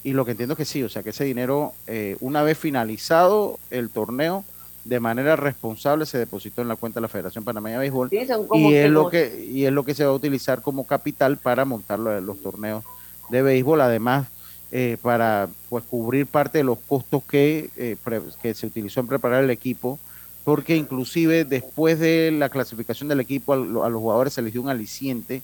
y 0.03 0.12
lo 0.12 0.24
que 0.24 0.33
entiendo 0.33 0.55
es 0.55 0.59
que 0.59 0.64
sí, 0.64 0.83
o 0.83 0.88
sea 0.88 1.03
que 1.03 1.11
ese 1.11 1.24
dinero, 1.24 1.74
eh, 1.87 2.16
una 2.20 2.42
vez 2.42 2.57
finalizado 2.59 3.59
el 3.70 3.90
torneo, 3.90 4.44
de 4.85 4.98
manera 4.98 5.37
responsable 5.37 6.07
se 6.07 6.16
depositó 6.16 6.62
en 6.62 6.68
la 6.68 6.76
cuenta 6.76 7.00
de 7.00 7.03
la 7.03 7.09
Federación 7.09 7.44
Panameña 7.44 7.76
de 7.76 7.81
Béisbol. 7.81 8.09
Y 8.12 8.74
es 8.74 8.90
lo 8.90 9.11
que 9.11 9.44
y 9.44 9.66
es 9.66 9.72
lo 9.72 9.85
que 9.85 9.94
se 9.94 10.05
va 10.05 10.11
a 10.11 10.14
utilizar 10.14 10.62
como 10.62 10.85
capital 10.85 11.37
para 11.37 11.66
montar 11.66 11.98
los, 11.98 12.40
torneos 12.40 12.83
de 13.29 13.42
béisbol, 13.42 13.83
además 13.83 14.29
eh, 14.72 14.96
para 15.03 15.48
pues 15.68 15.85
cubrir 15.85 16.26
parte 16.26 16.59
de 16.59 16.64
los 16.64 16.79
costos 16.79 17.22
que, 17.24 17.68
eh, 17.76 17.96
que 18.40 18.55
se 18.55 18.66
utilizó 18.66 19.00
en 19.00 19.07
preparar 19.07 19.44
el 19.44 19.50
equipo 19.50 19.98
porque 20.44 20.76
inclusive 20.76 21.44
después 21.44 21.98
de 21.98 22.31
la 22.33 22.48
clasificación 22.48 23.09
del 23.09 23.20
equipo 23.20 23.53
a, 23.53 23.57
los 23.57 24.00
jugadores 24.00 24.33
se 24.33 24.42
les 24.42 24.53
dio 24.53 24.62
un 24.62 24.68
aliciente 24.68 25.42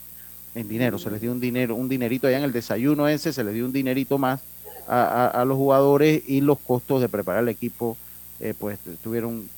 en 0.56 0.68
dinero, 0.68 0.98
se 0.98 1.10
les 1.10 1.20
dio 1.20 1.30
un 1.30 1.38
dinero, 1.38 1.74
un 1.74 1.88
dinerito 1.88 2.26
allá 2.26 2.38
en 2.38 2.44
el 2.44 2.52
desayuno 2.52 3.06
ese, 3.08 3.32
se 3.32 3.44
les 3.44 3.52
dio 3.52 3.66
un 3.66 3.72
dinerito 3.72 4.16
más 4.16 4.40
a, 4.88 5.44
los 5.46 5.56
jugadores 5.56 6.22
y 6.26 6.40
los 6.40 6.58
costos 6.58 7.00
de 7.00 7.08
preparar 7.08 7.42
el 7.42 7.48
equipo 7.48 7.96
eh, 8.40 8.54
pues 8.58 8.78
tuvieron 9.02 9.48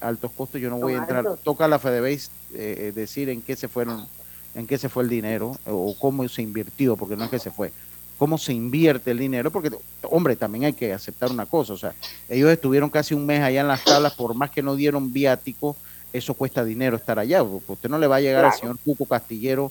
altos 0.00 0.30
costos. 0.32 0.60
Yo 0.60 0.70
no 0.70 0.78
voy 0.78 0.94
a 0.94 0.98
entrar. 0.98 1.24
Toca 1.42 1.66
a 1.66 1.68
la 1.68 1.78
FedeBase 1.78 2.30
eh, 2.54 2.92
decir 2.94 3.28
en 3.28 3.42
qué 3.42 3.54
se 3.54 3.68
fueron, 3.68 4.06
en 4.54 4.66
qué 4.66 4.78
se 4.78 4.88
fue 4.88 5.02
el 5.02 5.08
dinero 5.08 5.56
o 5.66 5.94
cómo 5.98 6.26
se 6.28 6.42
invirtió, 6.42 6.96
porque 6.96 7.16
no 7.16 7.24
es 7.24 7.30
que 7.30 7.38
se 7.38 7.50
fue. 7.50 7.72
Cómo 8.16 8.36
se 8.36 8.52
invierte 8.52 9.12
el 9.12 9.18
dinero, 9.18 9.52
porque, 9.52 9.70
hombre, 10.02 10.34
también 10.34 10.64
hay 10.64 10.72
que 10.72 10.92
aceptar 10.92 11.30
una 11.30 11.46
cosa. 11.46 11.74
O 11.74 11.78
sea, 11.78 11.94
ellos 12.28 12.50
estuvieron 12.50 12.90
casi 12.90 13.14
un 13.14 13.24
mes 13.24 13.42
allá 13.42 13.60
en 13.60 13.68
las 13.68 13.84
tablas, 13.84 14.14
por 14.14 14.34
más 14.34 14.50
que 14.50 14.62
no 14.62 14.74
dieron 14.74 15.12
viático, 15.12 15.76
eso 16.12 16.34
cuesta 16.34 16.64
dinero 16.64 16.96
estar 16.96 17.18
allá. 17.18 17.42
Usted 17.42 17.88
no 17.88 17.98
le 17.98 18.06
va 18.06 18.16
a 18.16 18.20
llegar 18.20 18.44
al 18.44 18.52
señor 18.54 18.78
Cuco 18.84 19.06
Castillero, 19.06 19.70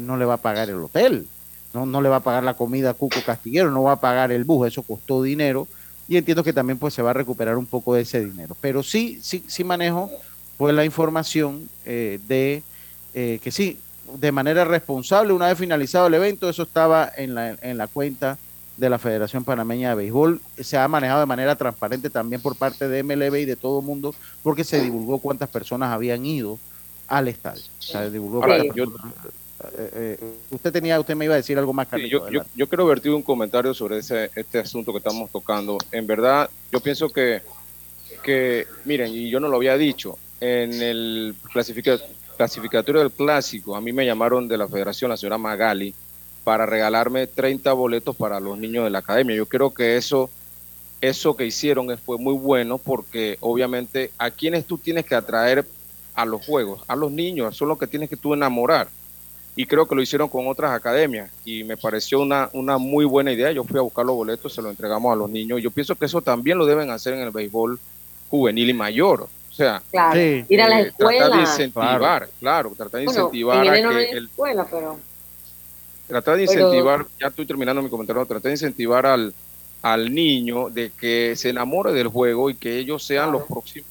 no 0.00 0.16
le 0.16 0.24
va 0.24 0.34
a 0.34 0.38
pagar 0.38 0.70
el 0.70 0.80
hotel 0.80 1.26
no, 1.74 1.84
no 1.86 2.00
le 2.00 2.08
va 2.08 2.16
a 2.16 2.20
pagar 2.20 2.44
la 2.44 2.54
comida 2.54 2.90
a 2.90 2.94
Cuco 2.94 3.20
Castillero, 3.26 3.70
no 3.70 3.82
va 3.82 3.92
a 3.92 4.00
pagar 4.00 4.30
el 4.32 4.44
bus, 4.44 4.68
eso 4.68 4.82
costó 4.82 5.22
dinero 5.22 5.66
y 6.06 6.16
entiendo 6.16 6.44
que 6.44 6.52
también 6.52 6.78
pues 6.78 6.94
se 6.94 7.02
va 7.02 7.10
a 7.10 7.14
recuperar 7.14 7.58
un 7.58 7.66
poco 7.66 7.94
de 7.94 8.02
ese 8.02 8.24
dinero. 8.24 8.56
Pero 8.60 8.82
sí, 8.82 9.18
sí, 9.20 9.44
sí 9.46 9.64
manejo 9.64 10.10
pues 10.56 10.74
la 10.74 10.84
información 10.84 11.68
eh, 11.84 12.20
de 12.28 12.62
eh, 13.12 13.40
que 13.42 13.50
sí, 13.50 13.78
de 14.18 14.32
manera 14.32 14.64
responsable, 14.64 15.32
una 15.32 15.48
vez 15.48 15.58
finalizado 15.58 16.06
el 16.06 16.14
evento, 16.14 16.48
eso 16.48 16.62
estaba 16.62 17.10
en 17.16 17.34
la, 17.34 17.50
en 17.50 17.76
la 17.76 17.88
cuenta 17.88 18.38
de 18.76 18.90
la 18.90 18.98
Federación 18.98 19.44
Panameña 19.44 19.90
de 19.90 19.94
Béisbol. 19.96 20.40
Se 20.58 20.76
ha 20.76 20.86
manejado 20.86 21.20
de 21.20 21.26
manera 21.26 21.56
transparente 21.56 22.10
también 22.10 22.40
por 22.40 22.56
parte 22.56 22.88
de 22.88 23.02
MLB 23.02 23.36
y 23.36 23.44
de 23.46 23.56
todo 23.56 23.80
el 23.80 23.86
mundo, 23.86 24.14
porque 24.42 24.62
se 24.62 24.80
divulgó 24.80 25.18
cuántas 25.18 25.48
personas 25.48 25.92
habían 25.92 26.24
ido 26.24 26.58
al 27.08 27.28
estadio. 27.28 27.62
se 27.78 28.10
divulgó 28.10 28.46
eh, 28.46 28.70
eh, 29.76 30.18
usted 30.50 30.72
tenía, 30.72 30.98
usted 30.98 31.14
me 31.14 31.24
iba 31.24 31.34
a 31.34 31.38
decir 31.38 31.58
algo 31.58 31.72
más, 31.72 31.88
yo, 32.08 32.28
yo, 32.28 32.68
quiero 32.68 32.86
vertir 32.86 33.12
un 33.12 33.22
comentario 33.22 33.74
sobre 33.74 33.98
ese, 33.98 34.30
este 34.34 34.58
asunto 34.58 34.92
que 34.92 34.98
estamos 34.98 35.30
tocando. 35.30 35.78
En 35.92 36.06
verdad, 36.06 36.50
yo 36.72 36.80
pienso 36.80 37.08
que, 37.08 37.42
que, 38.22 38.66
miren, 38.84 39.12
y 39.12 39.30
yo 39.30 39.40
no 39.40 39.48
lo 39.48 39.56
había 39.56 39.76
dicho, 39.76 40.18
en 40.40 40.82
el 40.82 41.34
clasificatorio 42.36 43.00
del 43.00 43.12
clásico, 43.12 43.76
a 43.76 43.80
mí 43.80 43.92
me 43.92 44.04
llamaron 44.04 44.48
de 44.48 44.58
la 44.58 44.68
federación, 44.68 45.10
la 45.10 45.16
señora 45.16 45.38
Magali, 45.38 45.94
para 46.42 46.66
regalarme 46.66 47.26
30 47.26 47.72
boletos 47.72 48.14
para 48.16 48.38
los 48.40 48.58
niños 48.58 48.84
de 48.84 48.90
la 48.90 48.98
academia. 48.98 49.34
Yo 49.34 49.46
creo 49.46 49.72
que 49.72 49.96
eso, 49.96 50.28
eso 51.00 51.36
que 51.36 51.46
hicieron 51.46 51.96
fue 51.98 52.18
muy 52.18 52.34
bueno 52.34 52.78
porque 52.78 53.38
obviamente 53.40 54.10
a 54.18 54.30
quienes 54.30 54.66
tú 54.66 54.76
tienes 54.76 55.06
que 55.06 55.14
atraer 55.14 55.64
a 56.14 56.24
los 56.24 56.44
juegos, 56.44 56.82
a 56.86 56.94
los 56.94 57.10
niños, 57.10 57.56
son 57.56 57.68
los 57.68 57.78
que 57.78 57.86
tienes 57.86 58.10
que 58.10 58.16
tú 58.16 58.34
enamorar 58.34 58.88
y 59.56 59.66
creo 59.66 59.86
que 59.86 59.94
lo 59.94 60.02
hicieron 60.02 60.28
con 60.28 60.48
otras 60.48 60.72
academias 60.72 61.30
y 61.44 61.62
me 61.62 61.76
pareció 61.76 62.20
una, 62.20 62.50
una 62.52 62.76
muy 62.76 63.04
buena 63.04 63.32
idea. 63.32 63.52
Yo 63.52 63.62
fui 63.62 63.78
a 63.78 63.82
buscar 63.82 64.04
los 64.04 64.16
boletos, 64.16 64.52
se 64.52 64.60
los 64.60 64.70
entregamos 64.70 65.12
a 65.12 65.16
los 65.16 65.30
niños. 65.30 65.62
Yo 65.62 65.70
pienso 65.70 65.94
que 65.94 66.06
eso 66.06 66.20
también 66.20 66.58
lo 66.58 66.66
deben 66.66 66.90
hacer 66.90 67.14
en 67.14 67.20
el 67.20 67.30
béisbol 67.30 67.78
juvenil 68.30 68.70
y 68.70 68.74
mayor. 68.74 69.28
O 69.50 69.56
sea, 69.56 69.80
ir 70.48 70.60
a 70.60 70.68
la 70.68 70.80
eh, 70.80 70.88
escuela. 70.88 71.26
Tratar 71.26 71.36
de 71.36 71.42
incentivar, 71.42 72.28
claro, 72.40 72.72
tratar 72.76 72.98
de 72.98 73.04
incentivar 73.04 73.68
a 73.68 73.72
que 73.72 74.10
el, 74.10 74.24
escuela, 74.24 74.66
pero... 74.68 74.98
Tratar 76.08 76.36
de 76.36 76.42
incentivar, 76.42 77.06
ya 77.20 77.28
estoy 77.28 77.46
terminando 77.46 77.80
mi 77.80 77.88
comentario, 77.88 78.26
tratar 78.26 78.48
de 78.48 78.54
incentivar 78.54 79.06
al, 79.06 79.32
al 79.80 80.12
niño 80.12 80.68
de 80.68 80.90
que 80.90 81.34
se 81.36 81.50
enamore 81.50 81.92
del 81.92 82.08
juego 82.08 82.50
y 82.50 82.56
que 82.56 82.76
ellos 82.76 83.04
sean 83.04 83.30
los 83.30 83.44
próximos 83.44 83.88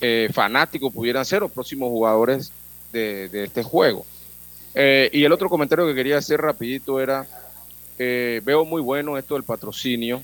eh, 0.00 0.28
fanáticos, 0.32 0.92
pudieran 0.92 1.24
ser 1.24 1.40
los 1.42 1.50
próximos 1.50 1.88
jugadores 1.88 2.52
de, 2.92 3.28
de 3.28 3.44
este 3.44 3.64
juego. 3.64 4.06
Eh, 4.74 5.08
y 5.12 5.24
el 5.24 5.32
otro 5.32 5.48
comentario 5.48 5.86
que 5.86 5.94
quería 5.94 6.18
hacer 6.18 6.40
rapidito 6.40 7.00
era, 7.00 7.26
eh, 7.98 8.40
veo 8.44 8.64
muy 8.64 8.82
bueno 8.82 9.16
esto 9.16 9.34
del 9.34 9.44
patrocinio, 9.44 10.20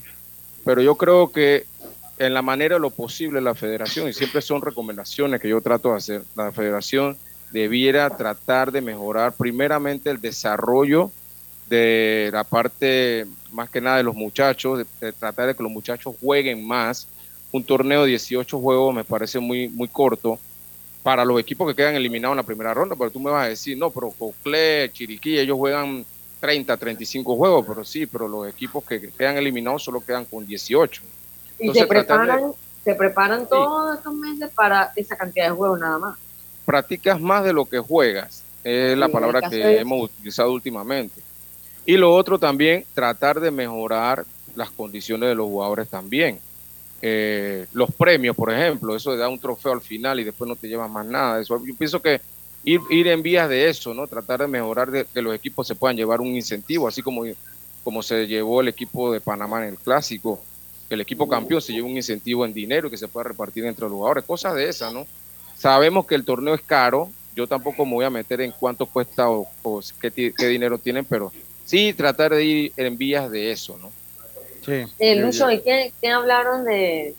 pero 0.65 0.83
yo 0.83 0.97
creo 0.97 1.31
que 1.31 1.67
en 2.19 2.35
la 2.35 2.43
manera 2.43 2.75
de 2.75 2.81
lo 2.81 2.91
posible 2.91 3.41
la 3.41 3.55
federación, 3.55 4.09
y 4.09 4.13
siempre 4.13 4.43
son 4.43 4.61
recomendaciones 4.61 5.41
que 5.41 5.49
yo 5.49 5.61
trato 5.61 5.91
de 5.91 5.97
hacer, 5.97 6.23
la 6.37 6.53
federación 6.53 7.17
debiera 7.51 8.11
tratar 8.11 8.71
de 8.73 8.81
mejorar 8.81 9.33
primeramente 9.33 10.11
el 10.11 10.21
desarrollo 10.21 11.11
de 11.69 12.31
la 12.33 12.45
parte 12.45 13.27
más 13.53 13.71
que 13.71 13.81
nada 13.81 13.97
de 13.99 14.03
los 14.03 14.15
muchachos, 14.15 14.85
de, 15.01 15.13
tratar 15.13 15.47
de 15.47 15.55
que 15.55 15.63
los 15.63 15.73
muchachos 15.73 16.15
jueguen 16.21 16.67
más. 16.67 17.09
Un 17.53 17.65
torneo 17.65 18.03
de 18.03 18.11
18 18.11 18.59
juegos 18.61 18.95
me 18.95 19.05
parece 19.05 19.41
muy, 19.41 19.69
muy 19.69 19.89
corto 19.89 20.39
para 21.03 21.25
los 21.25 21.41
equipos 21.41 21.69
que 21.69 21.75
quedan 21.75 21.95
eliminados 21.95 22.35
en 22.35 22.39
la 22.39 22.43
primera 22.43 22.75
ronda, 22.75 22.95
pero 22.97 23.11
tú 23.11 23.21
me 23.21 23.31
vas 23.31 23.47
a 23.47 23.49
decir, 23.49 23.77
no, 23.77 23.91
pero 23.91 24.11
Coclé, 24.11 24.91
Chiriquí, 24.93 25.39
ellos 25.39 25.57
juegan 25.57 26.05
30, 26.41 26.77
35 26.77 27.37
juegos, 27.37 27.65
pero 27.67 27.85
sí, 27.85 28.07
pero 28.07 28.29
los 28.29 28.49
equipos 28.49 28.85
que 28.85 29.11
quedan 29.11 29.37
eliminados 29.37 29.83
solo 29.83 30.01
quedan 30.01 30.25
con 30.25 30.47
18. 30.47 31.03
y 31.59 31.73
se 31.73 31.87
preparan, 31.87 32.53
se 32.85 32.95
preparan 32.95 33.49
todos 33.49 33.97
estos 33.97 34.15
meses 34.15 34.51
para 34.55 34.93
esa 34.97 35.17
cantidad 35.17 35.47
de 35.47 35.53
juegos 35.53 35.81
nada 35.81 35.99
más. 35.99 36.19
Practicas 36.67 37.21
más 37.21 37.45
de 37.45 37.53
lo 37.53 37.65
que 37.65 37.79
juegas, 37.79 38.43
es 38.63 38.97
la 38.97 39.09
palabra 39.09 39.49
que 39.49 39.81
hemos 39.81 40.05
utilizado 40.05 40.53
últimamente. 40.53 41.23
Y 41.87 41.97
lo 41.97 42.15
otro 42.15 42.39
también, 42.39 42.85
tratar 42.95 43.41
de 43.41 43.51
mejorar 43.51 44.27
las 44.55 44.71
condiciones 44.71 45.31
de 45.31 45.35
los 45.35 45.47
jugadores 45.47 45.89
también 45.89 46.41
eh, 47.03 47.67
los 47.73 47.91
premios, 47.95 48.37
por 48.37 48.53
ejemplo, 48.53 48.95
eso 48.95 49.13
de 49.13 49.19
dar 49.19 49.29
un 49.29 49.39
trofeo 49.39 49.73
al 49.73 49.81
final 49.81 50.21
y 50.21 50.25
después 50.25 50.49
no 50.49 50.57
te 50.57 50.69
llevas 50.69 50.91
más 50.91 51.07
nada. 51.07 51.41
Eso, 51.41 51.63
yo 51.65 51.75
pienso 51.75 52.01
que 52.01 52.21
ir, 52.65 52.81
ir 52.91 53.07
en 53.09 53.23
vías 53.23 53.49
de 53.49 53.69
eso, 53.69 53.95
¿no? 53.95 54.07
Tratar 54.07 54.41
de 54.41 54.49
mejorar 54.49 54.91
de, 54.91 55.07
que 55.07 55.23
los 55.23 55.35
equipos 55.35 55.67
se 55.67 55.75
puedan 55.75 55.97
llevar 55.97 56.21
un 56.21 56.29
incentivo, 56.29 56.89
así 56.89 57.03
como, 57.03 57.23
como 57.83 58.03
se 58.03 58.27
llevó 58.27 58.61
el 58.61 58.69
equipo 58.69 59.13
de 59.13 59.21
Panamá 59.21 59.63
en 59.63 59.71
el 59.71 59.79
clásico, 59.79 60.43
que 60.89 60.95
el 60.95 61.01
equipo 61.01 61.29
campeón 61.29 61.63
se 61.63 61.73
lleva 61.73 61.87
un 61.87 61.97
incentivo 61.97 62.45
en 62.45 62.53
dinero 62.53 62.91
que 62.91 62.97
se 62.97 63.09
pueda 63.09 63.29
repartir 63.29 63.65
entre 63.65 63.85
los 63.85 63.93
jugadores, 63.93 64.25
cosas 64.25 64.55
de 64.55 64.69
esas, 64.69 64.93
¿no? 64.93 65.07
Sabemos 65.57 66.07
que 66.07 66.15
el 66.15 66.25
torneo 66.25 66.55
es 66.55 66.63
caro, 66.63 67.11
yo 67.35 67.47
tampoco 67.47 67.87
me 67.87 67.93
voy 67.93 68.05
a 68.05 68.11
meter 68.11 68.41
en 68.41 68.53
cuánto 68.53 68.87
cuesta 68.87 69.31
o, 69.31 69.47
qué, 70.01 70.33
qué 70.37 70.47
dinero 70.49 70.79
tienen, 70.79 71.05
pero 71.05 71.33
sí 71.65 71.93
tratar 71.93 72.35
de 72.35 72.45
ir 72.45 72.73
en 72.77 72.99
vías 72.99 73.31
de 73.31 73.53
eso, 73.53 73.79
¿no? 73.79 73.91
Sí. 74.65 74.85
Eh, 74.99 75.31
¿y 75.53 75.93
qué, 76.01 76.11
hablaron 76.11 76.65
de, 76.65 77.15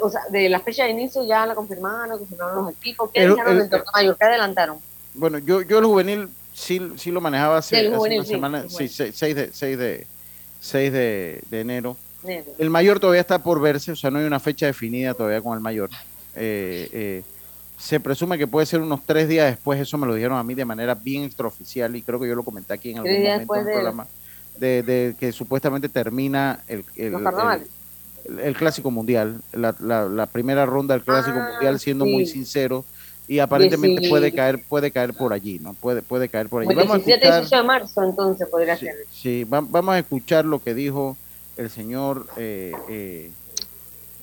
o 0.00 0.10
sea, 0.10 0.22
de 0.30 0.48
la 0.48 0.60
fecha 0.60 0.84
de 0.84 0.90
inicio? 0.90 1.24
¿Ya 1.26 1.46
la 1.46 1.54
confirmaron? 1.54 2.18
¿Confirmaron 2.18 2.64
los 2.64 2.74
equipos? 2.74 3.10
¿Qué 3.12 3.28
dijeron 3.28 3.58
del 3.58 3.70
torneo 3.70 3.92
mayor? 3.94 4.16
¿Qué 4.18 4.24
adelantaron? 4.24 4.78
Bueno, 5.14 5.38
yo, 5.38 5.62
yo 5.62 5.78
el 5.78 5.84
juvenil 5.84 6.28
sí, 6.52 6.80
sí 6.96 7.10
lo 7.10 7.20
manejaba 7.20 7.58
hace, 7.58 7.88
una 7.88 8.24
semana, 8.24 8.64
sí, 8.68 8.88
6 8.88 9.14
de, 9.14 9.50
6 9.52 9.78
de, 9.78 10.06
6 10.60 10.92
de, 10.92 11.42
de 11.48 11.60
enero. 11.60 11.96
El 12.58 12.70
mayor 12.70 12.98
todavía 12.98 13.20
está 13.20 13.42
por 13.42 13.60
verse, 13.60 13.92
o 13.92 13.96
sea, 13.96 14.10
no 14.10 14.18
hay 14.18 14.24
una 14.24 14.40
fecha 14.40 14.66
definida 14.66 15.14
todavía 15.14 15.40
con 15.40 15.54
el 15.54 15.60
mayor. 15.60 15.90
Eh, 16.34 16.88
eh, 16.92 17.22
se 17.78 18.00
presume 18.00 18.38
que 18.38 18.46
puede 18.46 18.66
ser 18.66 18.80
unos 18.80 19.00
tres 19.04 19.28
días 19.28 19.50
después, 19.50 19.80
eso 19.80 19.96
me 19.98 20.06
lo 20.06 20.14
dijeron 20.14 20.38
a 20.38 20.42
mí 20.42 20.54
de 20.54 20.64
manera 20.64 20.94
bien 20.94 21.24
extraoficial 21.24 21.94
y 21.94 22.02
creo 22.02 22.18
que 22.18 22.26
yo 22.26 22.34
lo 22.34 22.42
comenté 22.42 22.72
aquí 22.72 22.90
en 22.90 22.98
algún 22.98 23.12
momento 23.12 23.54
del 23.54 23.64
programa 23.64 24.04
de, 24.04 24.25
que 24.58 25.32
supuestamente 25.32 25.88
termina 25.88 26.60
el, 26.68 26.84
el, 26.96 28.56
clásico 28.56 28.90
mundial, 28.90 29.40
la, 29.52 29.74
la, 29.80 30.26
primera 30.26 30.66
ronda 30.66 30.94
del 30.94 31.04
clásico 31.04 31.38
ah, 31.38 31.50
mundial, 31.52 31.78
siendo 31.78 32.04
muy 32.04 32.26
sincero, 32.26 32.84
y 33.28 33.40
aparentemente 33.40 34.08
puede 34.08 34.32
caer 34.32 34.64
puede 34.68 34.90
caer 34.90 35.12
por 35.12 35.32
allí, 35.32 35.58
¿no? 35.58 35.74
Puede 35.74 36.02
puede 36.02 36.28
caer 36.28 36.48
por 36.48 36.62
allí. 36.62 36.74
vamos 36.74 36.96
a 36.96 37.10
escuchar, 37.10 37.48
de 37.48 37.62
marzo 37.62 38.02
entonces 38.02 38.48
podría 38.48 38.76
ser. 38.76 38.94
Sí, 39.10 39.44
vamos 39.48 39.94
a 39.94 39.98
escuchar 39.98 40.44
lo 40.44 40.60
que 40.60 40.74
dijo 40.74 41.16
el 41.56 41.70
señor 41.70 42.26
eh, 42.36 42.72
eh, 42.88 43.30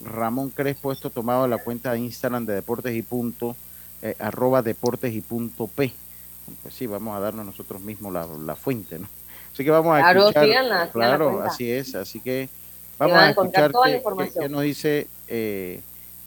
Ramón 0.04 0.50
Crespo, 0.50 0.92
esto 0.92 1.10
tomado 1.10 1.44
de 1.44 1.50
la 1.50 1.58
cuenta 1.58 1.92
de 1.92 2.00
Instagram 2.00 2.46
de 2.46 2.54
Deportes 2.54 2.96
y 2.96 3.02
Punto, 3.02 3.56
eh, 4.02 4.16
arroba 4.20 4.62
Deportes 4.62 5.14
y 5.14 5.22
Punto 5.22 5.68
P. 5.68 5.92
Pues 6.62 6.74
sí, 6.74 6.88
vamos 6.88 7.16
a 7.16 7.20
darnos 7.20 7.46
nosotros 7.46 7.82
mismos 7.82 8.14
la, 8.14 8.26
la 8.26 8.56
fuente, 8.56 9.00
¿no? 9.00 9.08
Así 9.54 9.64
que 9.64 9.70
vamos 9.70 9.96
a 9.96 10.12
escuchar. 10.12 10.90
claro, 10.92 11.44
así 11.44 11.72
es. 11.72 11.94
Así 11.94 12.20
que 12.20 12.50
vamos 12.98 13.18
a, 13.18 13.30
escuchar 13.30 13.72
qué, 13.72 14.50
nos 14.50 14.64
dice 14.64 15.08
eh, 15.28 15.80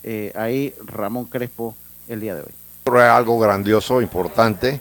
eh, 0.05 0.33
ahí 0.37 0.73
Ramón 0.85 1.25
Crespo 1.25 1.75
el 2.07 2.21
día 2.21 2.37
de 2.37 2.43
hoy. 2.43 2.55
Es 2.85 2.93
algo 3.03 3.37
grandioso, 3.41 4.01
importante. 4.01 4.81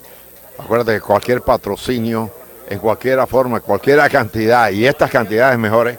Acuérdate 0.60 0.94
que 0.94 1.02
cualquier 1.02 1.42
patrocinio, 1.42 2.30
en 2.70 2.78
cualquier 2.78 3.26
forma, 3.26 3.60
cualquier 3.62 4.08
cantidad, 4.12 4.70
y 4.70 4.86
estas 4.86 5.10
cantidades 5.10 5.58
mejores, 5.58 5.98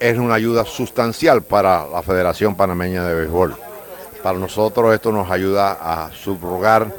es 0.00 0.16
una 0.16 0.34
ayuda 0.34 0.64
sustancial 0.64 1.42
para 1.42 1.86
la 1.86 2.02
Federación 2.02 2.54
Panameña 2.54 3.06
de 3.06 3.14
Béisbol. 3.14 3.54
Para 4.22 4.38
nosotros 4.38 4.94
esto 4.94 5.12
nos 5.12 5.30
ayuda 5.30 5.76
a 5.78 6.10
subrogar 6.10 6.90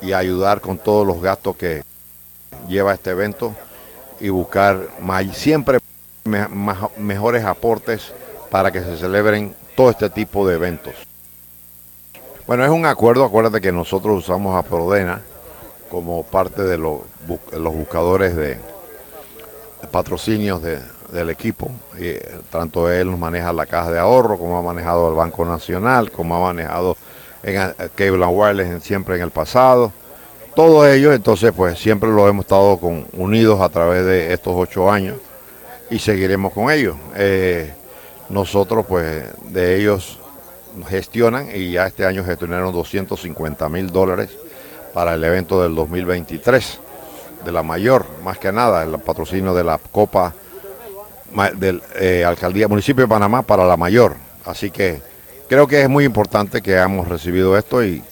y 0.00 0.14
ayudar 0.14 0.62
con 0.62 0.78
todos 0.78 1.06
los 1.06 1.20
gastos 1.20 1.56
que 1.56 1.82
lleva 2.68 2.94
este 2.94 3.10
evento 3.10 3.54
y 4.20 4.28
buscar 4.28 4.88
siempre 5.32 5.78
mejores 6.96 7.44
aportes 7.44 8.12
para 8.50 8.70
que 8.70 8.80
se 8.80 8.96
celebren 8.96 9.54
todo 9.76 9.90
este 9.90 10.10
tipo 10.10 10.46
de 10.46 10.56
eventos. 10.56 10.94
Bueno, 12.46 12.64
es 12.64 12.70
un 12.70 12.86
acuerdo, 12.86 13.24
acuérdate 13.24 13.60
que 13.60 13.72
nosotros 13.72 14.18
usamos 14.18 14.56
a 14.56 14.62
Prodena 14.62 15.20
como 15.90 16.22
parte 16.22 16.62
de 16.62 16.78
los, 16.78 17.00
buscadores 17.26 18.36
de, 18.36 18.58
patrocinios 19.90 20.62
de, 20.62 20.80
del 21.12 21.30
equipo. 21.30 21.70
tanto 22.50 22.90
él 22.90 23.06
maneja 23.16 23.52
la 23.52 23.66
caja 23.66 23.90
de 23.90 23.98
ahorro, 23.98 24.38
como 24.38 24.58
ha 24.58 24.62
manejado 24.62 25.08
el 25.10 25.14
Banco 25.14 25.44
Nacional, 25.44 26.10
como 26.10 26.36
ha 26.36 26.52
manejado 26.52 26.96
en 27.42 27.74
Cable 27.94 28.24
and 28.24 28.36
Wireless 28.36 28.82
siempre 28.82 29.16
en 29.16 29.22
el 29.22 29.30
pasado. 29.30 29.92
Todo 30.58 30.84
ello, 30.88 31.12
entonces, 31.12 31.52
pues 31.56 31.78
siempre 31.78 32.10
lo 32.10 32.26
hemos 32.26 32.44
estado 32.44 32.78
con, 32.78 33.06
unidos 33.12 33.60
a 33.60 33.68
través 33.68 34.04
de 34.04 34.32
estos 34.32 34.54
ocho 34.56 34.90
años 34.90 35.16
y 35.88 36.00
seguiremos 36.00 36.52
con 36.52 36.68
ellos. 36.72 36.96
Eh, 37.14 37.72
nosotros, 38.28 38.84
pues, 38.88 39.22
de 39.52 39.80
ellos 39.80 40.18
gestionan 40.88 41.46
y 41.54 41.70
ya 41.70 41.86
este 41.86 42.04
año 42.04 42.24
gestionaron 42.24 42.72
250 42.72 43.68
mil 43.68 43.92
dólares 43.92 44.30
para 44.92 45.14
el 45.14 45.22
evento 45.22 45.62
del 45.62 45.76
2023 45.76 46.80
de 47.44 47.52
la 47.52 47.62
mayor, 47.62 48.04
más 48.24 48.38
que 48.38 48.50
nada, 48.50 48.82
el 48.82 48.98
patrocinio 48.98 49.54
de 49.54 49.62
la 49.62 49.78
Copa 49.78 50.34
del 51.54 51.80
eh, 52.00 52.24
Alcaldía 52.24 52.66
Municipio 52.66 53.04
de 53.04 53.08
Panamá 53.08 53.42
para 53.42 53.64
la 53.64 53.76
mayor. 53.76 54.16
Así 54.44 54.72
que 54.72 55.00
creo 55.48 55.68
que 55.68 55.82
es 55.82 55.88
muy 55.88 56.02
importante 56.02 56.60
que 56.62 56.74
hayamos 56.74 57.06
recibido 57.06 57.56
esto 57.56 57.84
y, 57.84 58.02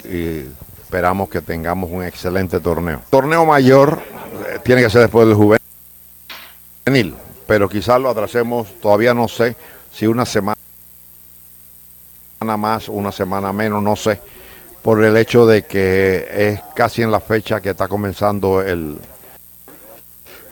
esperamos 0.87 1.29
que 1.29 1.41
tengamos 1.41 1.91
un 1.91 2.05
excelente 2.05 2.61
torneo. 2.61 3.03
Torneo 3.11 3.45
mayor 3.45 4.01
eh, 4.49 4.61
tiene 4.63 4.83
que 4.83 4.89
ser 4.89 5.01
después 5.01 5.27
del 5.27 5.35
juvenil, 5.35 7.17
pero 7.45 7.69
quizás 7.69 8.01
lo 8.01 8.09
atrasemos, 8.09 8.69
todavía 8.81 9.13
no 9.13 9.27
sé 9.27 9.57
si 9.93 10.07
una 10.07 10.25
semana 10.25 10.55
más, 12.41 12.89
una 12.89 13.11
semana 13.11 13.53
menos, 13.53 13.83
no 13.83 13.97
sé, 13.97 14.21
por 14.81 15.03
el 15.03 15.17
hecho 15.17 15.45
de 15.45 15.65
que 15.65 16.29
es 16.31 16.61
casi 16.77 17.03
en 17.03 17.11
la 17.11 17.19
fecha 17.19 17.61
que 17.61 17.71
está 17.71 17.89
comenzando 17.89 18.63
el, 18.63 18.97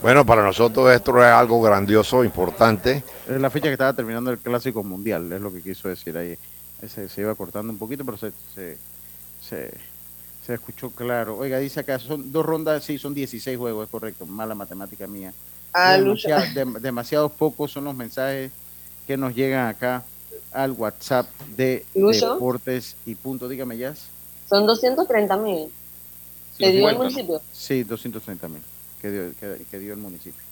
bueno, 0.02 0.26
para 0.26 0.42
nosotros 0.42 0.90
esto 0.90 1.16
es 1.22 1.30
algo 1.30 1.62
grandioso, 1.62 2.24
importante. 2.24 3.04
Es 3.28 3.40
la 3.40 3.50
fecha 3.50 3.68
que 3.68 3.74
estaba 3.74 3.92
terminando 3.92 4.32
el 4.32 4.38
Clásico 4.38 4.82
Mundial, 4.82 5.32
es 5.32 5.40
lo 5.40 5.52
que 5.52 5.62
quiso 5.62 5.88
decir 5.88 6.18
ahí. 6.18 6.36
Se, 6.88 7.08
se 7.08 7.20
iba 7.20 7.36
cortando 7.36 7.72
un 7.72 7.78
poquito, 7.78 8.04
pero 8.04 8.18
se, 8.18 8.32
se, 9.40 9.70
escuchó 10.52 10.90
claro. 10.90 11.38
Oiga, 11.38 11.58
dice 11.58 11.80
acá, 11.80 11.98
son 11.98 12.30
dos 12.30 12.44
rondas, 12.44 12.84
sí, 12.84 12.98
son 12.98 13.14
16 13.14 13.56
juegos, 13.56 13.86
es 13.86 13.90
correcto, 13.90 14.26
mala 14.26 14.54
matemática 14.54 15.06
mía. 15.06 15.32
Ah, 15.72 15.98
demasiados 16.80 17.32
pocos 17.32 17.72
son 17.72 17.84
los 17.84 17.94
mensajes 17.94 18.52
que 19.06 19.16
nos 19.16 19.34
llegan 19.34 19.68
acá 19.68 20.04
al 20.52 20.72
WhatsApp 20.72 21.26
de 21.56 21.84
Deportes 21.94 22.96
y 23.06 23.14
Punto. 23.14 23.48
Dígame, 23.48 23.78
ya. 23.78 23.94
Son 24.48 24.66
230 24.66 25.36
mil. 25.38 25.70
¿Te 26.58 26.70
dio 26.70 26.88
el 26.88 26.96
municipio? 26.96 27.40
Sí, 27.52 27.82
230 27.82 28.48
mil 28.48 28.62
que 29.04 29.78
dio, 29.78 29.92
el 29.92 29.98
municipio. 29.98 30.42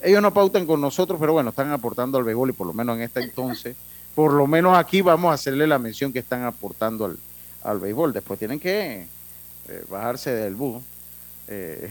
Ellos 0.00 0.22
no 0.22 0.32
pautan 0.32 0.66
con 0.66 0.80
nosotros, 0.80 1.18
pero 1.20 1.32
bueno, 1.32 1.50
están 1.50 1.70
aportando 1.72 2.18
al 2.18 2.24
béisbol 2.24 2.50
y 2.50 2.52
por 2.52 2.66
lo 2.66 2.72
menos 2.72 2.96
en 2.96 3.02
este 3.02 3.20
entonces, 3.20 3.76
por 4.14 4.32
lo 4.32 4.46
menos 4.46 4.78
aquí 4.78 5.02
vamos 5.02 5.30
a 5.30 5.34
hacerle 5.34 5.66
la 5.66 5.78
mención 5.78 6.12
que 6.12 6.20
están 6.20 6.44
aportando 6.44 7.04
al, 7.04 7.18
al 7.62 7.80
béisbol. 7.80 8.12
Después 8.12 8.38
tienen 8.38 8.60
que 8.60 9.06
eh, 9.70 9.84
bajarse 9.88 10.32
del 10.32 10.54
bus. 10.54 10.82
Eh, 11.52 11.90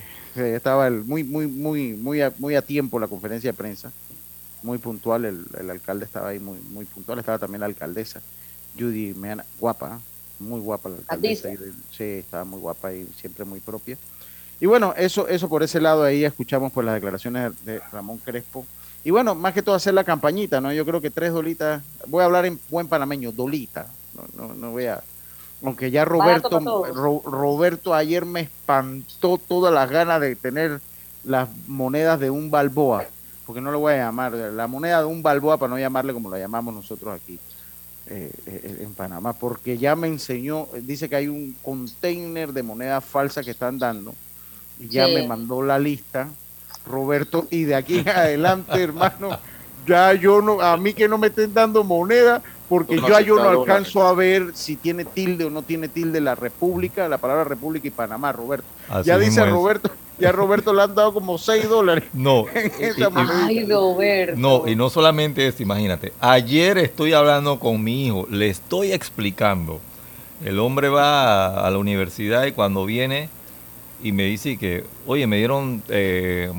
estaba 0.55 0.87
el, 0.87 1.03
muy, 1.03 1.25
muy, 1.25 1.45
muy, 1.47 1.91
muy 1.93 2.21
a, 2.21 2.31
muy 2.37 2.55
a 2.55 2.61
tiempo 2.61 2.97
la 2.97 3.09
conferencia 3.09 3.51
de 3.51 3.57
prensa, 3.57 3.91
muy 4.63 4.77
puntual, 4.77 5.25
el, 5.25 5.69
alcalde 5.69 6.05
estaba 6.05 6.29
ahí 6.29 6.39
muy, 6.39 6.57
muy 6.69 6.85
puntual, 6.85 7.19
estaba 7.19 7.39
también 7.39 7.59
la 7.59 7.65
alcaldesa, 7.65 8.21
Judy 8.79 9.13
Meana, 9.15 9.43
guapa, 9.59 9.99
muy 10.39 10.61
guapa 10.61 10.87
la 10.87 10.95
alcaldesa. 10.97 11.49
Sí, 11.91 12.03
estaba 12.03 12.45
muy 12.45 12.61
guapa 12.61 12.93
y 12.93 13.05
siempre 13.17 13.43
muy 13.43 13.59
propia. 13.59 13.97
Y 14.61 14.65
bueno, 14.65 14.93
eso, 14.95 15.27
eso 15.27 15.49
por 15.49 15.63
ese 15.63 15.81
lado 15.81 16.03
ahí 16.03 16.23
escuchamos 16.23 16.71
pues 16.71 16.85
las 16.85 16.95
declaraciones 16.95 17.53
de 17.65 17.79
Ramón 17.91 18.19
Crespo. 18.19 18.65
Y 19.03 19.11
bueno, 19.11 19.35
más 19.35 19.53
que 19.53 19.61
todo 19.61 19.75
hacer 19.75 19.93
la 19.93 20.03
campañita, 20.03 20.61
¿no? 20.61 20.71
Yo 20.71 20.85
creo 20.85 21.01
que 21.01 21.09
tres 21.09 21.33
dolitas, 21.33 21.83
voy 22.07 22.21
a 22.21 22.25
hablar 22.25 22.45
en 22.45 22.59
buen 22.69 22.87
panameño, 22.87 23.33
dolita, 23.33 23.87
no, 24.13 24.47
no, 24.47 24.53
no 24.53 24.71
voy 24.71 24.85
a, 24.85 25.01
aunque 25.63 25.91
ya 25.91 26.05
Roberto, 26.05 26.59
Roberto 27.25 27.93
ayer 27.93 28.25
me 28.25 28.41
espantó 28.41 29.37
todas 29.37 29.73
las 29.73 29.89
ganas 29.89 30.21
de 30.21 30.35
tener 30.35 30.79
las 31.23 31.49
monedas 31.67 32.19
de 32.19 32.29
un 32.29 32.49
balboa, 32.49 33.05
porque 33.45 33.61
no 33.61 33.71
lo 33.71 33.79
voy 33.79 33.93
a 33.93 33.97
llamar, 33.97 34.33
la 34.33 34.67
moneda 34.67 34.99
de 34.99 35.05
un 35.05 35.21
balboa 35.21 35.57
para 35.57 35.69
no 35.69 35.79
llamarle 35.79 36.13
como 36.13 36.29
la 36.29 36.39
llamamos 36.39 36.73
nosotros 36.73 37.13
aquí 37.13 37.39
eh, 38.07 38.31
eh, 38.45 38.77
en 38.81 38.93
Panamá, 38.93 39.33
porque 39.33 39.77
ya 39.77 39.95
me 39.95 40.07
enseñó, 40.07 40.67
dice 40.81 41.09
que 41.09 41.15
hay 41.15 41.27
un 41.27 41.55
container 41.61 42.53
de 42.53 42.63
moneda 42.63 43.01
falsa 43.01 43.43
que 43.43 43.51
están 43.51 43.77
dando 43.77 44.13
ya 44.87 45.07
me 45.07 45.27
mandó 45.27 45.61
la 45.61 45.77
lista, 45.77 46.29
Roberto, 46.85 47.47
y 47.51 47.63
de 47.63 47.75
aquí 47.75 47.99
en 47.99 48.09
adelante, 48.09 48.81
hermano, 48.81 49.37
ya 49.85 50.13
yo 50.13 50.41
no, 50.41 50.61
a 50.61 50.77
mí 50.77 50.93
que 50.93 51.07
no 51.07 51.17
me 51.17 51.27
estén 51.27 51.53
dando 51.53 51.83
moneda, 51.83 52.41
porque 52.69 53.01
ya 53.01 53.19
yo 53.21 53.35
no 53.37 53.49
alcanzo 53.49 54.03
a 54.05 54.13
ver 54.13 54.51
si 54.53 54.75
tiene 54.75 55.03
tilde 55.03 55.45
o 55.45 55.49
no 55.49 55.63
tiene 55.63 55.87
tilde 55.87 56.21
la 56.21 56.35
República, 56.35 57.09
la 57.09 57.17
palabra 57.17 57.43
República 57.43 57.87
y 57.87 57.91
Panamá, 57.91 58.31
Roberto. 58.31 58.67
ya 59.03 59.17
dice 59.17 59.43
Roberto, 59.43 59.89
ya 60.19 60.31
Roberto 60.31 60.71
le 60.71 60.83
han 60.83 60.93
dado 60.93 61.13
como 61.13 61.37
6 61.39 61.67
dólares. 61.67 62.03
No, 62.13 62.45
Ay, 63.15 63.65
Roberto. 63.65 64.35
No, 64.37 64.67
y 64.67 64.75
no 64.75 64.89
solamente 64.89 65.47
eso, 65.47 65.63
imagínate. 65.63 66.13
Ayer 66.19 66.77
estoy 66.77 67.13
hablando 67.13 67.59
con 67.59 67.83
mi 67.83 68.05
hijo, 68.05 68.27
le 68.29 68.49
estoy 68.49 68.91
explicando. 68.91 69.79
El 70.45 70.59
hombre 70.59 70.89
va 70.89 71.65
a 71.65 71.71
la 71.71 71.77
universidad 71.79 72.45
y 72.45 72.51
cuando 72.51 72.85
viene 72.85 73.29
y 74.03 74.11
me 74.11 74.23
dice 74.23 74.57
que, 74.57 74.85
oye, 75.07 75.25
me 75.27 75.37
dieron 75.37 75.81
eh, 75.89 76.51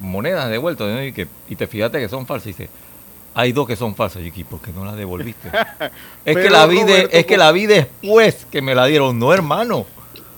monedas 0.00 0.50
de 0.50 0.58
vuelta 0.58 1.04
y, 1.04 1.12
que, 1.12 1.26
y 1.48 1.56
te 1.56 1.66
fíjate 1.66 2.00
que 2.00 2.08
son 2.08 2.26
falsas. 2.26 2.46
Y 2.46 2.50
dice, 2.50 2.68
hay 3.34 3.52
dos 3.52 3.66
que 3.66 3.76
son 3.76 3.94
falsas. 3.94 4.22
Y 4.22 4.44
¿por 4.44 4.60
qué 4.60 4.72
no 4.72 4.84
las 4.84 4.96
devolviste? 4.96 5.50
es, 6.24 6.36
que 6.36 6.50
la 6.50 6.66
vi 6.66 6.80
es 7.10 7.26
que 7.26 7.36
la 7.36 7.52
vi 7.52 7.66
después 7.66 8.46
que 8.50 8.62
me 8.62 8.74
la 8.74 8.86
dieron. 8.86 9.18
No, 9.18 9.32
hermano. 9.32 9.86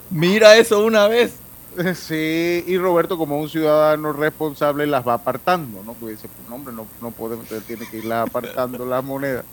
Mira 0.09 0.57
eso 0.57 0.83
una 0.83 1.07
vez. 1.07 1.35
Sí, 1.95 2.63
y 2.67 2.77
Roberto 2.77 3.17
como 3.17 3.39
un 3.39 3.49
ciudadano 3.49 4.13
responsable 4.13 4.85
las 4.87 5.07
va 5.07 5.13
apartando, 5.13 5.81
¿no? 5.83 5.93
Porque 5.93 6.15
dice, 6.15 6.27
pues 6.27 6.51
hombre, 6.51 6.73
no, 6.73 6.85
no 7.01 7.11
podemos, 7.11 7.45
tiene 7.65 7.87
que 7.89 7.97
irla 7.97 8.23
apartando 8.23 8.85
las 8.85 9.03
monedas. 9.03 9.45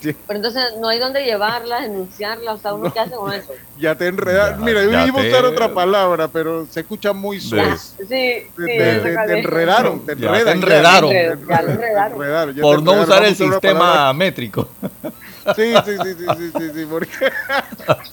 Pero 0.00 0.16
entonces 0.28 0.62
no 0.80 0.88
hay 0.88 0.98
dónde 0.98 1.24
llevarlas, 1.24 1.82
denunciarlas, 1.82 2.54
o 2.54 2.58
sea, 2.58 2.74
uno 2.74 2.92
qué 2.92 3.00
hace 3.00 3.14
con 3.14 3.32
eso. 3.32 3.52
Ya 3.78 3.94
te 3.94 4.08
enredaron. 4.08 4.64
Mira, 4.64 4.82
yo 4.82 4.90
iba 5.06 5.20
a 5.20 5.24
usar 5.24 5.44
otra 5.44 5.72
palabra, 5.72 6.26
pero 6.26 6.66
se 6.66 6.80
escucha 6.80 7.12
muy 7.12 7.40
suave. 7.40 7.78
Sí, 7.78 8.04
sí. 8.08 8.42
Te, 8.56 9.38
enredaron, 9.38 10.04
te 10.04 10.12
enredaron. 10.12 11.10
Te 11.10 11.26
enredaron. 11.26 12.56
Por 12.60 12.82
no 12.82 13.02
usar 13.02 13.24
el 13.24 13.36
sistema 13.36 14.12
métrico. 14.12 14.68
Sí, 15.56 15.72
sí, 15.82 15.92
sí, 16.02 16.14
sí, 16.18 16.26
sí, 16.36 16.52
sí, 16.58 16.70
sí 16.74 16.86
porque, 16.90 17.32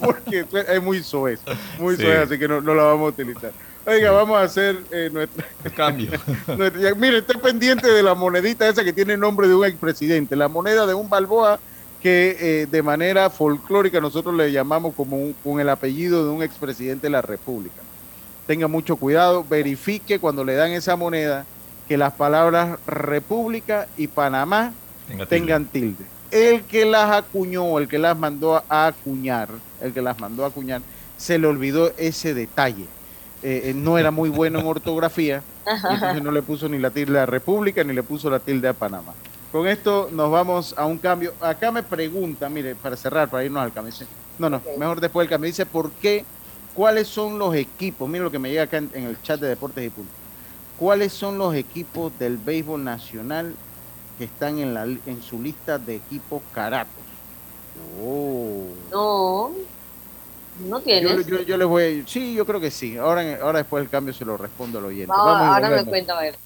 porque 0.00 0.46
es 0.68 0.82
muy 0.82 1.02
suave, 1.02 1.38
muy 1.78 1.94
suave, 1.96 2.18
así 2.18 2.38
que 2.38 2.48
no, 2.48 2.62
no 2.62 2.74
la 2.74 2.84
vamos 2.84 3.06
a 3.06 3.08
utilizar. 3.08 3.52
Oiga, 3.86 4.10
vamos 4.10 4.36
a 4.36 4.42
hacer 4.42 4.78
eh, 4.90 5.10
nuestro 5.12 5.44
cambio. 5.76 6.10
mire, 6.96 7.18
esté 7.18 7.38
pendiente 7.38 7.88
de 7.88 8.02
la 8.02 8.14
monedita 8.14 8.66
esa 8.68 8.82
que 8.82 8.92
tiene 8.92 9.14
el 9.14 9.20
nombre 9.20 9.46
de 9.46 9.54
un 9.54 9.64
expresidente, 9.64 10.34
la 10.34 10.48
moneda 10.48 10.86
de 10.86 10.94
un 10.94 11.08
Balboa 11.08 11.60
que 12.02 12.36
eh, 12.38 12.66
de 12.66 12.82
manera 12.82 13.30
folclórica 13.30 14.00
nosotros 14.00 14.34
le 14.34 14.52
llamamos 14.52 14.94
como 14.94 15.32
con 15.42 15.60
el 15.60 15.68
apellido 15.68 16.24
de 16.24 16.30
un 16.30 16.42
expresidente 16.42 17.06
de 17.06 17.10
la 17.10 17.22
República. 17.22 17.82
Tenga 18.46 18.68
mucho 18.68 18.96
cuidado, 18.96 19.44
verifique 19.48 20.18
cuando 20.18 20.44
le 20.44 20.54
dan 20.54 20.70
esa 20.70 20.96
moneda 20.96 21.44
que 21.88 21.96
las 21.96 22.12
palabras 22.12 22.78
República 22.86 23.86
y 23.96 24.06
Panamá 24.08 24.72
tengan 25.28 25.66
tilde. 25.66 26.04
El 26.30 26.62
que 26.62 26.84
las 26.84 27.10
acuñó, 27.12 27.78
el 27.78 27.88
que 27.88 27.98
las 27.98 28.16
mandó 28.18 28.62
a 28.68 28.86
acuñar, 28.86 29.48
el 29.80 29.92
que 29.92 30.02
las 30.02 30.18
mandó 30.18 30.44
a 30.44 30.48
acuñar, 30.48 30.82
se 31.16 31.38
le 31.38 31.46
olvidó 31.46 31.92
ese 31.96 32.34
detalle. 32.34 32.86
Eh, 33.42 33.70
eh, 33.70 33.74
no 33.74 33.98
era 33.98 34.10
muy 34.10 34.28
bueno 34.28 34.58
en 34.58 34.66
ortografía, 34.66 35.42
entonces 35.66 36.22
no 36.22 36.32
le 36.32 36.42
puso 36.42 36.68
ni 36.68 36.78
la 36.78 36.90
tilde 36.90 37.20
a 37.20 37.26
República 37.26 37.84
ni 37.84 37.94
le 37.94 38.02
puso 38.02 38.28
la 38.30 38.40
tilde 38.40 38.68
a 38.68 38.72
Panamá. 38.72 39.12
Con 39.56 39.66
esto 39.68 40.10
nos 40.12 40.30
vamos 40.30 40.74
a 40.76 40.84
un 40.84 40.98
cambio. 40.98 41.32
Acá 41.40 41.72
me 41.72 41.82
pregunta, 41.82 42.46
mire, 42.50 42.74
para 42.74 42.94
cerrar, 42.94 43.30
para 43.30 43.42
irnos 43.42 43.62
al 43.62 43.72
cambio. 43.72 43.94
No, 44.38 44.50
no, 44.50 44.60
mejor 44.76 45.00
después 45.00 45.24
del 45.24 45.30
cambio. 45.30 45.46
Dice, 45.48 45.64
¿por 45.64 45.92
qué? 45.92 46.26
¿Cuáles 46.74 47.08
son 47.08 47.38
los 47.38 47.54
equipos? 47.54 48.06
Mire 48.06 48.22
lo 48.22 48.30
que 48.30 48.38
me 48.38 48.50
llega 48.50 48.64
acá 48.64 48.76
en, 48.76 48.90
el 48.92 49.22
chat 49.22 49.40
de 49.40 49.48
Deportes 49.48 49.86
y 49.86 49.88
Punto. 49.88 50.10
¿Cuáles 50.78 51.14
son 51.14 51.38
los 51.38 51.54
equipos 51.54 52.12
del 52.18 52.36
béisbol 52.36 52.84
nacional 52.84 53.54
que 54.18 54.24
están 54.24 54.58
en, 54.58 54.74
la, 54.74 54.84
en 54.84 55.22
su 55.22 55.42
lista 55.42 55.78
de 55.78 55.96
equipos 55.96 56.42
caratos? 56.52 56.92
Oh. 58.04 58.66
No, 58.92 59.52
no 60.68 60.80
tienes. 60.80 61.26
Yo, 61.26 61.40
yo, 61.40 61.56
les 61.56 61.66
voy, 61.66 62.04
sí, 62.06 62.34
yo 62.34 62.44
creo 62.44 62.60
que 62.60 62.70
sí. 62.70 62.98
Ahora, 62.98 63.38
ahora 63.40 63.60
después 63.60 63.82
del 63.82 63.88
cambio 63.88 64.12
se 64.12 64.26
lo 64.26 64.36
respondo 64.36 64.80
al 64.80 64.84
oyente. 64.84 65.14
ahora 65.16 65.70
me 65.70 65.86
cuenta 65.86 66.18
a 66.18 66.20
ver. 66.20 66.45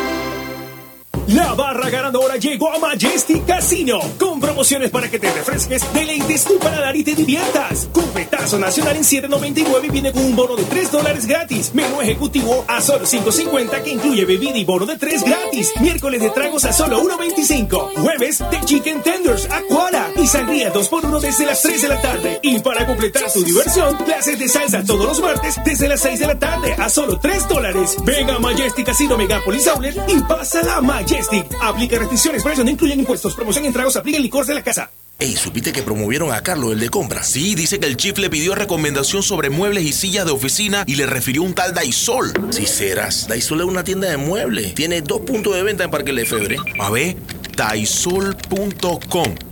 La 1.27 1.53
barra 1.53 1.89
ganadora 1.89 2.35
llegó 2.37 2.71
a 2.71 2.79
Majestic 2.79 3.45
Casino 3.45 3.99
con 4.19 4.39
promociones 4.39 4.89
para 4.89 5.09
que 5.09 5.19
te 5.19 5.31
refresques, 5.31 5.81
deleites 5.93 6.43
tu 6.45 6.57
paladar 6.57 6.95
y 6.95 7.03
te 7.03 7.15
diviertas. 7.15 7.87
Cupetazo 7.93 8.57
nacional 8.59 8.97
en 8.97 9.03
7.99 9.03 9.85
y 9.85 9.89
viene 9.89 10.11
con 10.11 10.25
un 10.25 10.35
bono 10.35 10.55
de 10.55 10.63
3 10.63 10.91
dólares 10.91 11.25
gratis. 11.27 11.71
Menú 11.73 12.01
ejecutivo 12.01 12.65
a 12.67 12.81
solo 12.81 13.05
5.50 13.05 13.83
que 13.83 13.91
incluye 13.91 14.25
bebida 14.25 14.57
y 14.57 14.65
bono 14.65 14.85
de 14.85 14.97
3 14.97 15.23
gratis. 15.23 15.71
Miércoles 15.79 16.21
de 16.21 16.29
tragos 16.31 16.65
a 16.65 16.73
solo 16.73 17.01
1.25. 17.01 18.01
Jueves 18.01 18.39
de 18.39 18.61
chicken 18.65 19.01
tenders 19.01 19.49
a 19.49 19.61
cuara 19.69 20.10
y 20.17 20.27
sangría 20.27 20.73
2x1 20.73 21.19
desde 21.19 21.45
las 21.45 21.61
3 21.61 21.81
de 21.81 21.87
la 21.87 22.01
tarde. 22.01 22.39
Y 22.43 22.59
para 22.59 22.85
completar 22.85 23.31
tu 23.31 23.43
diversión, 23.43 23.97
clases 23.97 24.39
de 24.39 24.47
salsa 24.47 24.83
todos 24.83 25.05
los 25.05 25.21
martes 25.21 25.55
desde 25.65 25.87
las 25.87 26.01
6 26.01 26.19
de 26.19 26.27
la 26.27 26.39
tarde 26.39 26.73
a 26.77 26.89
solo 26.89 27.19
3 27.19 27.47
dólares. 27.47 27.95
Venga 28.03 28.35
a 28.35 28.39
Majestic 28.39 28.85
Casino 28.85 29.17
Megapolis 29.17 29.67
Outlet 29.67 29.97
y 30.07 30.19
pasa 30.21 30.61
la 30.63 30.81
Majestic. 30.81 31.45
Aplica 31.61 31.97
restricciones, 31.99 32.43
precios 32.43 32.65
no 32.65 32.71
incluyen 32.71 32.99
impuestos. 32.99 33.35
Promoción 33.35 33.65
en 33.65 33.73
tragos, 33.73 33.95
aplica 33.95 34.17
el 34.17 34.23
licor 34.23 34.45
de 34.45 34.53
la 34.53 34.63
casa. 34.63 34.91
Ey, 35.21 35.35
¿supiste 35.35 35.71
que 35.71 35.83
promovieron 35.83 36.33
a 36.33 36.41
Carlos, 36.41 36.73
el 36.73 36.79
de 36.79 36.89
compra? 36.89 37.23
Sí, 37.23 37.53
dice 37.53 37.79
que 37.79 37.85
el 37.85 37.95
chief 37.95 38.17
le 38.17 38.31
pidió 38.31 38.55
recomendación 38.55 39.21
sobre 39.21 39.51
muebles 39.51 39.83
y 39.83 39.93
sillas 39.93 40.25
de 40.25 40.31
oficina 40.31 40.83
y 40.87 40.95
le 40.95 41.05
refirió 41.05 41.43
un 41.43 41.53
tal 41.53 41.75
Daisol. 41.75 42.33
Si 42.49 42.65
serás, 42.65 43.27
Daisol 43.27 43.61
es 43.61 43.67
una 43.67 43.83
tienda 43.83 44.09
de 44.09 44.17
muebles. 44.17 44.73
Tiene 44.73 45.01
dos 45.01 45.21
puntos 45.21 45.53
de 45.53 45.61
venta 45.61 45.83
en 45.83 45.91
Parque 45.91 46.11
Lefebvre. 46.11 46.57
A 46.79 46.89
ver, 46.89 47.17
daisol.com. 47.55 49.35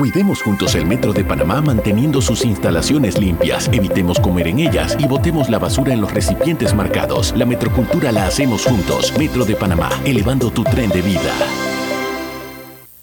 Cuidemos 0.00 0.40
juntos 0.40 0.74
el 0.76 0.86
Metro 0.86 1.12
de 1.12 1.22
Panamá 1.24 1.60
manteniendo 1.60 2.22
sus 2.22 2.46
instalaciones 2.46 3.18
limpias, 3.18 3.68
evitemos 3.70 4.18
comer 4.18 4.48
en 4.48 4.60
ellas 4.60 4.96
y 4.98 5.06
botemos 5.06 5.50
la 5.50 5.58
basura 5.58 5.92
en 5.92 6.00
los 6.00 6.10
recipientes 6.10 6.74
marcados. 6.74 7.34
La 7.36 7.44
metrocultura 7.44 8.10
la 8.10 8.26
hacemos 8.26 8.64
juntos. 8.64 9.12
Metro 9.18 9.44
de 9.44 9.56
Panamá, 9.56 9.90
elevando 10.06 10.50
tu 10.50 10.64
tren 10.64 10.88
de 10.88 11.02
vida. 11.02 11.34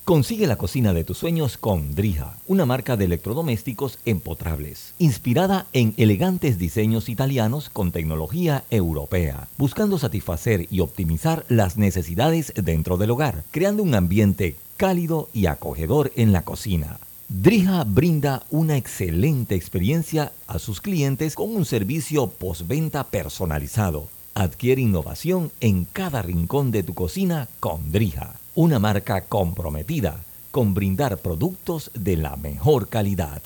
Consigue 0.05 0.47
la 0.47 0.55
cocina 0.55 0.91
de 0.91 1.03
tus 1.03 1.19
sueños 1.19 1.57
con 1.57 1.93
Drija, 1.93 2.38
una 2.47 2.65
marca 2.65 2.97
de 2.97 3.05
electrodomésticos 3.05 3.99
empotrables, 4.05 4.95
inspirada 4.97 5.67
en 5.73 5.93
elegantes 5.97 6.57
diseños 6.57 7.10
italianos 7.10 7.69
con 7.69 7.91
tecnología 7.91 8.63
europea, 8.71 9.49
buscando 9.60 9.99
satisfacer 9.99 10.65
y 10.71 10.79
optimizar 10.79 11.45
las 11.47 11.77
necesidades 11.77 12.53
dentro 12.55 12.97
del 12.97 13.12
hogar, 13.12 13.43
creando 13.51 13.83
un 13.83 13.93
ambiente 13.93 14.55
cálido 14.78 15.28
y 15.34 15.48
acogedor 15.48 16.12
en 16.16 16.32
la 16.32 16.44
cocina. 16.44 17.00
Drija 17.28 17.84
brinda 17.84 18.44
una 18.52 18.78
excelente 18.78 19.56
experiencia 19.56 20.32
a 20.48 20.60
sus 20.60 20.80
clientes 20.80 21.36
con 21.36 21.54
un 21.54 21.66
servicio 21.66 22.28
postventa 22.28 23.04
personalizado. 23.04 24.08
Adquiere 24.34 24.82
innovación 24.82 25.52
en 25.60 25.84
cada 25.84 26.22
rincón 26.22 26.72
de 26.72 26.84
tu 26.84 26.94
cocina 26.94 27.50
con 27.60 27.92
Drija, 27.92 28.36
una 28.56 28.80
marca 28.80 29.26
comprometida 29.26 30.24
con 30.52 30.74
brindar 30.74 31.18
productos 31.18 31.92
de 31.94 32.18
la 32.18 32.36
mejor 32.38 32.88
calidad. 32.88 33.42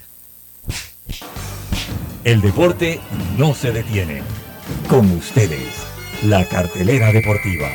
El 2.23 2.41
deporte 2.41 2.99
no 3.37 3.55
se 3.55 3.71
detiene. 3.71 4.21
Con 4.87 5.09
ustedes, 5.11 5.67
la 6.23 6.47
cartelera 6.47 7.11
deportiva. 7.11 7.67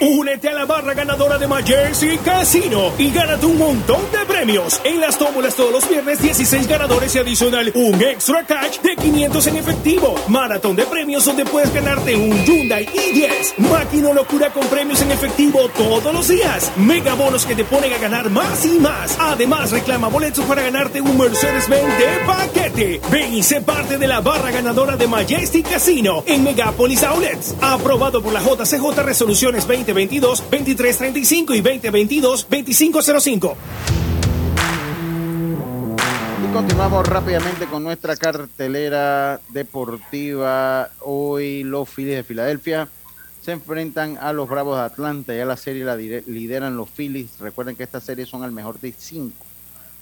Únete 0.00 0.48
a 0.48 0.52
la 0.52 0.64
barra 0.64 0.92
ganadora 0.92 1.38
de 1.38 1.46
Majersey 1.46 2.18
Casino 2.18 2.92
y 2.98 3.10
gánate 3.10 3.46
un 3.46 3.58
montón 3.58 4.00
de 4.10 4.26
premios. 4.26 4.80
En 4.84 5.00
las 5.00 5.18
tómbolas 5.18 5.54
todos 5.54 5.70
los 5.70 5.88
viernes, 5.88 6.20
16 6.20 6.66
ganadores 6.66 7.14
y 7.14 7.18
adicional 7.18 7.70
un 7.74 8.02
extra 8.02 8.44
cash 8.44 8.80
de 8.80 8.96
500 8.96 9.46
en 9.46 9.56
efectivo. 9.56 10.14
Maratón 10.28 10.74
de 10.76 10.84
premios 10.84 11.24
donde 11.24 11.44
puedes 11.44 11.72
ganarte 11.72 12.16
un 12.16 12.44
Hyundai 12.44 12.86
i10. 12.86 13.58
Máquina 13.70 14.12
locura 14.12 14.50
con 14.50 14.66
premios 14.66 15.00
en 15.02 15.12
efectivo 15.12 15.68
todos 15.76 16.12
los 16.12 16.28
días. 16.28 16.72
Mega 16.76 17.14
bonos 17.14 17.46
que 17.46 17.54
te 17.54 17.64
ponen 17.64 17.92
a 17.92 17.98
ganar 17.98 18.30
más 18.30 18.64
y 18.66 18.78
más. 18.80 19.16
Además, 19.20 19.70
reclama 19.70 20.08
boletos 20.08 20.44
para 20.44 20.62
ganarte 20.62 21.00
un 21.00 21.16
Mercedes-Benz 21.16 21.98
de 21.98 22.26
paquete. 22.26 23.00
Ven 23.10 23.34
y 23.34 23.42
sé 23.42 23.60
parte 23.60 23.96
de 23.96 24.08
la 24.08 24.20
barra 24.20 24.50
ganadora 24.50 24.96
de 24.96 25.06
Majestic 25.06 25.70
Casino 25.70 26.24
en 26.26 26.42
Megapolis 26.42 27.02
Outlets. 27.04 27.54
Aprobado 27.60 28.22
por 28.22 28.32
la 28.32 28.40
JCJ 28.40 29.02
Resoluciones 29.04 29.66
20 29.66 29.83
2022 29.84 30.38
2335 30.50 31.54
y 31.54 31.60
2022 31.60 32.48
2505. 32.48 33.56
Y 36.42 36.52
continuamos 36.54 37.06
rápidamente 37.06 37.66
con 37.66 37.84
nuestra 37.84 38.16
cartelera 38.16 39.42
deportiva. 39.50 40.88
Hoy 41.00 41.64
los 41.64 41.86
Phillies 41.90 42.16
de 42.16 42.24
Filadelfia 42.24 42.88
se 43.42 43.52
enfrentan 43.52 44.16
a 44.22 44.32
los 44.32 44.48
Bravos 44.48 44.78
de 44.78 44.84
Atlanta. 44.84 45.34
Ya 45.34 45.44
la 45.44 45.58
serie 45.58 45.84
la 45.84 45.96
lideran 45.96 46.78
los 46.78 46.88
Phillies. 46.88 47.38
Recuerden 47.38 47.76
que 47.76 47.82
esta 47.82 48.00
serie 48.00 48.24
son 48.24 48.42
al 48.42 48.52
mejor 48.52 48.80
de 48.80 48.94
cinco 48.96 49.44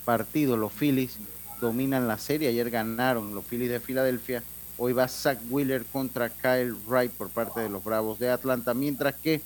partidos. 0.04 0.56
Los 0.60 0.72
Phillies 0.72 1.18
dominan 1.60 2.06
la 2.06 2.18
serie. 2.18 2.50
Ayer 2.50 2.70
ganaron 2.70 3.34
los 3.34 3.44
Phillies 3.44 3.70
de 3.70 3.80
Filadelfia. 3.80 4.44
Hoy 4.78 4.92
va 4.92 5.08
Zach 5.08 5.38
Wheeler 5.50 5.84
contra 5.86 6.28
Kyle 6.28 6.74
Wright 6.86 7.10
por 7.10 7.30
parte 7.30 7.60
de 7.60 7.68
los 7.68 7.82
Bravos 7.82 8.20
de 8.20 8.30
Atlanta. 8.30 8.74
Mientras 8.74 9.16
que 9.16 9.40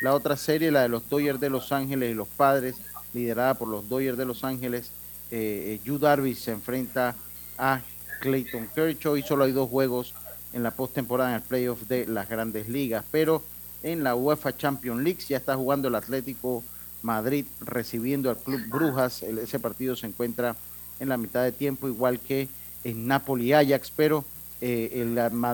la 0.00 0.14
otra 0.14 0.36
serie, 0.36 0.70
la 0.70 0.82
de 0.82 0.88
los 0.88 1.08
Dodgers 1.08 1.40
de 1.40 1.50
Los 1.50 1.72
Ángeles 1.72 2.10
y 2.10 2.14
los 2.14 2.28
Padres, 2.28 2.76
liderada 3.12 3.54
por 3.54 3.68
los 3.68 3.88
Dodgers 3.88 4.18
de 4.18 4.24
Los 4.24 4.44
Ángeles, 4.44 4.90
eh, 5.30 5.80
Yu 5.84 5.98
Darvish 5.98 6.38
se 6.38 6.52
enfrenta 6.52 7.14
a 7.58 7.80
Clayton 8.20 8.68
Kershaw 8.74 9.16
y 9.16 9.22
solo 9.22 9.44
hay 9.44 9.52
dos 9.52 9.68
juegos 9.68 10.14
en 10.52 10.62
la 10.62 10.70
postemporada 10.70 11.30
en 11.30 11.36
el 11.36 11.42
playoff 11.42 11.82
de 11.82 12.06
las 12.06 12.28
grandes 12.28 12.68
ligas. 12.68 13.04
Pero 13.10 13.42
en 13.82 14.04
la 14.04 14.14
UEFA 14.14 14.56
Champions 14.56 15.02
League. 15.02 15.20
Ya 15.28 15.36
está 15.36 15.56
jugando 15.56 15.88
el 15.88 15.94
Atlético 15.94 16.62
Madrid 17.02 17.44
recibiendo 17.60 18.30
al 18.30 18.36
Club 18.36 18.60
Brujas. 18.68 19.22
ese 19.22 19.58
partido 19.58 19.96
se 19.96 20.06
encuentra 20.06 20.56
en 21.00 21.08
la 21.08 21.16
mitad 21.16 21.42
de 21.42 21.52
tiempo, 21.52 21.88
igual 21.88 22.20
que 22.20 22.48
en 22.84 23.06
Napoli 23.06 23.52
Ajax, 23.52 23.92
pero 23.94 24.24
eh, 24.60 25.04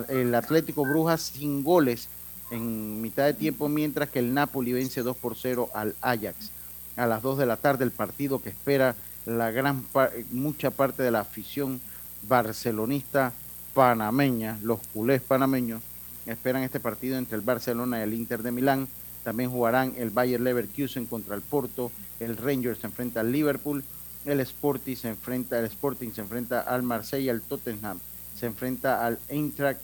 el, 0.08 0.34
Atlético 0.34 0.84
Brujas 0.84 1.22
sin 1.22 1.62
goles 1.62 2.08
en 2.50 3.00
mitad 3.00 3.24
de 3.24 3.34
tiempo, 3.34 3.68
mientras 3.68 4.08
que 4.10 4.18
el 4.18 4.32
Napoli 4.32 4.72
vence 4.72 5.02
2 5.02 5.16
por 5.16 5.36
0 5.36 5.70
al 5.74 5.94
Ajax. 6.00 6.50
A 6.96 7.06
las 7.06 7.22
2 7.22 7.38
de 7.38 7.46
la 7.46 7.56
tarde 7.56 7.84
el 7.84 7.90
partido 7.90 8.42
que 8.42 8.48
espera 8.48 8.94
la 9.26 9.50
gran 9.50 9.84
mucha 10.30 10.70
parte 10.70 11.02
de 11.02 11.10
la 11.10 11.20
afición 11.20 11.80
barcelonista 12.26 13.32
panameña, 13.74 14.58
los 14.62 14.80
culés 14.92 15.20
panameños, 15.20 15.82
esperan 16.26 16.62
este 16.62 16.80
partido 16.80 17.16
entre 17.18 17.36
el 17.36 17.42
Barcelona 17.42 18.00
y 18.00 18.02
el 18.02 18.14
Inter 18.14 18.42
de 18.42 18.50
Milán. 18.50 18.88
También 19.22 19.50
jugarán 19.50 19.94
el 19.96 20.10
Bayer 20.10 20.40
Leverkusen 20.40 21.06
contra 21.06 21.34
el 21.34 21.42
Porto, 21.42 21.92
el 22.18 22.36
Rangers 22.36 22.80
se 22.80 22.86
enfrenta 22.86 23.20
al 23.20 23.30
Liverpool, 23.30 23.84
el 24.24 24.40
Sporting 24.40 24.96
se 24.96 25.08
enfrenta, 25.10 25.58
el 25.58 25.66
Sporting 25.66 26.10
se 26.12 26.22
enfrenta 26.22 26.60
al 26.60 26.82
Marsella, 26.82 27.32
el 27.32 27.42
Tottenham 27.42 27.98
se 28.34 28.46
enfrenta 28.46 29.04
al 29.04 29.18
Eintracht 29.28 29.80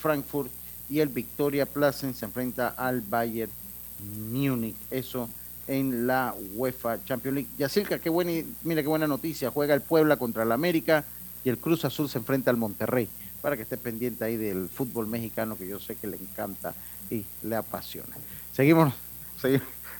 Frankfurt 0.00 0.50
y 0.88 1.00
el 1.00 1.08
Victoria 1.08 1.66
Plassen 1.66 2.14
se 2.14 2.26
enfrenta 2.26 2.68
al 2.68 3.00
Bayern 3.00 3.50
Múnich. 4.30 4.76
Eso 4.90 5.28
en 5.66 6.06
la 6.06 6.34
UEFA 6.54 7.04
Champions 7.04 7.34
League. 7.34 7.50
Yacirca, 7.58 7.98
qué 7.98 8.10
buena, 8.10 8.32
mira 8.62 8.82
qué 8.82 8.88
buena 8.88 9.06
noticia. 9.06 9.50
Juega 9.50 9.74
el 9.74 9.80
Puebla 9.80 10.16
contra 10.16 10.42
el 10.42 10.52
América 10.52 11.04
y 11.44 11.48
el 11.48 11.58
Cruz 11.58 11.84
Azul 11.84 12.08
se 12.08 12.18
enfrenta 12.18 12.50
al 12.50 12.56
Monterrey. 12.56 13.08
Para 13.40 13.56
que 13.56 13.62
esté 13.62 13.76
pendiente 13.76 14.24
ahí 14.24 14.36
del 14.36 14.68
fútbol 14.68 15.06
mexicano 15.06 15.56
que 15.58 15.68
yo 15.68 15.78
sé 15.78 15.96
que 15.96 16.06
le 16.06 16.16
encanta 16.16 16.74
y 17.10 17.24
le 17.42 17.56
apasiona. 17.56 18.16
Seguimos, 18.52 18.94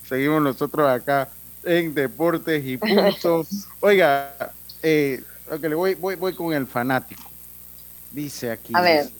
seguimos, 0.08 0.42
nosotros 0.42 0.88
acá 0.88 1.28
en 1.62 1.94
Deportes 1.94 2.64
y 2.64 2.78
Puntos. 2.78 3.68
Oiga, 3.80 4.52
eh, 4.82 5.22
le 5.60 5.74
voy, 5.74 5.94
voy, 5.94 6.14
voy 6.14 6.34
con 6.34 6.54
el 6.54 6.66
fanático. 6.66 7.22
Dice 8.12 8.50
aquí. 8.50 8.72
A 8.74 8.80
ver. 8.80 9.10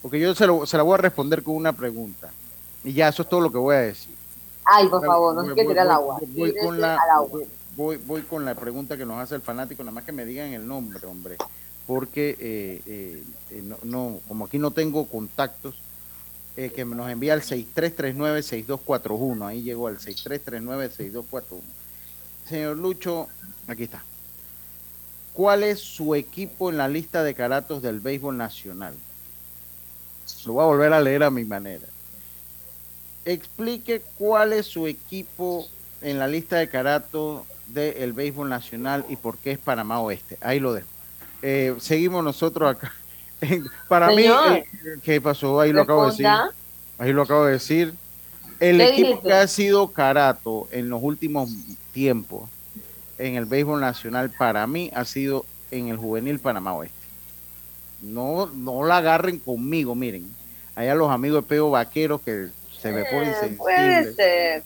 Porque 0.00 0.20
yo 0.20 0.34
se, 0.34 0.46
lo, 0.46 0.66
se 0.66 0.76
la 0.76 0.82
voy 0.82 0.94
a 0.94 0.98
responder 0.98 1.42
con 1.42 1.56
una 1.56 1.72
pregunta. 1.72 2.30
Y 2.84 2.92
ya, 2.92 3.08
eso 3.08 3.22
es 3.22 3.28
todo 3.28 3.40
lo 3.40 3.50
que 3.50 3.58
voy 3.58 3.76
a 3.76 3.80
decir. 3.80 4.14
Ay, 4.64 4.88
por 4.88 5.04
favor, 5.04 5.34
no 5.34 5.46
se 5.46 5.54
que 5.54 5.64
tirar 5.64 5.86
al 5.86 5.92
agua. 5.92 6.18
Voy, 6.28 6.54
con 6.54 6.80
la, 6.80 6.98
Voy, 7.76 7.96
voy 7.96 8.22
con 8.22 8.44
la 8.44 8.54
pregunta 8.54 8.96
que 8.96 9.06
nos 9.06 9.18
hace 9.18 9.34
el 9.34 9.40
fanático, 9.40 9.82
nada 9.82 9.94
más 9.94 10.04
que 10.04 10.12
me 10.12 10.24
digan 10.24 10.52
el 10.52 10.66
nombre, 10.66 11.04
hombre. 11.06 11.36
Porque 11.86 12.36
eh, 12.38 12.82
eh, 12.86 13.24
eh, 13.50 13.74
no, 13.82 14.20
como 14.28 14.44
aquí 14.44 14.58
no 14.58 14.70
tengo 14.70 15.06
contactos, 15.06 15.76
que 16.54 16.84
nos 16.84 17.10
envía 17.10 17.32
al 17.32 17.40
6339-6241. 17.40 19.46
Ahí 19.46 19.62
llegó 19.62 19.86
al 19.86 19.98
6339-6241. 19.98 21.44
Señor 22.46 22.76
Lucho, 22.76 23.28
aquí 23.66 23.84
está. 23.84 24.04
¿Cuál 25.32 25.62
es 25.62 25.80
su 25.80 26.14
equipo 26.14 26.68
en 26.68 26.76
la 26.76 26.88
lista 26.88 27.22
de 27.22 27.34
caratos 27.34 27.80
del 27.80 28.00
béisbol 28.00 28.36
nacional? 28.36 28.94
Lo 30.46 30.54
voy 30.54 30.62
a 30.62 30.66
volver 30.66 30.92
a 30.92 31.00
leer 31.00 31.22
a 31.22 31.30
mi 31.30 31.44
manera 31.44 31.86
explique 33.24 34.02
cuál 34.16 34.52
es 34.52 34.66
su 34.66 34.86
equipo 34.86 35.66
en 36.00 36.18
la 36.18 36.26
lista 36.26 36.56
de 36.56 36.68
carato 36.68 37.46
del 37.68 38.12
béisbol 38.12 38.48
nacional 38.48 39.04
y 39.08 39.16
por 39.16 39.38
qué 39.38 39.52
es 39.52 39.58
Panamá 39.58 40.00
Oeste. 40.00 40.36
Ahí 40.40 40.60
lo 40.60 40.74
dejo. 40.74 40.88
Eh, 41.42 41.74
seguimos 41.78 42.22
nosotros 42.24 42.76
acá. 42.76 42.92
Para 43.88 44.08
mí, 44.08 44.24
eh, 44.24 44.64
¿qué 45.02 45.20
pasó? 45.20 45.60
Ahí 45.60 45.72
lo 45.72 45.82
acabo 45.82 46.04
de 46.04 46.10
decir. 46.10 46.26
Ahí 46.98 47.12
lo 47.12 47.22
acabo 47.22 47.46
de 47.46 47.52
decir. 47.52 47.94
El 48.60 48.80
equipo 48.80 49.20
que 49.22 49.32
ha 49.32 49.46
sido 49.48 49.88
carato 49.88 50.68
en 50.70 50.88
los 50.88 51.02
últimos 51.02 51.50
tiempos 51.92 52.48
en 53.18 53.34
el 53.34 53.44
béisbol 53.44 53.80
nacional 53.80 54.30
para 54.30 54.66
mí 54.66 54.90
ha 54.94 55.04
sido 55.04 55.44
en 55.70 55.88
el 55.88 55.96
juvenil 55.96 56.38
Panamá 56.38 56.74
Oeste. 56.74 57.01
No, 58.02 58.46
no 58.46 58.84
la 58.84 58.98
agarren 58.98 59.38
conmigo, 59.38 59.94
miren. 59.94 60.28
Allá 60.74 60.94
los 60.94 61.10
amigos 61.10 61.42
de 61.42 61.48
Peo 61.48 61.70
Vaqueros 61.70 62.20
que 62.20 62.48
se 62.78 62.92
me 62.92 63.04
pone 63.04 63.24
eh, 63.24 63.28
insensible. 63.28 63.56
Puede 63.56 64.14
ser. 64.14 64.62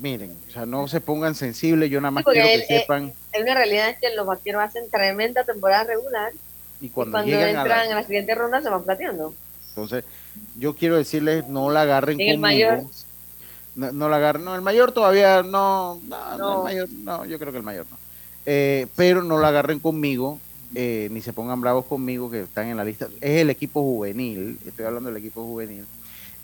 Miren, 0.00 0.36
o 0.48 0.52
sea, 0.52 0.66
no 0.66 0.86
se 0.88 1.00
pongan 1.00 1.34
sensibles, 1.34 1.90
yo 1.90 2.00
nada 2.00 2.10
más 2.10 2.24
quiero 2.24 2.46
que 2.46 2.66
sepan. 2.66 3.12
Es 3.32 3.42
una 3.42 3.54
realidad 3.54 3.88
es 3.88 3.98
que 3.98 4.14
los 4.14 4.26
vaqueros 4.26 4.62
hacen 4.62 4.90
tremenda 4.90 5.44
temporada 5.44 5.84
regular 5.84 6.32
y 6.80 6.90
cuando, 6.90 7.18
entran 7.18 7.88
en 7.88 7.94
la 7.94 8.02
siguiente 8.02 8.34
ronda 8.34 8.60
se 8.60 8.68
van 8.68 8.82
plateando. 8.82 9.32
Entonces, 9.70 10.04
yo 10.58 10.74
quiero 10.74 10.96
decirles, 10.96 11.48
no 11.48 11.70
la 11.70 11.82
agarren 11.82 12.16
conmigo. 12.16 12.34
el 12.34 12.38
mayor? 12.38 12.84
No, 13.76 14.08
la 14.08 14.16
agarren, 14.16 14.44
no, 14.44 14.54
el 14.54 14.60
mayor 14.60 14.92
todavía 14.92 15.42
no, 15.42 16.00
no, 16.06 16.68
El 16.68 16.74
mayor, 16.74 16.88
no 16.90 17.24
yo 17.24 17.38
creo 17.38 17.52
que 17.52 17.58
el 17.58 17.64
mayor 17.64 17.86
no. 17.90 17.96
Eh, 18.46 18.86
pero 18.96 19.22
no 19.22 19.38
la 19.38 19.48
agarren 19.48 19.80
conmigo, 19.80 20.38
eh, 20.74 21.08
ni 21.10 21.20
se 21.20 21.32
pongan 21.32 21.60
bravos 21.60 21.84
conmigo 21.86 22.30
que 22.30 22.42
están 22.42 22.68
en 22.68 22.76
la 22.76 22.84
lista. 22.84 23.08
Es 23.20 23.40
el 23.40 23.50
equipo 23.50 23.82
juvenil, 23.82 24.58
estoy 24.66 24.86
hablando 24.86 25.10
del 25.10 25.18
equipo 25.18 25.44
juvenil 25.44 25.84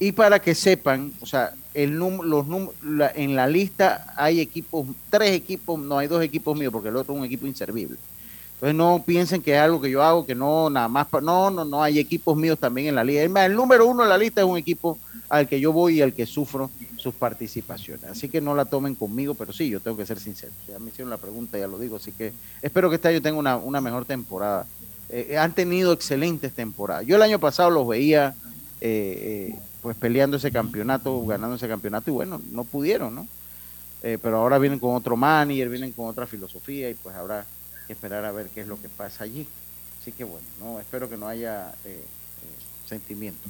y 0.03 0.13
para 0.13 0.41
que 0.41 0.55
sepan, 0.55 1.13
o 1.21 1.27
sea, 1.27 1.53
el 1.75 1.91
los 1.93 2.47
en 3.15 3.37
la 3.37 3.47
lista 3.47 4.15
hay 4.17 4.41
equipos, 4.41 4.87
tres 5.11 5.33
equipos, 5.33 5.79
no 5.79 5.99
hay 5.99 6.09
dos 6.09 6.25
equipos 6.25 6.59
míos, 6.59 6.73
porque 6.73 6.89
el 6.89 6.97
otro 6.97 7.13
es 7.13 7.21
un 7.21 7.27
equipo 7.27 7.47
inservible. 7.47 7.99
Entonces 8.61 8.77
no 8.77 9.03
piensen 9.07 9.41
que 9.41 9.55
es 9.55 9.59
algo 9.59 9.81
que 9.81 9.91
yo 9.91 10.03
hago, 10.03 10.27
que 10.27 10.35
no, 10.35 10.69
nada 10.69 10.87
más, 10.87 11.07
no, 11.23 11.51
no, 11.51 11.65
no, 11.65 11.83
hay 11.83 11.99
equipos 11.99 12.37
míos 12.37 12.59
también 12.59 12.89
en 12.89 12.95
la 12.95 13.03
lista. 13.03 13.47
El 13.47 13.55
número 13.55 13.87
uno 13.87 14.03
en 14.03 14.11
la 14.11 14.19
lista 14.19 14.43
es 14.43 14.47
un 14.47 14.59
equipo 14.59 14.99
al 15.31 15.49
que 15.49 15.59
yo 15.59 15.73
voy 15.73 15.95
y 15.95 16.03
al 16.03 16.13
que 16.13 16.27
sufro 16.27 16.71
sus 16.99 17.15
participaciones. 17.15 18.05
Así 18.05 18.29
que 18.29 18.43
no 18.43 18.55
la 18.55 18.67
tomen 18.67 18.95
conmigo, 18.95 19.33
pero 19.35 19.55
sí, 19.55 19.71
yo 19.71 19.81
tengo 19.81 19.97
que 19.97 20.05
ser 20.05 20.21
sincero. 20.21 20.53
Ya 20.69 20.79
me 20.79 20.91
hicieron 20.91 21.09
la 21.09 21.17
pregunta, 21.17 21.57
ya 21.57 21.67
lo 21.67 21.79
digo, 21.79 21.97
así 21.97 22.13
que 22.13 22.35
espero 22.61 22.91
que 22.91 22.97
este 22.97 23.09
año 23.09 23.23
tenga 23.23 23.39
una, 23.39 23.57
una 23.57 23.81
mejor 23.81 24.05
temporada. 24.05 24.67
Eh, 25.09 25.39
han 25.39 25.55
tenido 25.55 25.93
excelentes 25.93 26.53
temporadas. 26.53 27.07
Yo 27.07 27.17
el 27.17 27.23
año 27.23 27.39
pasado 27.39 27.71
los 27.71 27.89
veía 27.89 28.35
eh, 28.83 29.53
eh, 29.53 29.59
pues 29.83 29.97
peleando 29.97 30.37
ese 30.37 30.51
campeonato, 30.51 31.25
ganando 31.27 31.57
ese 31.57 31.69
campeonato 31.69 32.11
y 32.11 32.15
bueno, 32.15 32.41
no 32.51 32.65
pudieron, 32.65 33.15
¿no? 33.15 33.29
Eh, 34.03 34.19
pero 34.23 34.39
ahora 34.39 34.59
vienen 34.59 34.79
con 34.79 34.95
otro 34.95 35.17
manager, 35.17 35.69
vienen 35.69 35.93
con 35.93 36.07
otra 36.07 36.27
filosofía 36.27 36.89
y 36.89 36.95
pues 36.95 37.15
habrá 37.15 37.45
esperar 37.93 38.25
a 38.25 38.33
ver 38.33 38.49
qué 38.49 38.61
es 38.61 38.67
lo 38.67 38.81
que 38.81 38.89
pasa 38.89 39.25
allí. 39.25 39.47
Así 40.01 40.13
que 40.13 40.25
bueno, 40.25 40.47
no 40.61 40.81
espero 40.81 41.09
que 41.09 41.17
no 41.17 41.29
haya 41.29 41.75
eh, 41.85 42.05
sentimiento. 42.87 43.49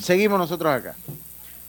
Seguimos 0.00 0.38
nosotros 0.38 0.72
acá. 0.72 0.96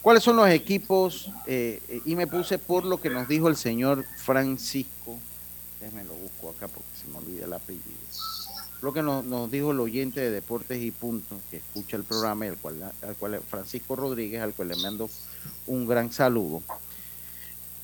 ¿Cuáles 0.01 0.23
son 0.23 0.35
los 0.35 0.49
equipos? 0.49 1.31
y 1.47 2.15
me 2.15 2.27
puse 2.27 2.57
por 2.57 2.83
lo 2.83 2.99
que 2.99 3.09
nos 3.09 3.27
dijo 3.27 3.47
el 3.47 3.55
señor 3.55 4.05
Francisco. 4.17 5.17
Déjenme 5.79 6.03
lo 6.03 6.13
busco 6.13 6.49
acá 6.49 6.67
porque 6.67 6.89
se 7.01 7.07
me 7.07 7.17
olvida 7.17 7.45
el 7.45 7.53
apellido 7.53 8.03
lo 8.83 8.91
que 8.91 9.01
nos, 9.01 9.49
dijo 9.49 9.71
el 9.71 9.79
oyente 9.79 10.19
de 10.19 10.29
Deportes 10.29 10.81
y 10.81 10.91
Puntos, 10.91 11.39
que 11.49 11.57
escucha 11.57 11.95
el 11.95 12.03
programa, 12.03 12.45
al 12.45 12.57
cual, 12.57 12.91
al 13.01 13.15
cual 13.15 13.41
Francisco 13.49 13.95
Rodríguez, 13.95 14.41
al 14.41 14.53
cual 14.53 14.67
le 14.67 14.75
mando 14.75 15.09
un 15.67 15.87
gran 15.87 16.11
saludo. 16.11 16.61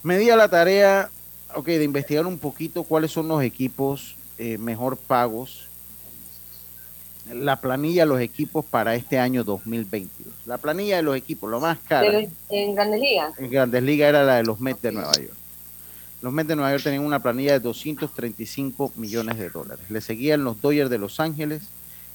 Me 0.03 0.17
di 0.17 0.29
a 0.29 0.35
la 0.35 0.49
tarea, 0.49 1.09
ok, 1.55 1.65
de 1.65 1.83
investigar 1.83 2.25
un 2.25 2.37
poquito 2.37 2.83
cuáles 2.83 3.11
son 3.11 3.27
los 3.27 3.43
equipos 3.43 4.15
eh, 4.37 4.57
mejor 4.57 4.97
pagos, 4.97 5.67
la 7.33 7.59
planilla 7.59 8.03
de 8.03 8.09
los 8.09 8.21
equipos 8.21 8.65
para 8.65 8.95
este 8.95 9.19
año 9.19 9.43
2022. 9.43 10.33
La 10.45 10.57
planilla 10.57 10.97
de 10.97 11.03
los 11.03 11.15
equipos, 11.15 11.49
lo 11.49 11.59
más 11.59 11.77
caro. 11.87 12.27
¿En 12.49 12.75
Grandes 12.75 12.99
Ligas? 12.99 13.37
En 13.37 13.49
Grandes 13.49 13.83
Ligas 13.83 14.09
era 14.09 14.23
la 14.23 14.37
de 14.37 14.43
los 14.43 14.59
Mets 14.59 14.81
de 14.81 14.91
Nueva 14.91 15.13
York. 15.13 15.33
Los 16.21 16.33
Mets 16.33 16.49
de 16.49 16.55
Nueva 16.55 16.71
York 16.71 16.83
tenían 16.83 17.05
una 17.05 17.21
planilla 17.21 17.53
de 17.53 17.59
235 17.59 18.93
millones 18.95 19.37
de 19.37 19.49
dólares. 19.49 19.85
Le 19.89 20.01
seguían 20.01 20.43
los 20.43 20.61
Dodgers 20.61 20.89
de 20.89 20.97
Los 20.97 21.19
Ángeles 21.19 21.63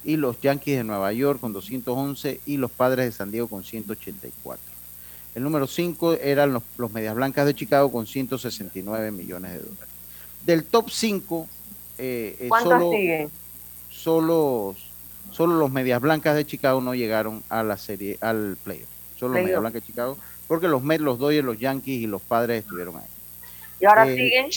y 0.03 0.17
los 0.17 0.41
Yankees 0.41 0.79
de 0.79 0.85
Nueva 0.85 1.13
York 1.13 1.41
con 1.41 1.53
211 1.53 2.41
y 2.45 2.57
los 2.59 2.71
Padres 2.71 3.07
de 3.07 3.13
San 3.13 3.31
Diego 3.31 3.49
con 3.49 3.65
184. 3.65 4.74
El 5.35 5.43
número 5.43 5.67
5 5.67 6.15
eran 6.15 6.53
los, 6.53 6.93
Medias 6.93 7.15
Blancas 7.15 7.47
de 7.47 7.55
Chicago 7.55 7.91
con 7.91 8.07
169 8.07 9.11
millones 9.11 9.53
de 9.53 9.59
dólares. 9.59 9.89
Del 10.45 10.65
top 10.65 10.91
5, 10.91 11.49
eh, 11.99 12.37
eh 12.39 12.49
solo, 12.63 12.93
solo, 13.91 14.77
solo, 15.33 15.57
los 15.57 15.71
Medias 15.73 16.01
Blancas 16.01 16.37
de 16.37 16.47
Chicago 16.47 16.81
no 16.81 16.95
llegaron 16.95 17.43
a 17.49 17.63
la 17.63 17.77
serie, 17.77 18.19
al 18.21 18.57
playoff. 18.63 18.89
Solo 19.19 19.35
los 19.35 19.43
Medias 19.43 19.61
Blancas 19.61 19.83
de 19.83 19.87
Chicago, 19.87 20.19
porque 20.47 20.69
los 20.69 20.83
Mets, 20.83 21.03
los 21.03 21.19
Dodgers, 21.19 21.45
los 21.45 21.59
Yankees 21.59 22.03
y 22.03 22.07
los 22.07 22.23
Padres 22.23 22.65
estuvieron 22.65 22.97
ahí. 22.97 23.07
Y 23.81 23.87
ahora 23.87 24.09
eh, 24.09 24.17
siguen, 24.17 24.53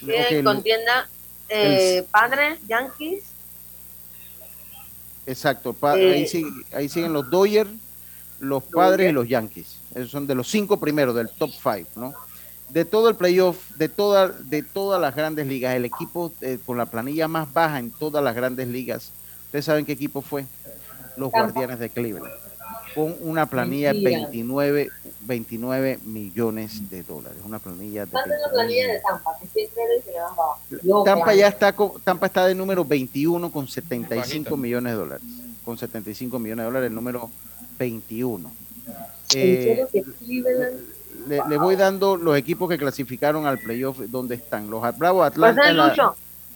siguen 0.00 0.44
contienda 0.44 1.08
eh, 1.48 2.04
Padres, 2.10 2.58
Yankees. 2.68 3.24
Exacto, 5.26 5.74
eh, 5.96 6.26
ahí, 6.72 6.88
siguen 6.88 7.12
los 7.12 7.30
Dodgers, 7.30 7.70
los 8.40 8.62
Padres 8.62 9.10
y 9.10 9.12
los 9.12 9.26
Yankees. 9.26 9.78
Esos 9.94 10.10
son 10.10 10.26
de 10.26 10.34
los 10.34 10.48
cinco 10.48 10.78
primeros 10.78 11.14
del 11.14 11.28
top 11.28 11.50
five, 11.50 11.86
¿no? 11.96 12.14
De 12.68 12.84
todo 12.84 13.08
el 13.08 13.14
playoff, 13.14 13.70
de, 13.76 13.88
toda, 13.88 14.28
de 14.28 14.62
todas 14.62 15.00
las 15.00 15.14
grandes 15.14 15.46
ligas, 15.46 15.74
el 15.74 15.84
equipo 15.84 16.32
con 16.66 16.76
la 16.76 16.86
planilla 16.86 17.28
más 17.28 17.52
baja 17.52 17.78
en 17.78 17.90
todas 17.90 18.24
las 18.24 18.34
grandes 18.34 18.66
ligas, 18.68 19.12
¿ustedes 19.46 19.66
saben 19.66 19.84
qué 19.84 19.92
equipo 19.92 20.22
fue? 20.22 20.46
Los 21.16 21.30
Guardianes 21.30 21.78
de 21.78 21.90
Cleveland. 21.90 22.32
con 22.94 23.14
una 23.20 23.46
planilla 23.46 23.92
de 23.92 24.02
29, 24.02 24.90
29 25.20 25.98
millones 26.04 26.90
de 26.90 27.02
dólares. 27.02 27.38
Una 27.44 27.58
planilla 27.58 28.06
de. 28.06 28.10
¿Cuánto 28.10 28.34
es 28.34 28.40
la 28.40 28.50
planilla 28.50 28.92
de 28.92 29.00
Tampa? 29.00 29.38
Que 29.40 29.46
siempre 29.48 29.82
Tampa 31.04 31.34
ya 31.34 31.48
está, 31.48 31.74
Tampa 32.02 32.26
está 32.26 32.46
de 32.46 32.54
número 32.54 32.84
21 32.84 33.52
con 33.52 33.68
75 33.68 34.56
millones 34.56 34.92
de 34.92 34.98
dólares. 34.98 35.26
Con 35.64 35.78
75 35.78 36.38
millones 36.38 36.62
de 36.62 36.66
dólares, 36.66 36.88
el 36.88 36.94
número 36.94 37.30
21. 37.78 38.50
Eh, 39.34 39.86
le, 41.26 41.56
voy 41.56 41.76
dando 41.76 42.16
los 42.16 42.36
equipos 42.36 42.68
que 42.68 42.78
clasificaron 42.78 43.46
al 43.46 43.58
playoff, 43.58 43.98
¿dónde 44.08 44.34
están? 44.34 44.70
Los 44.70 44.82
Bravo 44.98 45.22
Atlanta. 45.22 46.14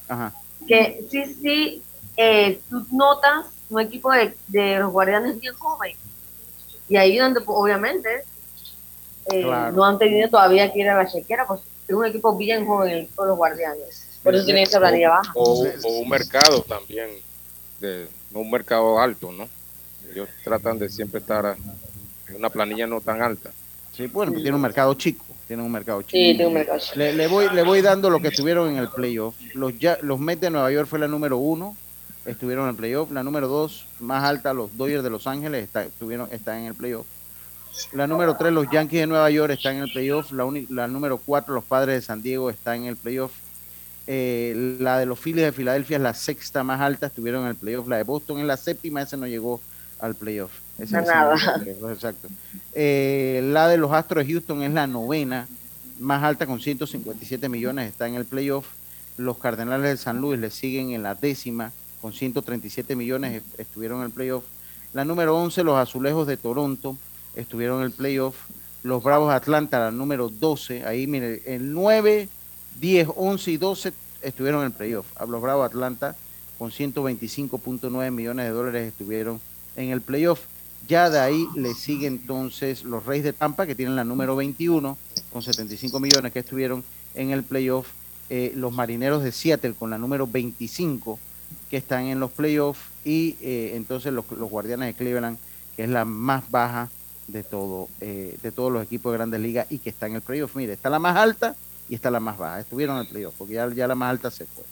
Ajá. 0.08 0.32
Que 0.66 1.04
sí, 1.10 1.24
sí, 1.40 1.82
eh, 2.16 2.60
tú 2.68 2.84
notas 2.90 3.46
un 3.70 3.80
equipo 3.80 4.12
de, 4.12 4.34
de 4.48 4.78
los 4.78 4.92
guardianes 4.92 5.38
bien 5.40 5.54
joven. 5.54 5.94
Y 6.88 6.96
ahí 6.96 7.18
donde, 7.18 7.40
obviamente, 7.46 8.24
eh, 9.32 9.42
no 9.74 9.84
han 9.84 9.98
tenido 9.98 10.28
todavía 10.28 10.72
que 10.72 10.80
ir 10.80 10.88
a 10.88 10.96
la 10.96 11.06
chequera, 11.06 11.46
pues 11.46 11.60
es 11.86 11.94
un 11.94 12.04
equipo 12.04 12.36
bien 12.36 12.66
joven 12.66 13.08
todos 13.14 13.28
los 13.30 13.36
guardianes. 13.36 14.20
Por 14.22 14.34
eso 14.34 14.44
tienen 14.44 14.64
esa 14.64 14.78
planilla 14.78 15.10
baja. 15.10 15.32
O, 15.34 15.62
un 15.62 16.08
mercado 16.08 16.62
también, 16.62 17.10
de, 17.80 18.08
un 18.32 18.50
mercado 18.50 18.98
alto, 18.98 19.30
¿no? 19.32 19.48
Ellos 20.10 20.28
tratan 20.42 20.78
de 20.78 20.88
siempre 20.88 21.20
estar 21.20 21.56
en 22.28 22.36
una 22.36 22.50
planilla 22.50 22.86
no 22.86 23.00
tan 23.00 23.22
alta. 23.22 23.50
Sí, 23.92 24.06
bueno, 24.06 24.32
tiene 24.32 24.54
un 24.54 24.60
mercado 24.60 24.94
chico. 24.94 25.24
Tiene 25.46 25.62
un 25.62 25.72
mercado 25.72 26.02
chico. 26.02 26.12
Sí, 26.12 26.34
tiene 26.34 26.46
un 26.46 26.54
mercado 26.54 26.78
chico. 26.78 26.98
Le, 26.98 27.26
voy, 27.26 27.48
le 27.52 27.62
voy 27.62 27.80
dando 27.80 28.10
lo 28.10 28.20
que 28.20 28.28
estuvieron 28.28 28.70
en 28.70 28.76
el 28.76 28.88
playoff. 28.88 29.34
Los, 29.54 29.78
ya, 29.78 29.98
los 30.02 30.20
Mets 30.20 30.42
de 30.42 30.50
Nueva 30.50 30.70
York 30.70 30.88
fue 30.88 30.98
la 30.98 31.08
número 31.08 31.38
uno, 31.38 31.74
estuvieron 32.26 32.64
en 32.64 32.70
el 32.70 32.76
playoff. 32.76 33.10
La 33.10 33.22
número 33.22 33.48
dos, 33.48 33.86
más 33.98 34.24
alta, 34.24 34.52
los 34.52 34.76
Dodgers 34.76 35.02
de 35.02 35.10
Los 35.10 35.26
Ángeles, 35.26 35.64
está, 35.64 35.84
estuvieron, 35.84 36.28
están 36.30 36.58
en 36.58 36.66
el 36.66 36.74
playoff. 36.74 37.06
La 37.92 38.06
número 38.06 38.36
tres, 38.36 38.52
los 38.52 38.70
Yankees 38.70 39.00
de 39.00 39.06
Nueva 39.06 39.30
York 39.30 39.52
están 39.52 39.76
en 39.76 39.82
el 39.84 39.90
playoff. 39.90 40.32
La, 40.32 40.46
la 40.68 40.86
número 40.86 41.18
cuatro, 41.18 41.54
los 41.54 41.64
Padres 41.64 41.94
de 41.94 42.02
San 42.02 42.22
Diego 42.22 42.50
están 42.50 42.82
en 42.82 42.86
el 42.86 42.96
playoff. 42.96 43.32
Eh, 44.06 44.76
la 44.80 44.98
de 44.98 45.06
los 45.06 45.18
Phillies 45.18 45.44
de 45.44 45.52
Filadelfia 45.52 45.96
es 45.96 46.02
la 46.02 46.14
sexta 46.14 46.62
más 46.64 46.80
alta, 46.80 47.06
estuvieron 47.06 47.42
en 47.42 47.48
el 47.48 47.56
playoff. 47.56 47.88
La 47.88 47.96
de 47.96 48.04
Boston 48.04 48.40
es 48.40 48.46
la 48.46 48.56
séptima, 48.56 49.02
esa 49.02 49.16
no 49.16 49.26
llegó 49.26 49.60
al 49.98 50.14
playoff. 50.14 50.50
Esa, 50.78 51.00
nada. 51.02 51.34
exacto. 51.92 52.28
Eh, 52.72 53.40
la 53.52 53.68
de 53.68 53.76
los 53.76 53.92
Astros 53.92 54.26
de 54.26 54.32
Houston 54.32 54.62
es 54.62 54.72
la 54.72 54.86
novena 54.86 55.48
más 55.98 56.22
alta 56.22 56.46
con 56.46 56.60
157 56.60 57.48
millones, 57.48 57.88
está 57.88 58.06
en 58.06 58.14
el 58.14 58.24
playoff. 58.24 58.66
Los 59.16 59.38
Cardenales 59.38 59.90
de 59.90 59.96
San 59.96 60.20
Luis 60.20 60.38
le 60.38 60.50
siguen 60.50 60.90
en 60.90 61.02
la 61.02 61.14
décima 61.16 61.72
con 62.00 62.12
137 62.12 62.94
millones, 62.94 63.42
estuvieron 63.58 63.98
en 63.98 64.06
el 64.06 64.12
playoff. 64.12 64.44
La 64.92 65.04
número 65.04 65.36
11, 65.36 65.64
los 65.64 65.76
Azulejos 65.76 66.26
de 66.26 66.36
Toronto, 66.36 66.96
estuvieron 67.34 67.80
en 67.80 67.86
el 67.86 67.92
playoff. 67.92 68.36
Los 68.84 69.02
Bravos 69.02 69.30
de 69.30 69.34
Atlanta, 69.34 69.80
la 69.80 69.90
número 69.90 70.28
12, 70.28 70.86
ahí 70.86 71.08
mire, 71.08 71.42
el 71.46 71.72
9, 71.72 72.28
10, 72.80 73.08
11 73.16 73.50
y 73.50 73.56
12 73.56 73.92
estuvieron 74.22 74.60
en 74.60 74.66
el 74.66 74.72
playoff. 74.72 75.06
A 75.20 75.26
los 75.26 75.42
Bravos 75.42 75.64
de 75.64 75.66
Atlanta 75.66 76.16
con 76.58 76.70
125.9 76.70 78.10
millones 78.10 78.46
de 78.46 78.52
dólares 78.52 78.88
estuvieron 78.88 79.40
en 79.76 79.90
el 79.90 80.00
playoff. 80.00 80.40
Ya 80.88 81.10
de 81.10 81.20
ahí 81.20 81.46
le 81.54 81.74
sigue 81.74 82.06
entonces 82.06 82.82
los 82.82 83.04
Reyes 83.04 83.22
de 83.22 83.34
Tampa, 83.34 83.66
que 83.66 83.74
tienen 83.74 83.94
la 83.94 84.04
número 84.04 84.34
21, 84.36 84.96
con 85.30 85.42
75 85.42 86.00
millones 86.00 86.32
que 86.32 86.38
estuvieron 86.38 86.82
en 87.14 87.30
el 87.30 87.44
playoff. 87.44 87.88
Eh, 88.30 88.52
los 88.56 88.72
Marineros 88.72 89.22
de 89.22 89.30
Seattle 89.30 89.74
con 89.74 89.90
la 89.90 89.98
número 89.98 90.26
25, 90.26 91.18
que 91.68 91.76
están 91.76 92.06
en 92.06 92.20
los 92.20 92.30
playoffs. 92.30 92.80
Y 93.04 93.36
eh, 93.42 93.72
entonces 93.74 94.14
los, 94.14 94.24
Guardianes 94.26 94.88
de 94.88 94.94
Cleveland, 94.94 95.36
que 95.76 95.84
es 95.84 95.90
la 95.90 96.06
más 96.06 96.50
baja 96.50 96.88
de, 97.26 97.44
todo, 97.44 97.90
eh, 98.00 98.38
de 98.42 98.50
todos 98.50 98.72
los 98.72 98.82
equipos 98.82 99.12
de 99.12 99.18
grandes 99.18 99.40
ligas 99.40 99.66
y 99.68 99.80
que 99.80 99.90
está 99.90 100.06
en 100.06 100.14
el 100.14 100.22
playoff. 100.22 100.56
Mire, 100.56 100.72
está 100.72 100.88
la 100.88 100.98
más 100.98 101.18
alta 101.18 101.54
y 101.90 101.96
está 101.96 102.10
la 102.10 102.20
más 102.20 102.38
baja. 102.38 102.60
Estuvieron 102.60 102.96
en 102.96 103.02
el 103.02 103.08
playoff, 103.08 103.34
porque 103.36 103.54
ya 103.54 103.86
la 103.86 103.94
más 103.94 104.08
alta 104.08 104.30
se 104.30 104.46
fue. 104.46 104.64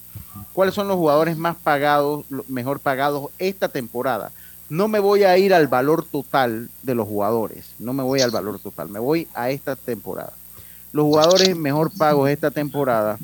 ¿Cuáles 0.55 0.75
son 0.75 0.89
los 0.89 0.97
jugadores 0.97 1.37
más 1.37 1.57
pagados, 1.57 2.25
mejor 2.49 2.81
pagados 2.81 3.31
esta 3.39 3.69
temporada? 3.69 4.33
No 4.69 4.89
me 4.89 4.99
voy 4.99 5.25
a 5.25 5.39
ir 5.39 5.55
al 5.55 5.69
valor 5.69 6.05
total 6.05 6.69
de 6.83 6.95
los 6.95 7.07
jugadores, 7.07 7.75
no 7.79 7.93
me 7.93 8.03
voy 8.03 8.21
al 8.21 8.31
valor 8.31 8.59
total, 8.59 8.89
me 8.89 8.99
voy 8.99 9.29
a 9.35 9.51
esta 9.51 9.77
temporada. 9.77 10.33
Los 10.93 11.05
jugadores 11.05 11.57
mejor 11.57 11.91
pagos 11.97 12.31
esta 12.31 12.51
temporada 12.51 13.19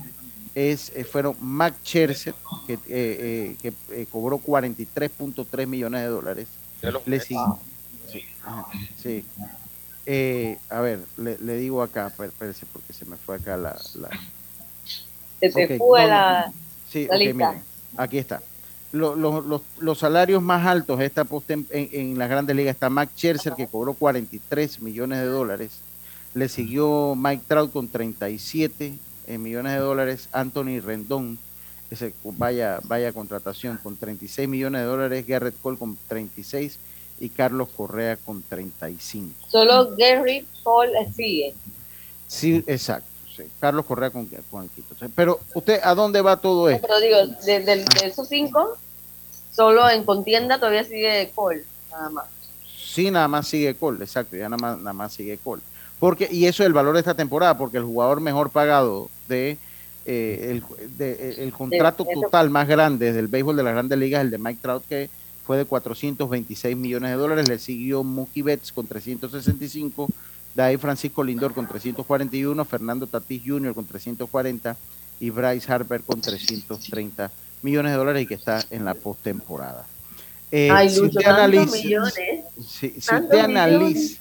es, 0.54 0.92
eh, 0.94 1.04
fueron 1.04 1.36
Mac 1.40 1.74
Scherzer, 1.82 2.34
que, 2.66 2.74
eh, 2.74 3.56
eh, 3.62 3.72
que 3.90 4.06
cobró 4.06 4.38
43.3 4.38 5.66
millones 5.66 6.02
de 6.02 6.08
dólares. 6.08 6.48
Le 7.06 7.20
sí, 7.20 7.36
sí. 9.00 9.24
a 10.68 10.80
ver, 10.80 11.00
le, 11.16 11.56
digo 11.56 11.82
acá, 11.82 12.08
espérese 12.08 12.66
porque 12.72 12.92
se 12.92 13.04
me 13.04 13.16
fue 13.16 13.36
acá 13.36 13.56
la... 13.56 13.78
Se 15.40 15.50
te 15.50 15.78
fue 15.78 16.06
la, 16.06 16.52
sí, 16.88 17.08
miren, 17.10 17.62
aquí 17.96 18.18
está 18.18 18.42
los, 18.92 19.98
salarios 19.98 20.42
más 20.42 20.66
altos 20.66 21.00
esta 21.00 21.26
en, 21.48 21.66
en, 21.70 22.18
las 22.18 22.28
grandes 22.28 22.54
ligas 22.54 22.74
está 22.74 22.90
Mac 22.90 23.10
Scherzer 23.16 23.54
que 23.54 23.66
cobró 23.66 23.94
43 23.94 24.80
millones 24.82 25.20
de 25.20 25.26
dólares. 25.26 25.80
Le 26.34 26.48
siguió 26.48 27.14
Mike 27.14 27.44
Trout 27.46 27.72
con 27.72 27.88
37 27.88 28.94
eh, 29.26 29.38
millones 29.38 29.72
de 29.72 29.78
dólares. 29.78 30.28
Anthony 30.32 30.80
Rendón, 30.80 31.38
ese, 31.90 32.14
vaya, 32.22 32.80
vaya 32.84 33.12
contratación, 33.12 33.78
con 33.82 33.96
36 33.96 34.48
millones 34.48 34.82
de 34.82 34.86
dólares. 34.86 35.26
Garrett 35.26 35.60
Cole 35.60 35.78
con 35.78 35.96
36 36.08 36.78
y 37.20 37.28
Carlos 37.28 37.68
Correa 37.76 38.16
con 38.16 38.42
35. 38.42 39.48
Solo 39.48 39.94
Garrett 39.96 40.46
Cole 40.62 40.92
sigue. 41.14 41.54
Sí, 42.26 42.64
exacto. 42.66 43.11
Carlos 43.60 43.84
Correa 43.86 44.10
con, 44.10 44.26
con 44.50 44.64
el 44.64 44.70
Quito. 44.70 44.94
Pero 45.14 45.40
usted, 45.54 45.80
¿a 45.82 45.94
dónde 45.94 46.20
va 46.20 46.36
todo 46.36 46.68
esto? 46.68 46.86
pero 46.86 47.00
digo, 47.00 47.18
de, 47.44 47.84
esos 48.04 48.28
cinco, 48.28 48.76
solo 49.54 49.88
en 49.88 50.04
contienda 50.04 50.58
todavía 50.58 50.84
sigue 50.84 51.30
Cole, 51.34 51.64
nada 51.90 52.10
más. 52.10 52.24
Sí, 52.66 53.10
nada 53.10 53.28
más 53.28 53.48
sigue 53.48 53.74
Cole, 53.74 54.04
exacto, 54.04 54.36
ya 54.36 54.48
nada 54.48 54.58
más, 54.58 54.78
nada 54.78 54.92
más 54.92 55.12
sigue 55.12 55.38
Cole. 55.38 55.62
Porque, 55.98 56.28
y 56.30 56.46
eso 56.46 56.62
es 56.62 56.66
el 56.66 56.72
valor 56.72 56.94
de 56.94 57.00
esta 57.00 57.14
temporada, 57.14 57.56
porque 57.56 57.78
el 57.78 57.84
jugador 57.84 58.20
mejor 58.20 58.50
pagado 58.50 59.08
de, 59.28 59.56
eh, 60.04 60.48
el, 60.50 60.64
de, 60.98 61.36
el, 61.38 61.52
contrato 61.52 62.04
total 62.04 62.50
más 62.50 62.66
grande 62.66 63.12
del 63.12 63.28
béisbol 63.28 63.56
de 63.56 63.62
las 63.62 63.72
grandes 63.72 63.98
ligas 63.98 64.20
es 64.20 64.24
el 64.24 64.30
de 64.32 64.38
Mike 64.38 64.58
Trout, 64.60 64.84
que 64.88 65.08
fue 65.46 65.58
de 65.58 65.64
426 65.64 66.76
millones 66.76 67.10
de 67.10 67.16
dólares. 67.16 67.48
Le 67.48 67.58
siguió 67.58 68.02
Mookie 68.02 68.42
Betts 68.42 68.72
con 68.72 68.86
365 68.86 70.08
de 70.54 70.62
ahí 70.62 70.76
Francisco 70.76 71.24
Lindor 71.24 71.54
con 71.54 71.66
341, 71.66 72.64
Fernando 72.64 73.06
Tatís 73.06 73.42
Jr. 73.44 73.74
con 73.74 73.86
340 73.86 74.76
y 75.20 75.30
Bryce 75.30 75.72
Harper 75.72 76.02
con 76.02 76.20
330 76.20 77.30
millones 77.62 77.92
de 77.92 77.98
dólares 77.98 78.22
y 78.22 78.26
que 78.26 78.34
está 78.34 78.64
en 78.70 78.84
la 78.84 78.94
postemporada. 78.94 79.86
Eh, 80.50 80.70
si 80.90 81.00
usted 81.00 81.26
analiza, 81.26 81.76
si, 82.60 82.88
usted 82.88 83.38
analiza, 83.38 84.20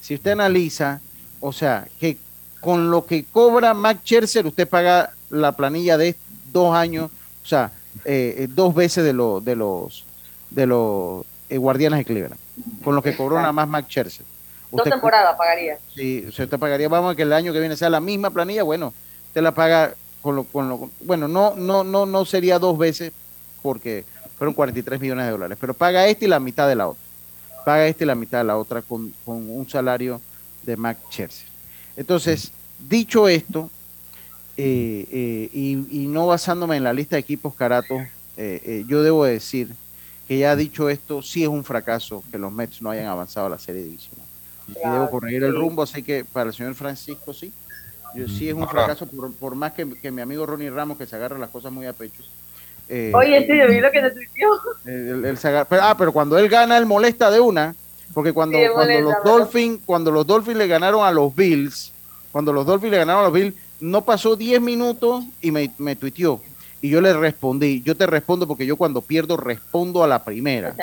si 0.00 0.14
usted 0.14 0.30
analiza, 0.30 1.00
o 1.40 1.52
sea, 1.52 1.88
que 1.98 2.16
con 2.60 2.90
lo 2.90 3.04
que 3.06 3.24
cobra 3.24 3.74
Mac 3.74 3.98
Scherzer, 4.04 4.46
usted 4.46 4.68
paga 4.68 5.12
la 5.30 5.52
planilla 5.52 5.98
de 5.98 6.14
dos 6.52 6.74
años, 6.76 7.10
o 7.42 7.46
sea, 7.46 7.72
eh, 8.04 8.34
eh, 8.38 8.48
dos 8.48 8.72
veces 8.72 9.02
de, 9.02 9.12
lo, 9.12 9.40
de 9.40 9.56
los 9.56 10.04
de 10.50 10.66
los 10.66 11.24
guardianes 11.50 11.98
de 11.98 12.04
Cleveland, 12.04 12.40
con 12.84 12.94
lo 12.94 13.02
que 13.02 13.16
cobró 13.16 13.36
nada 13.36 13.52
más 13.52 13.66
Mac 13.66 13.86
Scherzer. 13.88 14.24
Dos 14.70 14.84
temporadas 14.88 15.36
pagaría. 15.36 15.78
Sí, 15.94 16.24
usted 16.28 16.48
te 16.48 16.58
pagaría, 16.58 16.88
vamos 16.88 17.12
a 17.12 17.16
que 17.16 17.22
el 17.22 17.32
año 17.32 17.52
que 17.52 17.60
viene 17.60 17.76
sea 17.76 17.88
la 17.88 18.00
misma 18.00 18.30
planilla, 18.30 18.62
bueno, 18.62 18.92
usted 19.28 19.40
la 19.40 19.52
paga 19.52 19.94
con 20.20 20.36
lo, 20.36 20.44
con 20.44 20.68
lo, 20.68 20.90
bueno, 21.00 21.26
no, 21.26 21.54
no, 21.56 21.84
no, 21.84 22.04
no 22.04 22.24
sería 22.24 22.58
dos 22.58 22.76
veces 22.76 23.12
porque 23.62 24.04
fueron 24.36 24.54
43 24.54 25.00
millones 25.00 25.24
de 25.24 25.30
dólares, 25.30 25.58
pero 25.60 25.74
paga 25.74 26.06
este 26.06 26.26
y 26.26 26.28
la 26.28 26.40
mitad 26.40 26.68
de 26.68 26.74
la 26.74 26.88
otra. 26.88 27.02
Paga 27.64 27.86
este 27.86 28.04
y 28.04 28.06
la 28.06 28.14
mitad 28.14 28.38
de 28.38 28.44
la 28.44 28.58
otra 28.58 28.82
con, 28.82 29.12
un 29.26 29.68
salario 29.68 30.20
de 30.62 30.76
Mac 30.76 30.98
Scherzer. 31.10 31.48
Entonces, 31.96 32.52
dicho 32.78 33.26
esto, 33.28 33.70
eh, 34.56 35.06
eh, 35.10 35.50
y, 35.52 36.06
no 36.08 36.26
basándome 36.26 36.76
en 36.76 36.84
la 36.84 36.92
lista 36.92 37.16
de 37.16 37.20
equipos 37.20 37.54
caratos, 37.54 38.02
eh, 38.36 38.84
yo 38.86 39.02
debo 39.02 39.24
decir 39.24 39.72
que 40.26 40.38
ya 40.38 40.54
dicho 40.54 40.90
esto, 40.90 41.22
sí 41.22 41.42
es 41.42 41.48
un 41.48 41.64
fracaso 41.64 42.22
que 42.30 42.38
los 42.38 42.52
Mets 42.52 42.82
no 42.82 42.90
hayan 42.90 43.06
avanzado 43.06 43.46
a 43.46 43.50
la 43.50 43.58
serie 43.58 43.82
divisional 43.82 44.27
y 44.68 44.88
debo 44.88 45.10
corregir 45.10 45.44
el 45.44 45.54
rumbo, 45.54 45.82
así 45.82 46.02
que 46.02 46.24
para 46.24 46.50
el 46.50 46.54
señor 46.54 46.74
Francisco 46.74 47.32
sí. 47.32 47.52
Yo, 48.14 48.26
sí 48.26 48.48
es 48.48 48.54
un 48.54 48.66
fracaso, 48.66 49.06
por, 49.06 49.54
más 49.54 49.72
que, 49.74 49.84
mi 49.84 50.22
amigo 50.22 50.46
Ronnie 50.46 50.70
Ramos, 50.70 50.96
que 50.96 51.06
se 51.06 51.16
agarra 51.16 51.38
las 51.38 51.50
cosas 51.50 51.70
muy 51.72 51.86
a 51.86 51.92
pecho. 51.92 52.22
Eh, 52.88 53.12
Oye, 53.14 53.46
sí, 53.46 53.58
yo 53.58 53.68
vi 53.68 53.80
lo 53.80 53.90
que 53.90 54.00
te 54.00 54.10
tuiteó. 54.10 55.80
ah, 55.82 55.94
pero 55.98 56.12
cuando 56.12 56.38
él 56.38 56.48
gana, 56.48 56.78
él 56.78 56.86
molesta 56.86 57.30
de 57.30 57.38
una, 57.38 57.74
porque 58.14 58.32
cuando, 58.32 58.58
cuando 58.72 59.00
los 59.00 59.14
Dolphins, 59.22 59.80
cuando 59.84 60.10
los 60.10 60.26
Dolphins 60.26 60.56
le 60.56 60.66
ganaron 60.66 61.04
a 61.04 61.12
los 61.12 61.34
Bills, 61.34 61.92
cuando 62.32 62.52
los 62.52 62.64
Dolphins 62.64 62.92
le 62.92 62.98
ganaron 62.98 63.20
a 63.20 63.24
los 63.24 63.32
Bills, 63.32 63.54
no 63.80 64.02
pasó 64.02 64.36
10 64.36 64.60
minutos 64.60 65.24
y 65.42 65.50
me, 65.50 65.70
me 65.76 65.94
tuiteó. 65.94 66.40
Y 66.80 66.90
yo 66.90 67.00
le 67.00 67.12
respondí, 67.12 67.82
yo 67.82 67.96
te 67.96 68.06
respondo 68.06 68.46
porque 68.46 68.64
yo 68.64 68.76
cuando 68.76 69.00
pierdo 69.00 69.36
respondo 69.36 70.04
a 70.04 70.06
la 70.06 70.22
primera, 70.22 70.74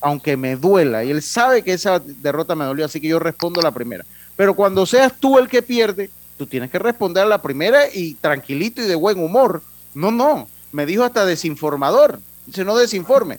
aunque 0.00 0.36
me 0.36 0.56
duela. 0.56 1.04
Y 1.04 1.10
él 1.10 1.22
sabe 1.22 1.62
que 1.62 1.72
esa 1.72 2.00
derrota 2.00 2.56
me 2.56 2.64
dolió, 2.64 2.84
así 2.84 3.00
que 3.00 3.06
yo 3.06 3.20
respondo 3.20 3.60
a 3.60 3.62
la 3.62 3.70
primera. 3.70 4.04
Pero 4.36 4.54
cuando 4.54 4.84
seas 4.84 5.12
tú 5.18 5.38
el 5.38 5.48
que 5.48 5.62
pierde, 5.62 6.10
tú 6.36 6.46
tienes 6.46 6.70
que 6.70 6.78
responder 6.78 7.24
a 7.24 7.26
la 7.26 7.40
primera 7.40 7.84
y 7.92 8.14
tranquilito 8.14 8.82
y 8.82 8.86
de 8.86 8.96
buen 8.96 9.22
humor. 9.22 9.62
No, 9.94 10.10
no, 10.10 10.48
me 10.72 10.86
dijo 10.86 11.04
hasta 11.04 11.24
desinformador. 11.24 12.18
Dice, 12.46 12.64
no 12.64 12.76
desinforme. 12.76 13.38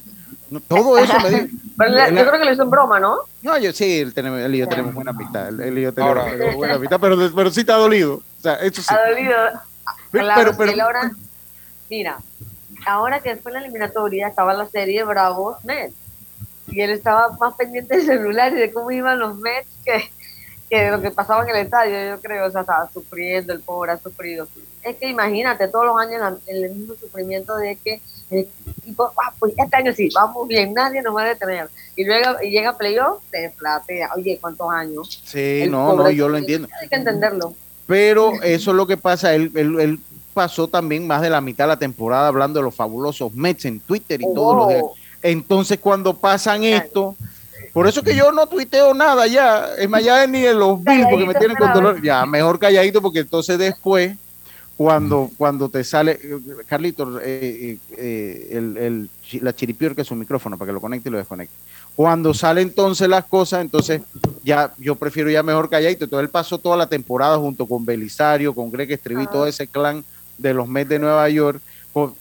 todo 0.70 0.98
eso 0.98 1.20
me 1.20 1.30
dijo. 1.30 1.48
yo 1.78 2.28
creo 2.28 2.40
que 2.40 2.46
le 2.46 2.54
hizo 2.54 2.64
en 2.64 2.70
broma, 2.70 3.00
¿no? 3.00 3.18
No, 3.42 3.58
yo 3.58 3.74
sí, 3.74 4.00
él, 4.00 4.14
tenemos, 4.14 4.40
él 4.40 4.56
y 4.56 4.60
yo 4.60 4.68
tenemos 4.68 4.94
buena 4.94 5.18
pista. 5.18 5.50
Él, 5.50 5.78
y 5.78 5.82
yo 5.82 5.94
tenemos, 5.94 6.56
buena 6.56 6.80
pista, 6.80 6.98
pero, 6.98 7.18
pero 7.36 7.52
sí 7.52 7.66
te 7.66 7.72
ha 7.74 7.78
dolido. 7.78 8.16
O 8.16 8.42
sea, 8.42 8.56
eso 8.56 8.82
sí. 8.82 8.88
Ha 8.94 9.10
dolido. 9.10 9.36
Claro, 10.12 10.54
pero, 10.58 10.74
mira, 11.90 12.20
ahora 12.86 13.20
que 13.20 13.36
fue 13.36 13.52
la 13.52 13.60
eliminatoria, 13.60 14.28
estaba 14.28 14.54
la 14.54 14.68
serie 14.68 15.04
Bravos 15.04 15.64
Mets. 15.64 15.96
Y 16.68 16.82
él 16.82 16.92
estaba 16.92 17.36
más 17.40 17.56
pendiente 17.56 17.98
del 17.98 18.06
celular 18.06 18.54
y 18.54 18.58
de 18.58 18.72
cómo 18.72 18.92
iban 18.92 19.20
los 19.20 19.36
Mets 19.38 19.68
que 19.84 20.10
que 20.70 20.92
lo 20.92 21.02
que 21.02 21.12
pasaba 21.12 21.44
en 21.44 21.50
el 21.50 21.66
estadio, 21.66 22.16
yo 22.16 22.22
creo, 22.22 22.48
o 22.48 22.52
sea, 22.52 22.62
estaba 22.62 22.90
sufriendo, 22.92 23.54
el 23.54 23.62
pobre 23.62 23.92
ha 23.92 23.98
sufrido. 23.98 24.48
Es 24.84 24.96
que 24.98 25.10
imagínate 25.10 25.68
todos 25.68 25.88
los 25.88 26.00
años 26.00 26.40
el 26.46 26.70
mismo 26.70 26.94
sufrimiento 26.96 27.58
de 27.58 27.76
que 27.76 28.02
el 28.30 28.48
equipo, 28.78 29.12
ah, 29.18 29.34
pues 29.40 29.54
este 29.58 29.76
año 29.76 29.94
sí, 29.94 30.10
vamos 30.14 30.48
bien, 30.48 30.74
nadie 30.74 31.02
nos 31.02 31.16
va 31.16 31.24
a 31.24 31.30
detener. 31.30 31.70
Y 31.96 32.06
luego 32.06 32.38
y 32.44 32.52
llega 32.52 32.78
playoff, 32.78 33.22
te 33.32 33.50
platea, 33.58 34.12
oye, 34.16 34.38
¿cuántos 34.40 34.70
años? 34.72 35.22
Sí, 35.26 35.66
no, 35.68 35.96
no, 35.96 36.10
yo 36.12 36.30
lo 36.30 36.38
entiendo. 36.38 36.68
Hay 36.80 36.88
que 36.88 36.96
entenderlo. 36.96 37.56
Pero 37.88 38.34
eso 38.44 38.72
es 38.72 38.78
lo 38.78 38.86
que 38.86 38.98
pasa, 38.98 39.34
él, 39.34 39.52
él, 39.56 40.00
pasó 40.34 40.68
también 40.68 41.06
más 41.08 41.22
de 41.22 41.30
la 41.30 41.42
mitad 41.42 41.66
de 41.66 41.70
la 41.70 41.80
temporada 41.80 42.28
hablando 42.28 42.60
de 42.60 42.64
los 42.64 42.76
fabulosos 42.76 43.34
Mets 43.34 43.66
en 43.66 43.80
Twitter 43.80 44.22
y 44.22 44.34
todos 44.34 44.56
los 44.56 44.68
días. 44.70 44.84
Oh. 44.84 44.96
Entonces, 45.22 45.80
cuando 45.80 46.14
pasan 46.14 46.64
esto, 46.64 47.16
por 47.74 47.88
eso 47.88 48.02
que 48.02 48.16
yo 48.16 48.32
no 48.32 48.48
tuiteo 48.48 48.94
nada 48.94 49.28
ya. 49.28 49.76
Es 49.78 49.90
más, 49.90 50.04
ya 50.04 50.26
ni 50.28 50.46
en 50.46 50.60
los 50.60 50.84
bills 50.84 51.08
porque 51.10 51.26
me 51.26 51.34
tienen 51.36 51.58
con 51.58 51.74
dolor. 51.74 52.02
Ya, 52.02 52.26
mejor 52.26 52.60
calladito 52.60 53.02
porque 53.02 53.20
entonces 53.20 53.58
después, 53.58 54.16
cuando, 54.78 55.30
cuando 55.38 55.70
te 55.70 55.84
sale, 55.84 56.20
Carlito, 56.68 57.20
eh, 57.20 57.24
eh, 57.24 57.78
eh, 57.98 58.48
el, 58.52 58.78
el, 58.78 59.10
la 59.42 59.54
chiripior 59.54 59.94
que 59.94 60.02
es 60.02 60.12
un 60.12 60.20
micrófono 60.20 60.58
para 60.58 60.70
que 60.70 60.74
lo 60.74 60.82
conecte 60.82 61.10
y 61.10 61.12
lo 61.12 61.18
desconecte. 61.18 61.54
Cuando 61.96 62.34
sale 62.34 62.62
entonces 62.62 63.10
las 63.10 63.26
cosas, 63.26 63.62
entonces 63.62 64.02
ya 64.44 64.74
yo 64.78 64.96
prefiero 64.96 65.30
ya 65.30 65.44
mejor 65.44 65.70
calladito. 65.70 66.06
Entonces 66.06 66.26
él 66.26 66.30
pasó 66.30 66.58
toda 66.58 66.78
la 66.78 66.88
temporada 66.88 67.38
junto 67.38 67.68
con 67.68 67.86
Belisario, 67.86 68.56
con 68.56 68.72
Greg 68.72 68.92
Estribi, 68.92 69.28
todo 69.28 69.46
ese 69.46 69.68
clan 69.68 70.04
de 70.40 70.54
los 70.54 70.68
Mets 70.68 70.90
de 70.90 71.00
Nueva 71.00 71.30
York. 71.30 71.62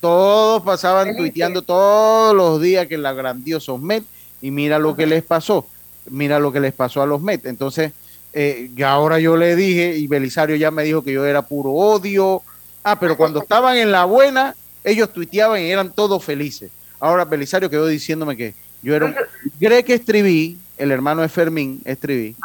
Todos 0.01 0.63
pasaban 0.63 1.17
tuiteando 1.17 1.63
todos 1.63 2.35
los 2.35 2.61
días 2.61 2.87
que 2.87 2.99
la 2.99 3.13
grandiosos 3.13 3.81
Mets 3.81 4.07
y 4.43 4.51
mira 4.51 4.79
lo 4.79 4.97
que 4.97 5.07
les 5.07 5.23
pasó, 5.23 5.67
mira 6.11 6.39
lo 6.39 6.53
que 6.53 6.61
les 6.61 6.73
pasó 6.73 7.01
a 7.01 7.07
los 7.07 7.23
Mets. 7.23 7.47
Entonces, 7.47 7.93
eh, 8.33 8.71
ya 8.75 8.93
ahora 8.93 9.19
yo 9.21 9.37
le 9.37 9.57
dije, 9.57 9.97
y 9.97 10.07
Belisario 10.07 10.57
ya 10.57 10.71
me 10.71 10.83
dijo 10.85 11.03
que 11.03 11.13
yo 11.13 11.25
era 11.25 11.43
puro 11.43 11.71
odio. 11.71 12.43
Ah, 12.83 12.99
pero 12.99 13.17
cuando 13.17 13.41
estaban 13.41 13.77
en 13.77 13.93
la 13.93 14.05
buena, 14.05 14.55
ellos 14.85 15.13
tuiteaban 15.13 15.61
y 15.61 15.71
eran 15.71 15.93
todos 15.93 16.25
felices. 16.25 16.71
Ahora 17.01 17.25
Belisario 17.25 17.71
quedó 17.71 17.87
diciéndome 17.87 18.37
que 18.37 18.55
yo 18.83 18.95
era 18.95 19.07
un... 19.07 19.15
Greg 19.61 19.91
Estribí, 19.91 20.59
el 20.77 20.91
hermano 20.91 21.23
de 21.23 21.29
Fermín 21.29 21.81
Estribí, 21.85 22.37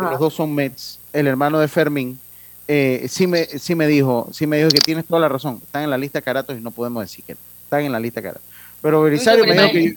los 0.00 0.18
dos 0.18 0.34
son 0.34 0.54
Mets, 0.54 0.98
el 1.12 1.26
hermano 1.26 1.58
de 1.58 1.68
Fermín, 1.68 2.18
eh, 2.68 3.06
sí, 3.08 3.26
me, 3.26 3.44
sí 3.46 3.74
me 3.74 3.86
dijo, 3.86 4.28
sí 4.32 4.46
me 4.46 4.58
dijo 4.58 4.68
que 4.70 4.80
tienes 4.80 5.06
toda 5.06 5.20
la 5.20 5.28
razón, 5.28 5.60
están 5.62 5.84
en 5.84 5.90
la 5.90 5.98
lista 5.98 6.18
de 6.18 6.22
caratos 6.22 6.56
y 6.56 6.60
no 6.60 6.70
podemos 6.70 7.02
decir 7.02 7.24
que 7.24 7.36
están 7.64 7.82
en 7.82 7.92
la 7.92 8.00
lista 8.00 8.20
de 8.20 8.28
caratos. 8.28 8.48
Pero 8.80 9.02
Belisario 9.02 9.44
me 9.44 9.52
dijo 9.52 9.72
que 9.72 9.94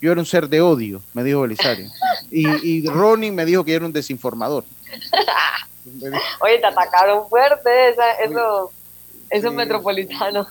yo 0.00 0.12
era 0.12 0.20
un 0.20 0.26
ser 0.26 0.48
de 0.48 0.60
odio, 0.60 1.02
me 1.14 1.24
dijo 1.24 1.40
Belisario. 1.40 1.90
Y, 2.30 2.46
y 2.68 2.86
Ronnie 2.86 3.32
me 3.32 3.44
dijo 3.44 3.64
que 3.64 3.74
era 3.74 3.86
un 3.86 3.92
desinformador. 3.92 4.64
Oye, 6.40 6.58
te 6.58 6.66
atacaron 6.66 7.28
fuerte, 7.28 7.90
esa, 7.90 8.12
eso, 8.12 8.72
esos 9.30 9.54
metropolitanos. 9.54 10.46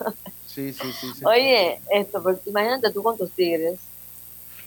Sí, 0.47 0.71
sí, 0.71 0.91
sí, 0.93 1.25
Oye, 1.25 1.81
esto, 1.91 2.23
pues, 2.23 2.37
imagínate 2.45 2.89
tú 2.91 3.03
con 3.03 3.17
tus 3.17 3.29
tigres. 3.31 3.77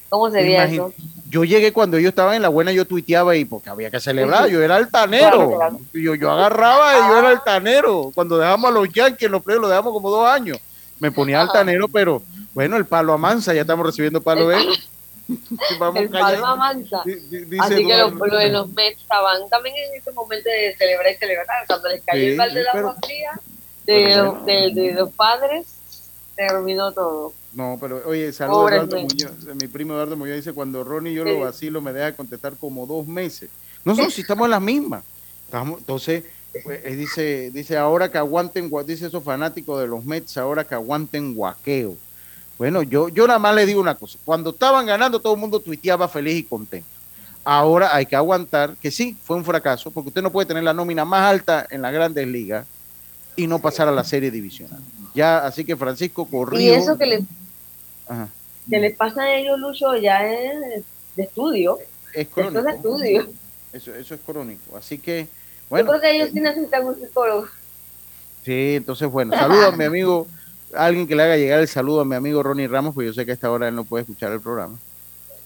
¿Cómo 0.09 0.30
sería 0.30 0.64
eso? 0.64 0.92
Yo 1.28 1.44
llegué 1.44 1.72
cuando 1.72 1.98
yo 1.98 2.09
estaba 2.09 2.34
en 2.34 2.42
la 2.42 2.48
buena, 2.48 2.72
yo 2.72 2.86
tuiteaba 2.86 3.36
y 3.36 3.44
porque 3.44 3.68
había 3.68 3.90
que 3.90 4.00
celebrar, 4.00 4.48
yo 4.48 4.62
era 4.62 4.76
altanero. 4.76 5.59
Yo, 5.92 6.14
yo 6.14 6.30
agarraba 6.30 6.94
y 6.94 7.09
yo 7.11 7.18
era 7.18 7.28
altanero. 7.28 8.11
Cuando 8.14 8.38
dejamos 8.38 8.70
a 8.70 8.72
los 8.72 8.88
Yankees, 8.88 9.30
los 9.30 9.44
lo 9.44 9.68
dejamos 9.68 9.92
como 9.92 10.11
dos 10.11 10.26
años. 10.26 10.59
Me 10.98 11.12
ponía 11.12 11.40
altanero, 11.40 11.86
pero 11.88 12.22
bueno, 12.54 12.76
el 12.76 12.86
palo 12.86 13.12
amansa, 13.12 13.52
ya 13.52 13.61
estamos 13.61 13.84
recibiendo 13.84 14.22
palo 14.22 14.46
B. 14.46 14.56
el 15.96 16.09
palo 16.11 16.46
amansa. 16.46 17.02
Así 17.61 17.86
que 17.86 17.96
los, 17.98 18.14
lo 18.14 18.36
de 18.38 18.48
los 18.48 18.68
Mets 18.70 19.02
estaban 19.02 19.48
también 19.50 19.76
en 19.76 20.00
ese 20.00 20.11
momento 20.12 20.48
de 20.48 20.74
celebrar 20.76 21.12
y 21.12 21.16
celebrar. 21.16 21.66
Cuando 21.66 21.88
les 21.90 22.02
cayó 22.02 22.22
el 22.22 22.36
balde 22.38 22.61
de 22.61 22.68
agua 22.68 22.96
fría 23.04 23.40
de, 23.84 24.72
de, 24.74 24.92
los 24.92 25.11
padres, 25.11 25.66
terminó 26.39 26.93
todo. 26.93 27.32
No, 27.53 27.76
pero 27.80 28.01
oye, 28.07 28.32
saludos 28.32 28.70
a 28.70 28.76
Eduardo 28.76 28.97
Muñoz. 28.97 29.32
Mi 29.61 29.66
primo 29.66 29.95
Eduardo 29.95 30.16
Muñoz 30.16 30.36
dice, 30.36 30.53
cuando 30.53 30.84
Ronnie 30.84 31.12
yo 31.12 31.24
lo 31.24 31.41
vacilo 31.41 31.80
me 31.80 31.93
deja 31.93 32.14
contestar 32.14 32.57
como 32.57 32.86
dos 32.86 33.07
meses. 33.07 33.51
No, 33.84 33.95
no, 33.95 34.09
si 34.09 34.20
estamos 34.20 34.45
en 34.45 34.53
la 34.53 34.61
misma. 34.61 35.03
Estamos, 35.45 35.80
entonces, 35.80 36.24
pues, 36.62 36.80
eh, 36.84 36.95
dice, 36.95 37.51
dice, 37.51 37.76
ahora 37.76 38.11
que 38.11 38.18
aguanten, 38.18 38.70
dice 38.86 39.07
esos 39.07 39.24
fanáticos 39.24 39.80
de 39.80 39.89
los 39.89 40.05
Mets, 40.05 40.36
ahora 40.36 40.62
que 40.62 40.74
aguanten 40.74 41.34
guaqueo. 41.34 41.97
Bueno, 42.57 42.82
yo, 42.82 43.09
yo 43.09 43.26
nada 43.26 43.39
más 43.39 43.55
le 43.55 43.66
digo 43.66 43.80
una 43.80 43.97
cosa. 43.97 44.18
Cuando 44.24 44.51
estaban 44.51 44.86
ganando, 44.86 45.20
todo 45.20 45.34
el 45.34 45.41
mundo 45.41 45.59
tuiteaba 45.59 46.09
feliz 46.09 46.36
y 46.36 46.45
contento. 46.45 46.89
Ahora 47.45 47.95
hay 47.97 48.07
que 48.07 48.14
aguantar, 48.14 48.76
que 48.76 48.91
sí, 48.91 49.16
fue 49.24 49.36
un 49.36 49.45
fracaso, 49.45 49.91
porque 49.91 50.09
usted 50.09 50.22
no 50.22 50.30
puede 50.30 50.47
tener 50.47 50.62
la 50.62 50.74
nómina 50.74 51.05
más 51.05 51.22
alta 51.22 51.66
en 51.70 51.82
las 51.82 51.93
grandes 51.93 52.26
ligas 52.28 52.66
y 53.34 53.47
no 53.47 53.59
pasar 53.59 53.89
a 53.89 53.93
la 53.93 54.05
serie 54.05 54.30
divisional. 54.30 54.80
Ya, 55.19 55.39
así 55.39 55.64
que 55.64 55.77
Francisco 55.77 56.27
corrió. 56.27 56.61
Y 56.61 56.69
eso 56.69 56.97
que 56.97 57.07
les, 57.07 57.25
que 58.71 58.91
pasa 58.97 59.23
a 59.23 59.35
ellos, 59.35 59.59
Lucho, 59.59 59.97
ya 59.97 60.25
es 60.25 60.85
de 61.16 61.23
estudio. 61.23 61.79
Es 62.14 62.29
crónico. 62.29 62.59
Eso 62.59 62.59
es 62.59 62.64
de 62.64 62.71
estudio. 62.77 63.29
Eso, 63.73 63.95
eso 63.95 64.14
es 64.14 64.21
crónico. 64.25 64.77
Así 64.77 64.99
que, 64.99 65.27
bueno. 65.69 65.87
Yo 65.87 65.99
creo 65.99 66.01
que 66.03 66.16
ellos 66.16 66.31
sí 66.33 66.41
necesitan 66.41 66.87
un 66.87 66.95
psicólogo. 66.95 67.49
Sí, 68.45 68.77
entonces, 68.77 69.09
bueno, 69.11 69.37
saludos 69.37 69.75
a 69.75 69.77
mi 69.77 69.85
amigo 69.85 70.29
alguien 70.75 71.07
que 71.07 71.16
le 71.16 71.23
haga 71.23 71.37
llegar 71.37 71.61
el 71.61 71.69
saludo 71.69 72.03
a 72.03 72.05
mi 72.05 72.14
amigo 72.14 72.43
Ronnie 72.43 72.69
Ramos, 72.69 72.95
pues 72.95 73.07
yo 73.07 73.12
sé 73.12 73.25
que 73.25 73.33
a 73.33 73.35
esta 73.35 73.51
hora 73.51 73.69
él 73.69 73.75
no 73.75 73.85
puede 73.85 74.03
escuchar 74.03 74.33
el 74.33 74.41
programa. 74.41 74.79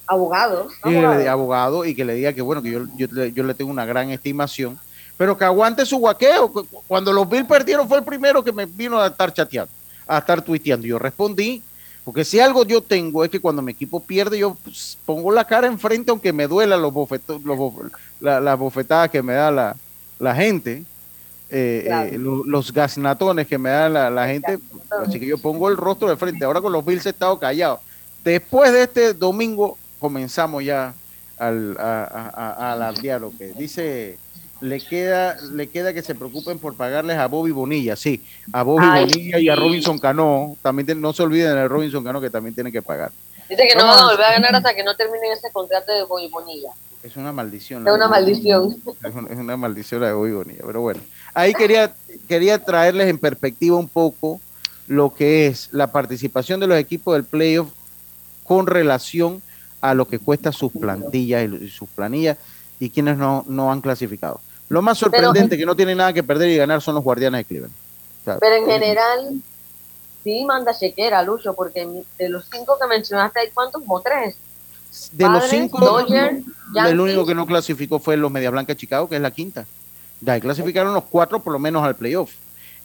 Abogado. 0.07 0.69
abogado. 0.83 1.85
y 1.87 1.95
que 1.95 2.05
le 2.05 2.15
diga 2.15 2.33
que 2.33 2.43
bueno, 2.43 2.63
que 2.63 2.73
yo, 2.73 2.87
yo, 2.97 3.45
le 3.45 3.55
tengo 3.55 3.71
una 3.71 3.87
gran 3.87 4.11
estimación, 4.11 4.79
pero 5.23 5.39
que 5.39 5.45
aguante 5.45 5.87
su 5.87 5.99
guaqueo. 5.99 6.53
Cuando 6.89 7.13
los 7.13 7.29
Bills 7.29 7.47
perdieron 7.47 7.89
fue 7.89 7.99
el 7.99 8.03
primero 8.03 8.43
que 8.43 8.51
me 8.51 8.67
vino 8.67 8.99
a 8.99 9.07
estar 9.07 9.33
chateando, 9.33 9.71
a 10.05 10.19
estar 10.19 10.43
tuiteando. 10.43 10.85
Yo 10.85 10.99
respondí, 10.99 11.63
porque 12.05 12.25
si 12.25 12.41
algo 12.41 12.65
yo 12.65 12.83
tengo 12.83 13.23
es 13.23 13.31
que 13.31 13.39
cuando 13.39 13.63
mi 13.63 13.71
equipo 13.71 14.01
pierde, 14.01 14.37
yo 14.37 14.57
pues, 14.65 14.99
pongo 15.07 15.31
la 15.31 15.45
cara 15.45 15.69
enfrente, 15.69 16.11
aunque 16.11 16.33
me 16.33 16.49
duela 16.49 16.77
los, 16.77 16.93
las 18.19 18.59
bofetadas 18.59 19.11
que 19.11 19.23
me 19.23 19.35
da 19.35 19.53
la, 19.53 19.77
la 20.19 20.35
gente 20.35 20.83
eh, 21.51 21.87
eh 21.89 22.19
los 22.19 22.73
gasnatones 22.73 23.47
que 23.47 23.59
me 23.59 23.71
da 23.71 24.11
la, 24.11 24.27
gente, 24.27 24.59
así 25.07 25.21
que 25.21 25.27
yo 25.27 25.39
pongo 25.39 25.69
el 25.69 25.77
rostro 25.77 26.09
de 26.09 26.17
frente. 26.17 26.45
Ahora 26.45 26.61
con 26.61 26.73
los 26.73 26.85
Bills 26.85 27.07
he 27.07 27.11
estado 27.11 27.39
callado. 27.39 27.79
Después 28.25 28.73
de 28.73 28.83
este 28.83 29.15
domingo 29.15 29.79
comenzamos 30.01 30.65
ya 30.65 30.95
al, 31.39 31.77
a, 31.79 32.73
alardear 32.73 33.21
lo 33.21 33.31
que 33.39 33.53
dice 33.53 34.19
le 34.63 34.81
queda 34.81 35.37
le 35.53 35.69
queda 35.69 35.93
que 35.93 36.03
se 36.03 36.15
preocupen 36.15 36.59
por 36.59 36.75
pagarles 36.75 37.19
a 37.19 37.27
Bobby 37.27 37.51
Bonilla, 37.51 37.97
sí, 37.97 38.25
a 38.53 38.63
Bobby 38.63 38.87
Bonilla 38.87 39.39
y 39.39 39.49
a 39.49 39.57
Robinson 39.57 39.99
Cano, 39.99 40.57
también 40.63 41.01
no 41.01 41.13
se 41.13 41.23
olviden 41.23 41.55
de 41.55 41.69
Robinson 41.69 42.05
Cano 42.05 42.21
que 42.21 42.31
también 42.31 42.55
tienen 42.55 42.73
que 42.73 42.81
pagar. 42.81 43.11
Dice 43.49 43.69
que 43.69 43.75
no 43.75 43.87
van 43.87 43.99
a 43.99 44.07
volver 44.07 44.25
a 44.25 44.33
ganar 44.33 44.55
hasta 44.55 44.75
que 44.75 44.85
no 44.85 44.97
terminen 44.97 45.33
ese 45.33 45.51
contrato 45.51 45.93
de 45.93 46.05
Bobby 46.05 46.29
Bonilla. 46.29 46.71
Es 47.03 47.17
una 47.17 47.33
maldición. 47.33 47.87
Es 47.87 47.93
una 47.93 48.09
maldición. 48.09 48.77
Es 49.05 49.15
una, 49.15 49.57
maldición 49.57 50.01
la 50.01 50.07
de 50.07 50.13
Bobby 50.13 50.33
Bonilla, 50.33 50.63
pero 50.65 50.81
bueno. 50.81 51.01
Ahí 51.35 51.53
quería, 51.53 51.93
quería 52.29 52.63
traerles 52.63 53.09
en 53.09 53.19
perspectiva 53.19 53.77
un 53.77 53.89
poco 53.89 54.41
lo 54.87 55.13
que 55.13 55.49
es 55.49 55.69
la 55.73 55.89
participación 55.89 56.61
de 56.61 56.69
los 56.69 56.79
equipos 56.79 57.15
del 57.15 57.25
playoff 57.25 57.69
con 58.45 58.67
relación 58.69 59.43
a 59.81 59.95
lo 59.95 60.07
que 60.07 60.21
cuesta 60.21 60.53
sus 60.53 60.71
plantillas 60.71 61.51
y 61.51 61.69
sus 61.69 61.89
planillas 61.89 62.39
y 62.79 62.91
quienes 62.91 63.17
no, 63.17 63.45
no 63.49 63.73
han 63.73 63.81
clasificado. 63.81 64.41
Lo 64.73 64.81
más 64.81 64.97
sorprendente 64.97 65.59
que 65.59 65.67
no 65.67 65.77
tiene 65.77 65.95
nada 65.95 66.15
que 66.15 66.23
perder 66.23 66.49
y 66.49 66.57
ganar 66.57 66.81
son 66.81 66.95
los 66.95 67.05
guardianes 67.05 67.41
de 67.41 67.45
Cleveland. 67.45 67.75
pero 68.25 68.55
en 68.55 68.65
general, 68.65 69.35
sí 70.25 70.47
manda 70.47 70.73
chequera, 70.73 71.23
Lucho, 71.23 71.53
porque 71.53 71.87
de 72.19 72.29
los 72.31 72.47
cinco 72.51 72.79
que 72.81 72.87
mencionaste, 72.87 73.41
¿hay 73.41 73.51
cuántos? 73.51 73.83
Como 73.83 74.01
tres. 74.01 74.35
De 75.13 75.29
los 75.29 75.45
cinco, 75.45 76.07
el 76.87 77.01
único 77.01 77.27
que 77.27 77.35
no 77.35 77.45
clasificó 77.45 77.99
fue 77.99 78.17
los 78.17 78.33
Media 78.33 78.49
Blanca 78.49 78.73
de 78.73 78.79
Chicago, 78.79 79.11
que 79.11 79.17
es 79.17 79.21
la 79.21 79.31
quinta. 79.31 79.67
Ya 80.23 80.41
clasificaron 80.41 80.95
los 80.95 81.05
cuatro 81.05 81.41
por 81.41 81.53
lo 81.53 81.59
menos 81.59 81.85
al 81.85 81.95
playoff. 81.95 82.33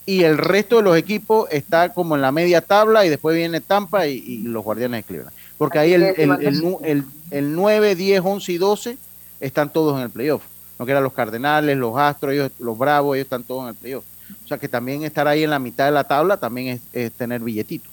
y 0.06 0.24
el 0.24 0.38
resto 0.38 0.78
de 0.78 0.82
los 0.84 0.98
equipos 0.98 1.48
está 1.52 1.94
como 1.94 2.16
en 2.16 2.22
la 2.22 2.34
media 2.34 2.60
tabla 2.60 3.06
y 3.06 3.10
después 3.10 3.34
viene 3.34 3.62
Tampa 3.62 4.08
y, 4.08 4.40
los 4.40 4.62
Guardianes 4.62 5.00
de 5.00 5.04
Cleveland. 5.04 5.36
Porque 5.58 5.80
ahí 5.80 5.94
el, 5.94 6.04
el, 6.04 7.06
el, 7.32 7.56
9, 7.56 7.96
10, 7.96 8.22
11 8.26 8.52
y 8.52 8.58
12 8.58 8.98
están 9.40 9.72
todos 9.72 9.96
en 9.96 10.04
el 10.04 10.10
playoff. 10.10 10.44
No 10.78 10.86
que 10.86 10.91
eran 10.91 11.03
los 11.03 11.13
Cardenales, 11.13 11.78
los 11.78 11.97
Astros, 11.97 12.34
ellos, 12.34 12.51
los 12.59 12.78
Bravos, 12.78 13.15
ellos 13.15 13.25
están 13.25 13.43
todos 13.43 13.63
en 13.63 13.69
el 13.69 13.75
playoff. 13.75 14.05
O 14.43 14.47
sea 14.47 14.57
que 14.57 14.67
también 14.67 15.03
estar 15.03 15.28
ahí 15.28 15.43
en 15.43 15.49
la 15.49 15.59
mitad 15.59 15.86
de 15.86 15.91
la 15.91 16.03
tabla 16.03 16.38
también 16.38 16.80
es, 16.93 17.11
tener 17.13 17.41
billetitos. 17.41 17.91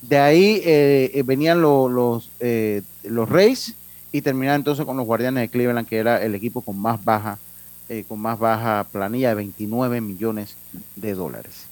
De 0.00 0.18
ahí 0.18 0.60
eh, 0.64 1.10
eh, 1.14 1.22
venían 1.22 1.62
los, 1.62 2.30
eh, 2.40 2.82
los 3.04 3.28
y 4.10 4.20
terminaron 4.20 4.60
entonces 4.60 4.84
con 4.84 4.96
los 4.96 5.06
Guardianes 5.06 5.42
de 5.42 5.48
Cleveland, 5.48 5.86
que 5.86 5.98
era 5.98 6.22
el 6.22 6.34
equipo 6.34 6.60
con 6.60 6.78
más 6.78 7.02
baja 7.04 7.38
con 8.08 8.18
más 8.20 8.38
baja 8.38 8.86
planilla 8.90 9.28
de 9.28 9.34
29 9.34 10.00
millones 10.00 10.56
de 10.96 11.12
dólares. 11.12 11.66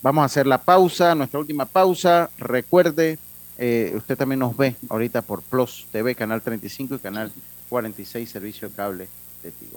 Vamos 0.00 0.22
a 0.22 0.24
hacer 0.24 0.46
la 0.46 0.56
pausa, 0.56 1.14
nuestra 1.14 1.38
última 1.38 1.66
pausa. 1.66 2.30
Recuerde, 2.38 3.18
usted 3.94 4.16
también 4.16 4.38
nos 4.38 4.56
ve 4.56 4.76
ahorita 4.88 5.20
por 5.20 5.42
Plus 5.42 5.86
TV, 5.92 6.14
Canal 6.14 6.40
35 6.40 6.94
y 6.94 6.98
Canal 7.00 7.30
46, 7.68 8.30
Servicio 8.30 8.70
de 8.70 8.74
Cable 8.74 9.08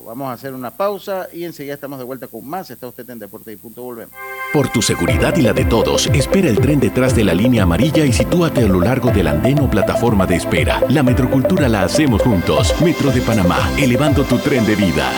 Vamos 0.05 0.27
a 0.27 0.33
hacer 0.33 0.53
una 0.53 0.69
pausa 0.69 1.27
y 1.33 1.45
enseguida 1.45 1.73
estamos 1.73 1.97
de 1.97 2.05
vuelta 2.05 2.27
con 2.27 2.47
más. 2.47 2.69
Está 2.69 2.87
usted 2.87 3.09
en 3.09 3.19
Deporte 3.19 3.51
y 3.51 3.55
Punto, 3.55 3.81
volvemos. 3.81 4.13
Por 4.53 4.69
tu 4.69 4.81
seguridad 4.81 5.35
y 5.35 5.41
la 5.41 5.53
de 5.53 5.65
todos, 5.65 6.07
espera 6.07 6.47
el 6.47 6.59
tren 6.59 6.79
detrás 6.79 7.15
de 7.15 7.23
la 7.23 7.33
línea 7.33 7.63
amarilla 7.63 8.05
y 8.05 8.13
sitúate 8.13 8.61
a 8.63 8.67
lo 8.67 8.79
largo 8.79 9.09
del 9.09 9.27
andén 9.27 9.59
o 9.59 9.69
plataforma 9.69 10.27
de 10.27 10.35
espera. 10.35 10.81
La 10.89 11.01
metrocultura 11.01 11.67
la 11.67 11.83
hacemos 11.83 12.21
juntos. 12.21 12.73
Metro 12.81 13.11
de 13.11 13.21
Panamá, 13.21 13.71
elevando 13.77 14.23
tu 14.23 14.37
tren 14.37 14.65
de 14.65 14.75
vida. 14.75 15.11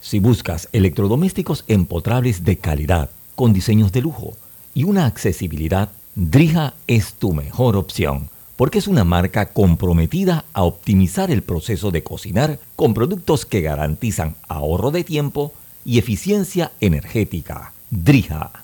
Si 0.00 0.18
buscas 0.18 0.68
electrodomésticos 0.72 1.64
empotrables 1.68 2.44
de 2.44 2.58
calidad, 2.58 3.10
con 3.34 3.52
diseños 3.52 3.92
de 3.92 4.02
lujo 4.02 4.36
y 4.74 4.84
una 4.84 5.06
accesibilidad, 5.06 5.90
Drija 6.16 6.74
es 6.86 7.14
tu 7.14 7.32
mejor 7.32 7.76
opción, 7.76 8.28
porque 8.56 8.78
es 8.78 8.88
una 8.88 9.04
marca 9.04 9.52
comprometida 9.52 10.44
a 10.52 10.62
optimizar 10.62 11.30
el 11.30 11.42
proceso 11.42 11.90
de 11.90 12.02
cocinar 12.02 12.58
con 12.76 12.94
productos 12.94 13.46
que 13.46 13.60
garantizan 13.60 14.36
ahorro 14.48 14.90
de 14.90 15.04
tiempo 15.04 15.52
y 15.84 15.98
eficiencia 15.98 16.72
energética. 16.80 17.72
Drija. 17.90 18.63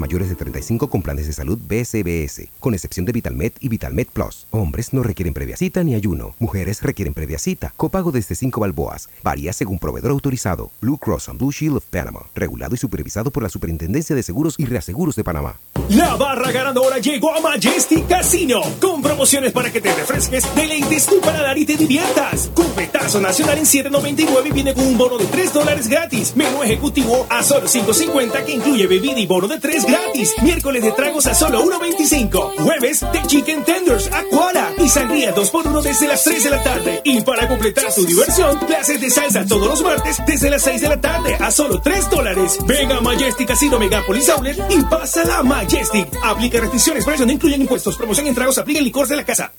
mayores 0.00 0.28
de 0.28 0.34
35 0.34 0.90
con 0.90 1.02
planes 1.02 1.28
de 1.28 1.32
salud 1.32 1.58
BCBS, 1.58 2.48
con 2.58 2.74
excepción 2.74 3.06
de 3.06 3.12
VitalMed 3.12 3.52
y 3.60 3.68
VitalMed 3.68 4.08
Plus. 4.12 4.46
Hombres 4.50 4.92
no 4.92 5.04
requieren 5.04 5.34
previa 5.34 5.56
cita 5.56 5.84
ni 5.84 5.94
ayuno. 5.94 6.34
Mujeres 6.40 6.82
requieren 6.82 7.14
previa 7.14 7.38
cita. 7.38 7.72
Copago 7.76 8.10
desde 8.10 8.34
5 8.34 8.60
balboas. 8.60 9.08
Varía 9.22 9.52
según 9.52 9.78
proveedor 9.78 10.10
autorizado. 10.10 10.70
Blue 10.80 10.98
Cross 10.98 11.28
and 11.28 11.38
Blue 11.38 11.52
Shield 11.52 11.76
of 11.76 11.84
Panama. 11.84 12.26
Regulado 12.34 12.74
y 12.74 12.78
supervisado 12.78 13.30
por 13.30 13.42
la 13.42 13.48
Superintendencia 13.48 14.16
de 14.16 14.22
Seguros 14.22 14.56
y 14.58 14.64
Reaseguros 14.64 15.14
de 15.16 15.24
Panamá. 15.24 15.60
La 15.90 16.16
barra 16.16 16.50
ganadora 16.50 16.98
llegó 16.98 17.34
a 17.34 17.40
Majestic 17.40 18.06
Casino. 18.08 18.62
Con 18.80 19.02
promociones 19.02 19.52
para 19.52 19.70
que 19.70 19.80
te 19.80 19.94
refresques, 19.94 20.44
deleites 20.54 21.06
tu 21.06 21.20
paladar 21.20 21.58
y 21.58 21.66
te 21.66 21.76
diviertas. 21.76 22.50
Cupetazo 22.54 23.20
nacional 23.20 23.58
en 23.58 23.64
7.99 23.64 24.52
viene 24.52 24.74
con 24.74 24.86
un 24.86 24.96
bono 24.96 25.18
de 25.18 25.26
3 25.26 25.52
dólares 25.52 25.88
gratis. 25.88 26.34
Menú 26.36 26.62
ejecutivo 26.62 27.26
a 27.28 27.42
solo 27.42 27.66
5.50 27.66 28.44
que 28.44 28.52
incluye 28.52 28.86
bebida 28.86 29.18
y 29.18 29.26
bono 29.26 29.48
de 29.48 29.58
3 29.58 29.79
gratis. 29.84 30.34
Miércoles 30.42 30.82
de 30.82 30.92
tragos 30.92 31.26
a 31.26 31.34
solo 31.34 31.64
1.25. 31.64 32.54
Jueves 32.58 33.00
de 33.12 33.22
chicken 33.26 33.64
tender 33.64 33.90
Aquara 34.12 34.72
y 34.78 34.88
sangría 34.88 35.34
2x1 35.34 35.82
desde 35.82 36.08
las 36.08 36.22
3 36.24 36.44
de 36.44 36.50
la 36.50 36.62
tarde. 36.62 37.00
Y 37.04 37.20
para 37.22 37.48
completar 37.48 37.92
tu 37.94 38.04
diversión, 38.04 38.58
clases 38.58 39.00
de 39.00 39.10
salsa 39.10 39.46
todos 39.46 39.68
los 39.68 39.82
martes 39.82 40.18
desde 40.26 40.50
las 40.50 40.62
6 40.62 40.80
de 40.80 40.88
la 40.88 41.00
tarde 41.00 41.36
a 41.38 41.50
solo 41.50 41.80
3 41.80 42.10
dólares. 42.10 42.58
Venga 42.66 42.98
a 42.98 43.00
Majestic 43.00 43.48
Casino 43.48 43.78
Megapolis 43.78 44.28
Outlet 44.28 44.58
y 44.70 44.82
pasa 44.82 45.24
la 45.24 45.42
Majestic. 45.42 46.08
Aplica 46.22 46.60
restricciones, 46.60 47.04
precios 47.04 47.26
no 47.26 47.32
incluyen 47.32 47.60
impuestos. 47.60 47.96
Promoción 47.96 48.26
en 48.26 48.34
tragos, 48.34 48.58
aplica 48.58 48.78
el 48.78 48.84
licor 48.84 49.08
de 49.08 49.16
la 49.16 49.24
casa. 49.24 49.52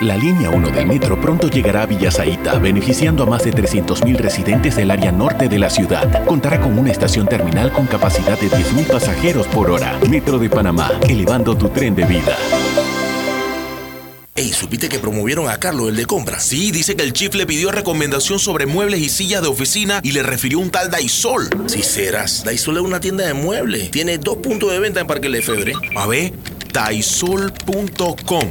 La 0.00 0.16
línea 0.16 0.50
1 0.50 0.70
del 0.70 0.86
metro 0.86 1.20
pronto 1.20 1.48
llegará 1.48 1.82
a 1.82 1.86
Villa 1.86 2.10
beneficiando 2.60 3.22
a 3.22 3.26
más 3.26 3.44
de 3.44 3.52
300.000 3.52 4.16
residentes 4.16 4.74
del 4.74 4.90
área 4.90 5.12
norte 5.12 5.48
de 5.48 5.58
la 5.58 5.70
ciudad. 5.70 6.24
Contará 6.24 6.60
con 6.60 6.76
una 6.76 6.90
estación 6.90 7.28
terminal 7.28 7.72
con 7.72 7.86
capacidad 7.86 8.38
de 8.38 8.50
10.000 8.50 8.86
pasajeros 8.86 9.46
por 9.48 9.70
hora. 9.70 9.98
Metro 10.10 10.38
de 10.38 10.50
Panamá, 10.50 10.90
elevando 11.08 11.56
tu 11.56 11.68
tren 11.68 11.94
de 11.94 12.04
vida. 12.04 12.36
Ey, 14.34 14.48
¿supiste 14.48 14.88
que 14.88 14.98
promovieron 14.98 15.48
a 15.48 15.58
Carlos, 15.58 15.90
el 15.90 15.96
de 15.96 16.06
compra? 16.06 16.40
Sí, 16.40 16.72
dice 16.72 16.96
que 16.96 17.04
el 17.04 17.12
chief 17.12 17.34
le 17.34 17.46
pidió 17.46 17.70
recomendación 17.70 18.38
sobre 18.38 18.66
muebles 18.66 19.00
y 19.00 19.08
sillas 19.08 19.42
de 19.42 19.48
oficina 19.48 20.00
y 20.02 20.12
le 20.12 20.22
refirió 20.22 20.58
un 20.58 20.70
tal 20.70 20.90
Daisol. 20.90 21.48
Si 21.66 21.82
serás, 21.82 22.42
Daisol 22.42 22.78
es 22.78 22.82
una 22.82 22.98
tienda 22.98 23.26
de 23.26 23.34
muebles. 23.34 23.90
Tiene 23.90 24.18
dos 24.18 24.38
puntos 24.38 24.72
de 24.72 24.80
venta 24.80 25.00
en 25.00 25.06
Parque 25.06 25.28
Lefebvre. 25.28 25.74
A 25.94 26.06
ver, 26.06 26.32
daisol.com. 26.72 28.50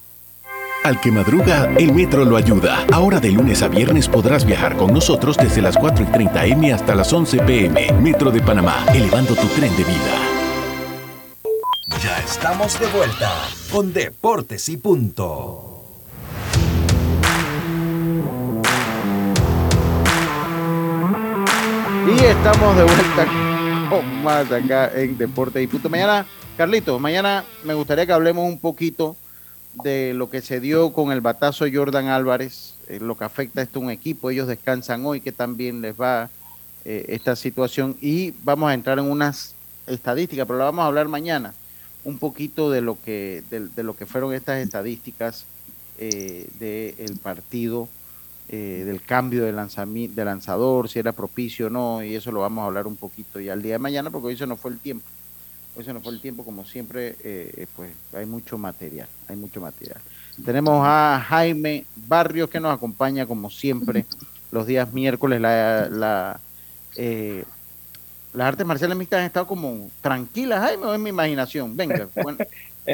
Al 0.83 0.99
que 0.99 1.11
madruga, 1.11 1.71
el 1.77 1.93
metro 1.93 2.25
lo 2.25 2.35
ayuda. 2.37 2.87
Ahora 2.91 3.19
de 3.19 3.29
lunes 3.29 3.61
a 3.61 3.67
viernes 3.67 4.07
podrás 4.07 4.43
viajar 4.45 4.75
con 4.75 4.91
nosotros 4.91 5.37
desde 5.37 5.61
las 5.61 5.77
4 5.77 6.05
y 6.05 6.07
30 6.07 6.45
M 6.47 6.73
hasta 6.73 6.95
las 6.95 7.13
11 7.13 7.37
PM. 7.43 7.93
Metro 8.01 8.31
de 8.31 8.41
Panamá, 8.41 8.83
elevando 8.91 9.35
tu 9.35 9.45
tren 9.49 9.69
de 9.77 9.83
vida. 9.83 10.17
Ya 12.01 12.17
estamos 12.17 12.79
de 12.79 12.87
vuelta 12.87 13.31
con 13.71 13.93
Deportes 13.93 14.69
y 14.69 14.77
Punto. 14.77 15.83
Y 22.07 22.23
estamos 22.23 22.75
de 22.75 22.83
vuelta 22.83 23.27
con 23.87 24.23
más 24.23 24.51
acá 24.51 24.91
en 24.95 25.15
Deportes 25.15 25.61
y 25.61 25.67
Punto. 25.67 25.89
Mañana, 25.91 26.25
Carlitos, 26.57 26.99
mañana 26.99 27.43
me 27.63 27.75
gustaría 27.75 28.07
que 28.07 28.13
hablemos 28.13 28.49
un 28.49 28.57
poquito 28.59 29.15
de 29.73 30.13
lo 30.13 30.29
que 30.29 30.41
se 30.41 30.59
dio 30.59 30.91
con 30.93 31.11
el 31.11 31.21
batazo 31.21 31.65
Jordan 31.71 32.07
Álvarez, 32.07 32.75
eh, 32.87 32.99
lo 32.99 33.17
que 33.17 33.23
afecta 33.23 33.61
a 33.61 33.63
esto 33.63 33.79
un 33.79 33.89
equipo. 33.89 34.29
Ellos 34.29 34.47
descansan 34.47 35.05
hoy, 35.05 35.21
que 35.21 35.31
también 35.31 35.81
les 35.81 35.99
va 35.99 36.29
eh, 36.85 37.05
esta 37.09 37.35
situación. 37.35 37.95
Y 38.01 38.33
vamos 38.43 38.69
a 38.69 38.73
entrar 38.73 38.99
en 38.99 39.09
unas 39.09 39.55
estadísticas, 39.87 40.45
pero 40.45 40.59
la 40.59 40.65
vamos 40.65 40.83
a 40.83 40.87
hablar 40.87 41.07
mañana, 41.07 41.53
un 42.03 42.17
poquito 42.17 42.69
de 42.69 42.81
lo 42.81 42.97
que, 43.01 43.43
de, 43.49 43.83
lo 43.83 43.95
que 43.95 44.05
fueron 44.05 44.33
estas 44.33 44.59
estadísticas 44.59 45.45
eh, 45.97 46.49
del 46.59 47.17
partido, 47.17 47.87
del 48.49 49.01
cambio 49.01 49.45
de, 49.45 49.53
de 49.53 50.25
lanzador, 50.25 50.89
si 50.89 50.99
era 50.99 51.13
propicio 51.13 51.67
o 51.67 51.69
no, 51.69 52.03
y 52.03 52.15
eso 52.15 52.33
lo 52.33 52.41
vamos 52.41 52.63
a 52.63 52.65
hablar 52.65 52.85
un 52.85 52.97
poquito 52.97 53.39
ya 53.39 53.53
el 53.53 53.61
día 53.61 53.73
de 53.73 53.79
mañana, 53.79 54.09
porque 54.09 54.27
hoy 54.27 54.33
eso 54.33 54.45
no 54.45 54.57
fue 54.57 54.71
el 54.71 54.79
tiempo 54.79 55.05
Hoy 55.75 55.83
se 55.85 55.93
nos 55.93 56.03
fue 56.03 56.11
el 56.11 56.21
tiempo, 56.21 56.43
como 56.43 56.65
siempre, 56.65 57.15
eh, 57.23 57.65
pues 57.75 57.91
hay 58.13 58.25
mucho 58.25 58.57
material, 58.57 59.07
hay 59.27 59.35
mucho 59.35 59.61
material. 59.61 59.99
Tenemos 60.43 60.83
a 60.85 61.23
Jaime 61.27 61.85
Barrios 61.95 62.49
que 62.49 62.59
nos 62.59 62.73
acompaña 62.73 63.25
como 63.25 63.49
siempre 63.49 64.05
los 64.51 64.67
días 64.67 64.91
miércoles. 64.91 65.39
La, 65.39 65.87
la 65.89 66.39
eh, 66.95 67.43
las 68.33 68.47
artes 68.47 68.65
marciales 68.65 68.97
mixtas 68.97 69.19
han 69.19 69.25
estado 69.25 69.45
como 69.45 69.89
tranquilas, 70.01 70.61
Jaime, 70.61 70.85
o 70.85 70.93
es 70.93 70.99
mi 70.99 71.09
imaginación. 71.09 71.75
Venga. 71.75 72.07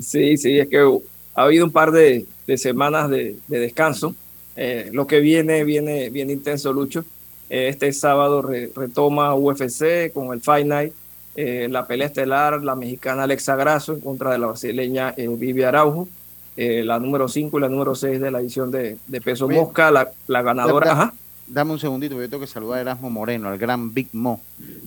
sí, 0.00 0.36
sí, 0.36 0.58
es 0.58 0.68
que 0.68 1.00
ha 1.34 1.42
habido 1.42 1.64
un 1.64 1.72
par 1.72 1.92
de, 1.92 2.26
semanas 2.56 3.08
de, 3.08 3.36
descanso. 3.46 4.14
Eh, 4.56 4.90
lo 4.92 5.06
que 5.06 5.20
viene, 5.20 5.64
viene, 5.64 6.10
viene 6.10 6.32
intenso, 6.32 6.72
Lucho. 6.72 7.04
Eh, 7.50 7.68
este 7.68 7.92
sábado 7.92 8.42
retoma 8.42 9.34
UFC 9.34 10.12
con 10.12 10.32
el 10.32 10.40
Fight 10.40 10.66
Night. 10.66 10.92
Eh, 11.36 11.68
la 11.70 11.86
pelea 11.86 12.06
estelar, 12.06 12.62
la 12.62 12.76
mexicana 12.76 13.24
Alexa 13.24 13.56
Grasso 13.56 13.94
en 13.94 14.00
contra 14.00 14.32
de 14.32 14.38
la 14.38 14.46
brasileña 14.46 15.14
Vivi 15.16 15.62
Araujo, 15.64 16.08
la 16.56 17.00
número 17.00 17.28
5 17.28 17.58
y 17.58 17.60
la 17.60 17.68
número 17.68 17.96
6 17.96 18.20
de 18.20 18.30
la 18.30 18.40
edición 18.40 18.70
de, 18.70 18.96
peso 19.24 19.48
mosca, 19.48 19.90
la, 19.90 20.12
la 20.28 20.42
ganadora. 20.42 20.92
ajá. 20.92 21.14
Dame 21.46 21.72
un 21.72 21.78
segundito, 21.78 22.14
yo 22.20 22.28
tengo 22.28 22.40
que 22.40 22.46
saludar 22.46 22.78
a 22.78 22.80
Erasmo 22.82 23.10
Moreno, 23.10 23.48
al 23.48 23.58
gran 23.58 23.92
Big 23.92 24.08
Mo, 24.12 24.40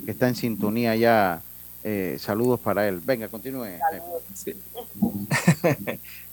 que 0.05 0.11
está 0.11 0.27
en 0.27 0.35
sintonía 0.35 0.95
ya. 0.95 1.41
Eh, 1.83 2.17
saludos 2.19 2.59
para 2.59 2.87
él. 2.87 2.99
Venga, 3.05 3.27
continúe. 3.29 3.67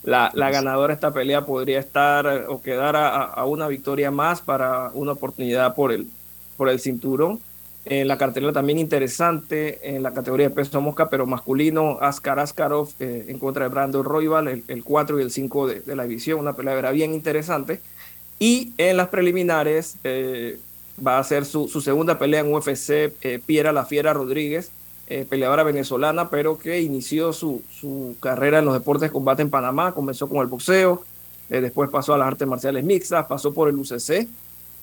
la, 0.03 0.31
la, 0.33 0.49
ganadora 0.49 0.87
de 0.87 0.95
esta 0.95 1.13
pelea 1.13 1.45
podría 1.45 1.79
estar 1.79 2.45
o 2.49 2.61
quedar 2.61 2.95
a, 2.97 3.45
una 3.45 3.67
victoria 3.67 4.11
más 4.11 4.41
para 4.41 4.89
una 4.93 5.13
oportunidad 5.13 5.73
por 5.75 5.93
el, 5.93 6.07
por 6.57 6.67
el 6.67 6.79
cinturón. 6.79 7.39
En 7.85 8.07
la 8.07 8.17
cartelera 8.17 8.51
también 8.51 8.79
interesante 8.79 9.95
en 9.95 10.01
la 10.01 10.11
categoría 10.11 10.49
de 10.49 10.55
peso 10.55 10.81
mosca, 10.81 11.09
pero 11.09 11.27
masculino, 11.27 11.99
Askar 12.01 12.39
Askarov 12.39 12.89
eh, 12.99 13.25
en 13.27 13.37
contra 13.37 13.65
de 13.65 13.69
Brandon 13.69 14.03
Royval, 14.03 14.47
el, 14.47 14.63
el 14.67 14.83
4 14.83 15.19
y 15.19 15.23
el 15.23 15.29
5 15.29 15.67
de, 15.67 15.79
de 15.81 15.95
la 15.95 16.03
división, 16.03 16.39
una 16.39 16.53
pelea 16.53 16.73
era 16.73 16.91
bien 16.91 17.13
interesante. 17.13 17.79
Y 18.39 18.73
en 18.77 18.97
las 18.97 19.09
preliminares 19.09 19.97
eh, 20.03 20.59
va 21.05 21.19
a 21.19 21.23
ser 21.23 21.45
su, 21.45 21.67
segunda 21.67 22.19
pelea 22.19 22.41
en 22.41 22.53
UFC, 22.53 23.13
eh, 23.21 23.39
Piera 23.45 23.71
La 23.71 23.85
Fiera 23.85 24.13
Rodríguez, 24.13 24.71
eh, 25.07 25.25
peleadora 25.29 25.63
venezolana, 25.63 26.29
pero 26.29 26.57
que 26.57 26.81
inició 26.81 27.31
su, 27.31 27.61
su, 27.69 28.15
carrera 28.19 28.59
en 28.59 28.65
los 28.65 28.73
deportes 28.73 29.09
de 29.09 29.13
combate 29.13 29.41
en 29.41 29.49
Panamá, 29.49 29.93
comenzó 29.93 30.27
con 30.27 30.39
el 30.39 30.47
boxeo, 30.47 31.03
después 31.47 31.89
pasó 31.91 32.15
a 32.15 32.17
las 32.17 32.27
artes 32.27 32.47
marciales 32.47 32.83
mixtas, 32.83 33.27
pasó 33.27 33.53
por 33.53 33.69
el 33.69 33.75
UCC 33.75 34.27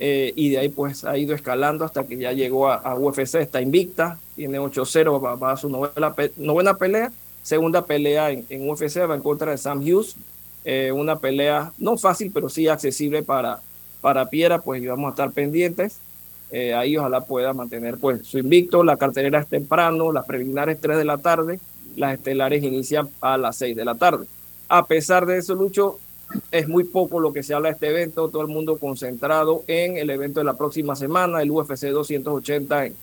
y 0.04 0.50
de 0.50 0.58
ahí 0.58 0.68
pues 0.68 1.04
ha 1.04 1.16
ido 1.16 1.32
escalando 1.32 1.84
hasta 1.84 2.04
que 2.04 2.16
ya 2.16 2.32
llegó 2.32 2.68
a, 2.68 2.94
UFC, 2.96 3.36
está 3.36 3.60
invicta, 3.60 4.18
tiene 4.34 4.58
8-0, 4.58 5.40
va, 5.40 5.52
a 5.52 5.56
su 5.56 5.68
novena, 5.68 6.12
novena 6.38 6.74
pelea, 6.74 7.12
segunda 7.42 7.84
pelea 7.84 8.30
en, 8.32 8.44
en 8.48 8.68
UFC, 8.68 9.08
va 9.08 9.14
en 9.14 9.22
contra 9.22 9.52
de 9.52 9.58
Sam 9.58 9.78
Hughes, 9.78 10.16
eh, 10.64 10.92
una 10.92 11.18
pelea 11.18 11.72
no 11.78 11.96
fácil, 11.96 12.30
pero 12.32 12.48
sí 12.48 12.68
accesible 12.68 13.22
para, 13.22 13.60
para 14.00 14.26
Piera, 14.26 14.60
pues 14.60 14.82
íbamos 14.82 15.08
a 15.08 15.10
estar 15.10 15.32
pendientes. 15.32 15.98
Eh, 16.50 16.74
ahí 16.74 16.96
ojalá 16.96 17.22
pueda 17.24 17.52
mantener 17.52 17.98
pues 17.98 18.26
su 18.26 18.38
invicto. 18.38 18.84
La 18.84 18.96
cartelera 18.96 19.40
es 19.40 19.46
temprano, 19.48 20.12
las 20.12 20.26
preliminares 20.26 20.80
3 20.80 20.98
de 20.98 21.04
la 21.04 21.18
tarde, 21.18 21.58
las 21.96 22.14
estelares 22.14 22.62
inician 22.62 23.08
a 23.20 23.36
las 23.38 23.56
6 23.56 23.74
de 23.74 23.84
la 23.84 23.94
tarde. 23.94 24.26
A 24.68 24.86
pesar 24.86 25.26
de 25.26 25.38
eso, 25.38 25.54
Lucho, 25.54 25.98
es 26.50 26.68
muy 26.68 26.84
poco 26.84 27.20
lo 27.20 27.32
que 27.32 27.42
se 27.42 27.54
habla 27.54 27.68
de 27.68 27.74
este 27.74 27.88
evento, 27.88 28.28
todo 28.28 28.42
el 28.42 28.48
mundo 28.48 28.76
concentrado 28.76 29.64
en 29.66 29.96
el 29.96 30.10
evento 30.10 30.40
de 30.40 30.44
la 30.44 30.56
próxima 30.56 30.96
semana, 30.96 31.42
el 31.42 31.50
UFC 31.50 31.86
280 31.86 32.86
en, 32.86 32.94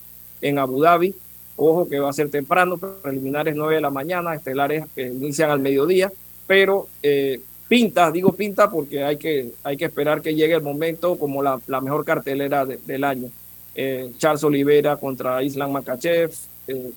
en 0.42 0.60
Abu 0.60 0.82
Dhabi. 0.82 1.16
Ojo 1.56 1.90
que 1.90 2.00
va 2.00 2.10
a 2.10 2.14
ser 2.14 2.30
temprano, 2.30 2.78
preliminares 2.78 3.56
9 3.56 3.76
de 3.76 3.82
la 3.82 3.90
mañana, 3.90 4.34
estelares 4.34 4.86
que 4.96 5.08
inician 5.08 5.52
al 5.52 5.60
mediodía, 5.60 6.12
pero 6.48 6.88
eh, 7.04 7.42
pinta, 7.68 8.12
digo 8.12 8.32
pinta 8.32 8.70
porque 8.70 9.04
hay 9.04 9.18
que, 9.18 9.52
hay 9.64 9.76
que 9.76 9.86
esperar 9.86 10.22
que 10.22 10.36
llegue 10.36 10.54
el 10.54 10.62
momento 10.62 11.18
como 11.18 11.44
la, 11.44 11.60
la 11.68 11.82
mejor 11.82 12.06
cartelera 12.06 12.66
del 12.66 13.04
año. 13.04 13.30
Eh, 13.76 14.12
Charles 14.18 14.44
Oliveira 14.44 14.98
contra 14.98 15.42
Islam 15.42 15.72
Makachev. 15.72 16.32
Eh, 16.68 16.92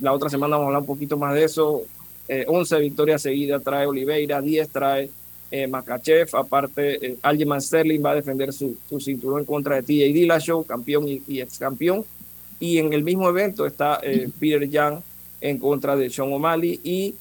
la 0.00 0.12
otra 0.12 0.28
semana 0.28 0.56
vamos 0.56 0.64
a 0.64 0.66
hablar 0.66 0.80
un 0.82 0.86
poquito 0.86 1.16
más 1.16 1.34
de 1.34 1.44
eso. 1.44 1.84
11 2.46 2.76
eh, 2.76 2.80
victorias 2.80 3.22
seguidas 3.22 3.62
trae 3.62 3.86
Oliveira, 3.86 4.42
10 4.42 4.68
trae 4.68 5.10
Makachev. 5.68 6.28
Aparte, 6.34 7.16
Algeman 7.22 7.60
Sterling 7.60 8.04
va 8.04 8.10
a 8.12 8.16
defender 8.16 8.52
su, 8.52 8.76
su, 8.88 9.00
cinturón 9.00 9.40
en 9.40 9.46
contra 9.46 9.76
de 9.76 9.82
TJ 9.82 10.12
Dillashaw, 10.12 10.64
campeón 10.64 11.08
y, 11.08 11.22
y, 11.26 11.40
ex 11.40 11.58
campeón. 11.58 12.04
Y 12.60 12.78
en 12.78 12.92
el 12.92 13.02
mismo 13.02 13.28
evento 13.28 13.66
está 13.66 14.00
Peter 14.38 14.68
Young 14.68 15.00
en 15.40 15.58
contra 15.58 15.96
de 15.96 16.10
Sean 16.10 16.32
O'Malley 16.32 16.80
y 16.82 17.14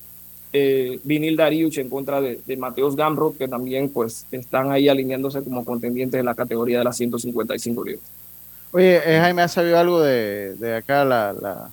eh, 0.53 0.99
Vinil 1.03 1.36
Dariuch 1.36 1.78
en 1.78 1.89
contra 1.89 2.21
de, 2.21 2.57
Mateos 2.57 2.95
Gamrot, 2.95 3.38
que 3.38 3.47
también 3.47 3.89
pues 3.89 4.25
están 4.32 4.71
ahí 4.71 4.88
alineándose 4.88 5.43
como 5.43 5.65
contendientes 5.65 6.19
en 6.19 6.25
la 6.25 6.36
categoría 6.36 6.80
de 6.80 6.86
las 6.86 6.97
155 6.97 7.84
libras. 7.84 8.05
Oye, 8.71 8.97
eh, 8.97 9.19
Jaime, 9.19 9.41
¿has 9.41 9.51
sabido 9.51 9.78
algo 9.78 10.01
de, 10.01 10.55
de 10.55 10.75
acá 10.75 11.03
la, 11.03 11.34
la, 11.34 11.69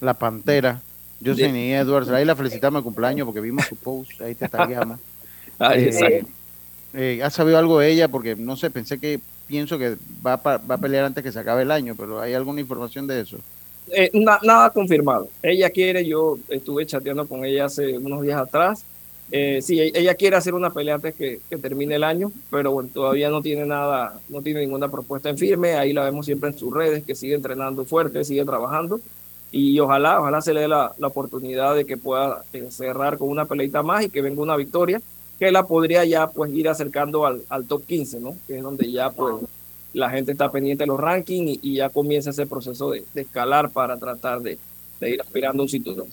la 0.00 0.14
Pantera? 0.14 0.82
Yo 1.20 1.34
soy 1.34 1.50
ni 1.50 1.72
Edwards, 1.72 2.10
ahí 2.10 2.24
la 2.24 2.36
felicitamos 2.36 2.78
el 2.78 2.84
cumpleaños 2.84 3.24
porque 3.24 3.40
vimos 3.40 3.66
su 3.66 3.76
post, 3.76 4.20
ahí 4.20 4.34
te 4.34 4.48
guiando. 5.58 6.06
eh, 6.06 6.24
eh, 6.94 7.20
¿Has 7.22 7.34
sabido 7.34 7.58
algo 7.58 7.78
de 7.78 7.90
ella? 7.90 8.08
Porque 8.08 8.36
no 8.36 8.56
sé, 8.56 8.70
pensé 8.70 8.98
que 8.98 9.20
pienso 9.46 9.78
que 9.78 9.96
va 10.26 10.36
va 10.36 10.74
a 10.74 10.78
pelear 10.78 11.04
antes 11.04 11.22
que 11.22 11.32
se 11.32 11.38
acabe 11.38 11.62
el 11.62 11.70
año, 11.70 11.94
pero 11.96 12.20
¿hay 12.20 12.34
alguna 12.34 12.60
información 12.60 13.06
de 13.06 13.20
eso? 13.20 13.38
Eh, 13.92 14.10
nada 14.12 14.70
confirmado. 14.70 15.28
Ella 15.42 15.70
quiere, 15.70 16.04
yo 16.04 16.38
estuve 16.48 16.86
chateando 16.86 17.26
con 17.26 17.44
ella 17.44 17.66
hace 17.66 17.96
unos 17.98 18.22
días 18.22 18.40
atrás. 18.40 18.84
Eh, 19.30 19.60
sí, 19.62 19.80
e-, 19.80 19.92
ella 19.94 20.14
quiere 20.14 20.36
hacer 20.36 20.54
una 20.54 20.70
pelea 20.70 20.96
antes 20.96 21.14
que, 21.14 21.40
termine 21.60 21.96
el 21.96 22.04
año, 22.04 22.32
pero 22.50 22.72
bueno, 22.72 22.90
todavía 22.92 23.28
no 23.30 23.42
tiene 23.42 23.66
nada, 23.66 24.18
no 24.28 24.42
tiene 24.42 24.60
ninguna 24.60 24.88
propuesta 24.88 25.28
en 25.28 25.38
firme. 25.38 25.74
Ahí 25.74 25.92
la 25.92 26.04
vemos 26.04 26.26
siempre 26.26 26.50
en 26.50 26.58
sus 26.58 26.72
redes, 26.72 27.04
que 27.04 27.14
sigue 27.14 27.34
entrenando 27.34 27.84
fuerte, 27.84 28.24
sigue 28.24 28.44
trabajando. 28.44 29.00
Y 29.50 29.78
ojalá, 29.80 30.20
ojalá 30.20 30.42
se 30.42 30.52
le 30.52 30.60
dé 30.60 30.68
la, 30.68 30.92
oportunidad 31.00 31.74
de 31.74 31.86
que 31.86 31.96
pueda 31.96 32.42
cerrar 32.70 33.16
con 33.16 33.30
una 33.30 33.46
peleita 33.46 33.82
más 33.82 34.04
y 34.04 34.10
que 34.10 34.20
venga 34.20 34.42
una 34.42 34.56
victoria, 34.56 35.00
que 35.38 35.52
la 35.52 35.66
podría 35.66 36.04
ya 36.04 36.26
pues 36.28 36.52
ir 36.52 36.68
acercando 36.68 37.26
al, 37.26 37.42
al 37.48 37.64
top 37.66 37.84
15, 37.86 38.20
¿no? 38.20 38.36
Que 38.46 38.56
es 38.56 38.62
donde 38.62 38.90
ya 38.90 39.10
pues 39.10 39.36
la 39.92 40.10
gente 40.10 40.32
está 40.32 40.50
pendiente 40.50 40.84
de 40.84 40.88
los 40.88 41.00
rankings 41.00 41.58
y, 41.62 41.74
ya 41.74 41.88
comienza 41.90 42.30
ese 42.30 42.46
proceso 42.46 42.90
de, 42.90 43.04
escalar 43.14 43.70
para 43.70 43.96
tratar 43.96 44.40
de, 44.40 44.58
ir 45.00 45.20
aspirando 45.20 45.62
un 45.62 45.68
cinturón. 45.68 46.06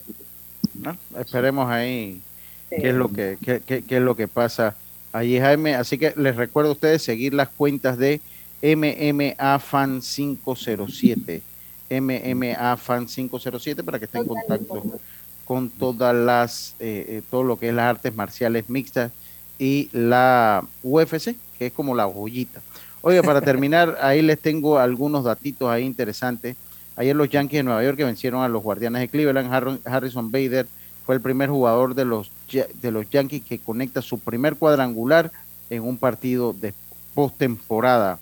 esperemos 1.17 1.69
ahí 1.69 2.21
qué 2.69 2.89
es 2.89 2.95
lo 2.95 3.09
que 3.09 3.38
qué, 3.41 3.84
es 3.88 4.01
lo 4.01 4.15
que 4.15 4.28
pasa 4.28 4.76
allí 5.11 5.39
Jaime. 5.39 5.76
Así 5.76 5.97
que 5.97 6.13
les 6.15 6.36
recuerdo 6.36 6.69
a 6.69 6.73
ustedes 6.73 7.01
seguir 7.01 7.34
las 7.34 7.49
cuentas 7.49 7.97
de 7.97 8.21
MMA 8.61 9.59
Fan 9.59 10.01
507 10.01 11.41
MMA 11.89 12.78
Fan 12.78 13.05
507 13.05 13.84
para 13.84 13.99
que 13.99 14.05
estén 14.05 14.21
en 14.21 14.28
contacto 14.28 14.99
con 15.45 15.69
todas 15.69 16.15
las 16.15 16.75
eh, 16.79 17.05
eh, 17.07 17.21
todo 17.29 17.43
lo 17.43 17.57
que 17.57 17.69
es 17.69 17.73
las 17.73 17.85
artes 17.85 18.15
marciales 18.15 18.69
mixtas 18.69 19.11
y 19.57 19.89
la 19.93 20.65
UFC 20.83 21.35
que 21.57 21.67
es 21.67 21.71
como 21.73 21.95
la 21.95 22.05
joyita 22.05 22.61
Oye, 23.07 23.21
para 23.21 23.39
terminar, 23.51 23.99
ahí 24.01 24.23
les 24.23 24.39
tengo 24.39 24.79
algunos 24.79 25.23
datitos 25.23 25.69
ahí 25.69 25.83
interesantes. 25.83 26.55
Ayer 26.95 27.15
los 27.15 27.29
Yankees 27.29 27.59
de 27.59 27.63
Nueva 27.63 27.83
York 27.83 27.97
que 27.97 28.03
vencieron 28.03 28.41
a 28.41 28.47
los 28.47 28.63
Guardianes 28.63 28.99
de 28.99 29.09
Cleveland, 29.09 29.79
Harrison 29.85 30.31
Bader 30.31 30.65
fue 31.05 31.13
el 31.13 31.21
primer 31.21 31.51
jugador 31.51 31.93
de 31.93 32.03
los, 32.03 32.31
de 32.51 32.91
los 32.91 33.07
Yankees 33.11 33.43
que 33.43 33.59
conecta 33.59 34.01
su 34.01 34.17
primer 34.17 34.55
cuadrangular 34.55 35.31
en 35.69 35.83
un 35.83 35.97
partido 35.97 36.53
de 36.53 36.73
postemporada. 37.13 38.17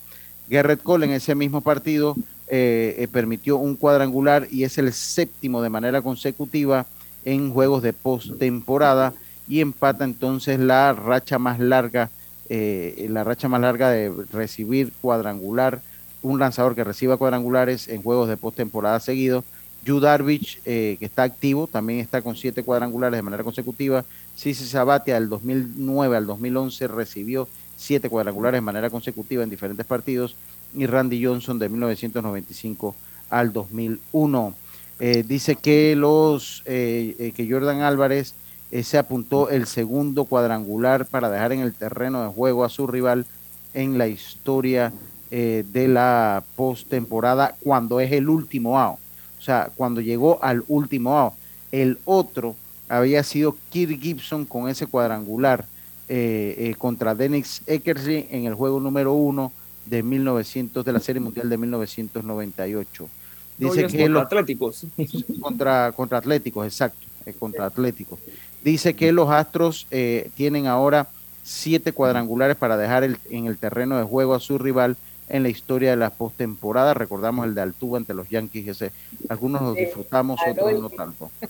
Garrett 0.50 0.84
Cole 0.84 1.06
en 1.06 1.14
ese 1.14 1.34
mismo 1.34 1.62
partido 1.62 2.18
eh, 2.50 2.96
eh, 2.98 3.08
permitió 3.08 3.56
un 3.56 3.78
cuadrangular 3.78 4.50
y 4.52 4.66
es 4.66 4.78
el 4.78 4.92
séptimo 4.92 5.62
de 5.62 5.70
manera 5.70 6.02
consecutiva 6.02 6.86
en 7.26 7.52
juegos 7.52 7.82
de 7.84 7.94
postemporada 7.94 9.14
y 9.48 9.62
empata 9.62 10.04
entonces 10.04 10.60
la 10.60 10.94
racha 10.94 11.38
más 11.40 11.60
larga 11.60 12.10
eh, 12.50 13.08
la 13.10 13.24
racha 13.24 13.48
más 13.48 13.62
larga 13.62 13.90
de 13.90 14.12
recibir 14.32 14.92
cuadrangular, 15.02 15.82
un 16.22 16.40
lanzador 16.40 16.76
que 16.76 16.84
reciba 16.84 17.18
cuadrangulares 17.18 17.88
en 17.88 18.02
juegos 18.04 18.30
de 18.30 18.38
postemporada 18.38 19.00
seguidos. 19.00 19.46
Yu 19.86 20.00
Darvish, 20.00 20.60
eh, 20.66 20.98
que 21.00 21.06
está 21.06 21.24
activo, 21.24 21.68
también 21.68 22.00
está 22.00 22.22
con 22.22 22.36
siete 22.36 22.64
cuadrangulares 22.64 23.18
de 23.18 23.22
manera 23.22 23.44
consecutiva. 23.44 24.06
Sisi 24.36 24.66
Sabatia 24.66 25.16
del 25.16 25.30
2009 25.30 26.16
al 26.16 26.26
2011 26.26 26.88
recibió 26.88 27.48
siete 27.76 28.10
cuadrangulares 28.10 28.58
de 28.58 28.62
manera 28.62 28.90
consecutiva 28.90 29.44
en 29.44 29.50
diferentes 29.50 29.86
partidos. 29.86 30.36
Y 30.76 30.86
Randy 30.86 31.24
Johnson 31.24 31.60
de 31.60 31.70
1995 31.70 32.96
al 33.30 33.52
2001. 33.52 34.56
Eh, 35.06 35.26
dice 35.28 35.58
que 35.58 35.98
los 35.98 36.64
que 36.66 37.48
Jordan 37.50 37.82
Álvarez 37.82 38.36
se 38.84 38.98
apuntó 38.98 39.50
el 39.50 39.68
segundo 39.68 40.24
cuadrangular 40.24 41.06
para 41.06 41.30
dejar 41.30 41.52
en 41.52 41.60
el 41.60 41.74
terreno 41.74 42.24
de 42.24 42.30
juego 42.30 42.64
a 42.64 42.70
su 42.70 42.88
rival 42.88 43.26
en 43.74 43.98
la 43.98 44.08
historia 44.08 44.94
eh, 45.32 45.66
de 45.72 45.88
la 45.88 46.44
postemporada 46.56 47.56
cuando 47.64 48.00
es 48.00 48.12
el 48.12 48.30
último 48.30 48.80
out. 48.80 49.00
O 49.40 49.42
sea, 49.42 49.72
cuando 49.76 50.00
llegó 50.00 50.38
al 50.44 50.64
último 50.68 51.18
out. 51.18 51.34
El 51.72 51.98
otro 52.06 52.56
había 52.88 53.24
sido 53.24 53.58
Kirk 53.72 54.00
Gibson 54.00 54.46
con 54.46 54.70
ese 54.70 54.86
cuadrangular 54.86 55.66
eh, 56.08 56.56
eh, 56.60 56.76
contra 56.78 57.16
Dennis 57.16 57.64
Eckersley 57.66 58.28
en 58.30 58.46
el 58.46 58.54
juego 58.54 58.80
número 58.80 59.14
uno 59.14 59.52
de 59.88 60.04
1900 60.04 60.86
de 60.86 60.94
la 60.94 61.00
Serie 61.00 61.20
Mundial 61.20 61.50
de 61.50 61.58
1998. 61.58 63.10
Dice 63.58 63.88
que 63.88 64.06
contra 64.06 64.22
Atléticos. 64.22 64.86
Contra, 65.42 65.92
contra 65.92 66.18
Atléticos, 66.18 66.66
exacto, 66.66 67.06
eh, 67.26 67.34
contra 67.34 67.66
Atléticos. 67.66 68.20
Dice 68.64 68.94
que 68.94 69.12
los 69.12 69.30
Astros 69.30 69.88
tienen 70.36 70.68
ahora 70.68 71.08
siete 71.44 71.92
cuadrangulares 71.92 72.56
para 72.56 72.78
dejar 72.78 73.04
en 73.04 73.46
el 73.46 73.58
terreno 73.58 73.98
de 73.98 74.04
juego 74.04 74.34
a 74.34 74.40
su 74.40 74.58
rival 74.58 74.96
en 75.30 75.44
la 75.44 75.50
historia 75.50 75.92
de 75.92 75.98
la 75.98 76.10
postemporada. 76.12 76.94
Recordamos 76.94 77.46
el 77.46 77.56
de 77.56 77.62
Altuve 77.62 77.98
ante 77.98 78.14
los 78.14 78.30
Yankees, 78.30 78.68
ese. 78.68 78.92
Algunos 79.30 79.62
los 79.62 79.76
disfrutamos, 79.76 80.40
otros 80.48 80.80
no 80.80 80.90
tanto. 80.90 81.32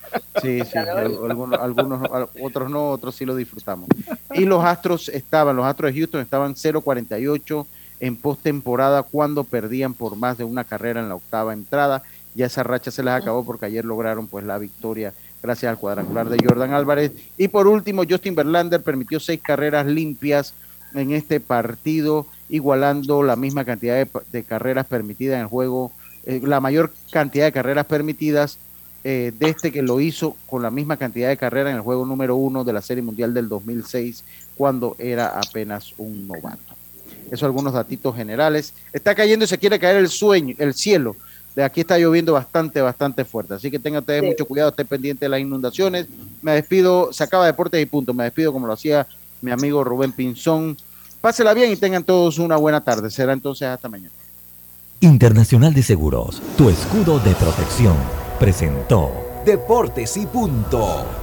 Sí, 0.42 0.62
sí, 0.66 0.78
algunos, 0.78 1.60
algunos, 1.60 2.10
otros 2.42 2.70
no, 2.70 2.90
otros 2.90 3.16
sí 3.16 3.24
lo 3.24 3.36
disfrutamos. 3.36 3.88
Y 4.34 4.46
los 4.46 4.66
Astros 4.66 5.08
estaban, 5.10 5.56
los 5.56 5.66
Astros 5.66 5.94
de 5.94 6.00
Houston 6.00 6.22
estaban 6.22 6.56
0-48 6.56 7.66
en 8.04 8.18
postemporada 8.18 9.04
cuando 9.04 9.46
perdían 9.46 9.94
por 9.94 10.18
más 10.18 10.38
de 10.38 10.44
una 10.44 10.66
carrera 10.66 11.00
en 11.00 11.08
la 11.08 11.16
octava 11.16 11.54
entrada. 11.54 12.04
Ya 12.36 12.48
esa 12.48 12.62
racha 12.62 12.92
se 12.92 13.02
les 13.02 13.14
acabó 13.14 13.46
porque 13.46 13.68
ayer 13.68 13.86
lograron 13.86 14.28
pues 14.28 14.44
la 14.44 14.58
victoria 14.58 15.14
gracias 15.42 15.70
al 15.70 15.78
cuadrangular 15.78 16.28
de 16.28 16.38
Jordan 16.46 16.74
Álvarez. 16.74 17.14
Y 17.38 17.48
por 17.48 17.66
último, 17.66 18.04
Justin 18.08 18.36
Verlander 18.36 18.82
permitió 18.82 19.22
seis 19.22 19.40
carreras 19.42 19.86
limpias 19.86 20.54
en 20.94 21.14
este 21.14 21.40
partido 21.40 22.28
igualando 22.50 23.24
la 23.24 23.38
misma 23.38 23.64
cantidad 23.64 24.06
de, 24.34 24.44
carreras 24.44 24.86
permitidas 24.86 25.36
en 25.36 25.42
el 25.44 25.48
juego, 25.48 25.94
eh, 26.26 26.42
la 26.44 26.60
mayor 26.60 26.92
cantidad 27.10 27.46
de 27.46 27.54
carreras 27.54 27.86
permitidas 27.86 28.58
eh, 29.06 29.32
desde 29.40 29.52
este 29.52 29.72
que 29.72 29.82
lo 29.82 30.02
hizo 30.02 30.36
con 30.48 30.62
la 30.62 30.72
misma 30.72 30.98
cantidad 30.98 31.30
de 31.30 31.38
carreras 31.38 31.72
en 31.72 31.78
el 31.78 31.82
juego 31.82 32.06
número 32.06 32.36
uno 32.36 32.66
de 32.66 32.74
la 32.74 32.82
Serie 32.82 33.02
Mundial 33.02 33.34
del 33.34 33.48
2006, 33.48 34.26
cuando 34.58 34.98
era 35.00 35.40
apenas 35.40 35.94
un 35.98 36.28
novato. 36.28 36.73
Eso 37.34 37.48
algunos 37.48 37.74
datitos 37.74 38.16
generales. 38.16 38.76
Está 38.94 39.16
cayendo 39.16 39.46
y 39.46 39.48
se 39.48 39.58
quiere 39.58 39.80
caer 39.80 39.98
el 39.98 40.08
sueño, 40.08 40.54
el 40.60 40.76
cielo. 40.76 41.16
De 41.56 41.64
aquí 41.64 41.82
está 41.82 41.98
lloviendo 41.98 42.34
bastante, 42.34 42.80
bastante 42.80 43.26
fuerte. 43.26 43.56
Así 43.56 43.72
que 43.72 43.80
tengan 43.80 44.02
ustedes 44.02 44.22
mucho 44.22 44.46
cuidado, 44.46 44.70
estén 44.70 44.86
pendientes 44.86 45.22
de 45.22 45.30
las 45.30 45.40
inundaciones. 45.40 46.06
Me 46.44 46.52
despido, 46.52 47.12
se 47.12 47.24
acaba 47.24 47.48
Deportes 47.48 47.82
y 47.82 47.88
punto. 47.88 48.14
Me 48.14 48.26
despido 48.26 48.54
como 48.54 48.68
lo 48.68 48.74
hacía 48.74 49.08
mi 49.42 49.50
amigo 49.50 49.84
Rubén 49.84 50.12
Pinzón. 50.12 50.78
Pásela 51.22 51.56
bien 51.56 51.72
y 51.72 51.76
tengan 51.76 52.04
todos 52.04 52.38
una 52.38 52.56
buena 52.56 52.82
tarde. 52.82 53.10
Será 53.10 53.34
entonces 53.34 53.68
hasta 53.68 53.90
mañana. 53.90 54.14
Internacional 55.00 55.74
de 55.74 55.82
Seguros, 55.82 56.40
tu 56.56 56.70
escudo 56.70 57.18
de 57.18 57.34
protección, 57.34 57.98
presentó 58.40 59.12
Deportes 59.44 60.18
y 60.18 60.28
punto. 60.28 61.23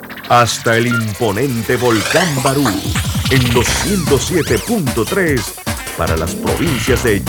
hasta 0.31 0.77
el 0.77 0.87
imponente 0.87 1.75
volcán 1.75 2.41
Barú 2.41 2.65
en 3.31 3.53
los 3.53 3.67
107.3 3.67 5.41
para 5.97 6.15
las 6.15 6.35
provincias 6.35 7.03
de 7.03 7.21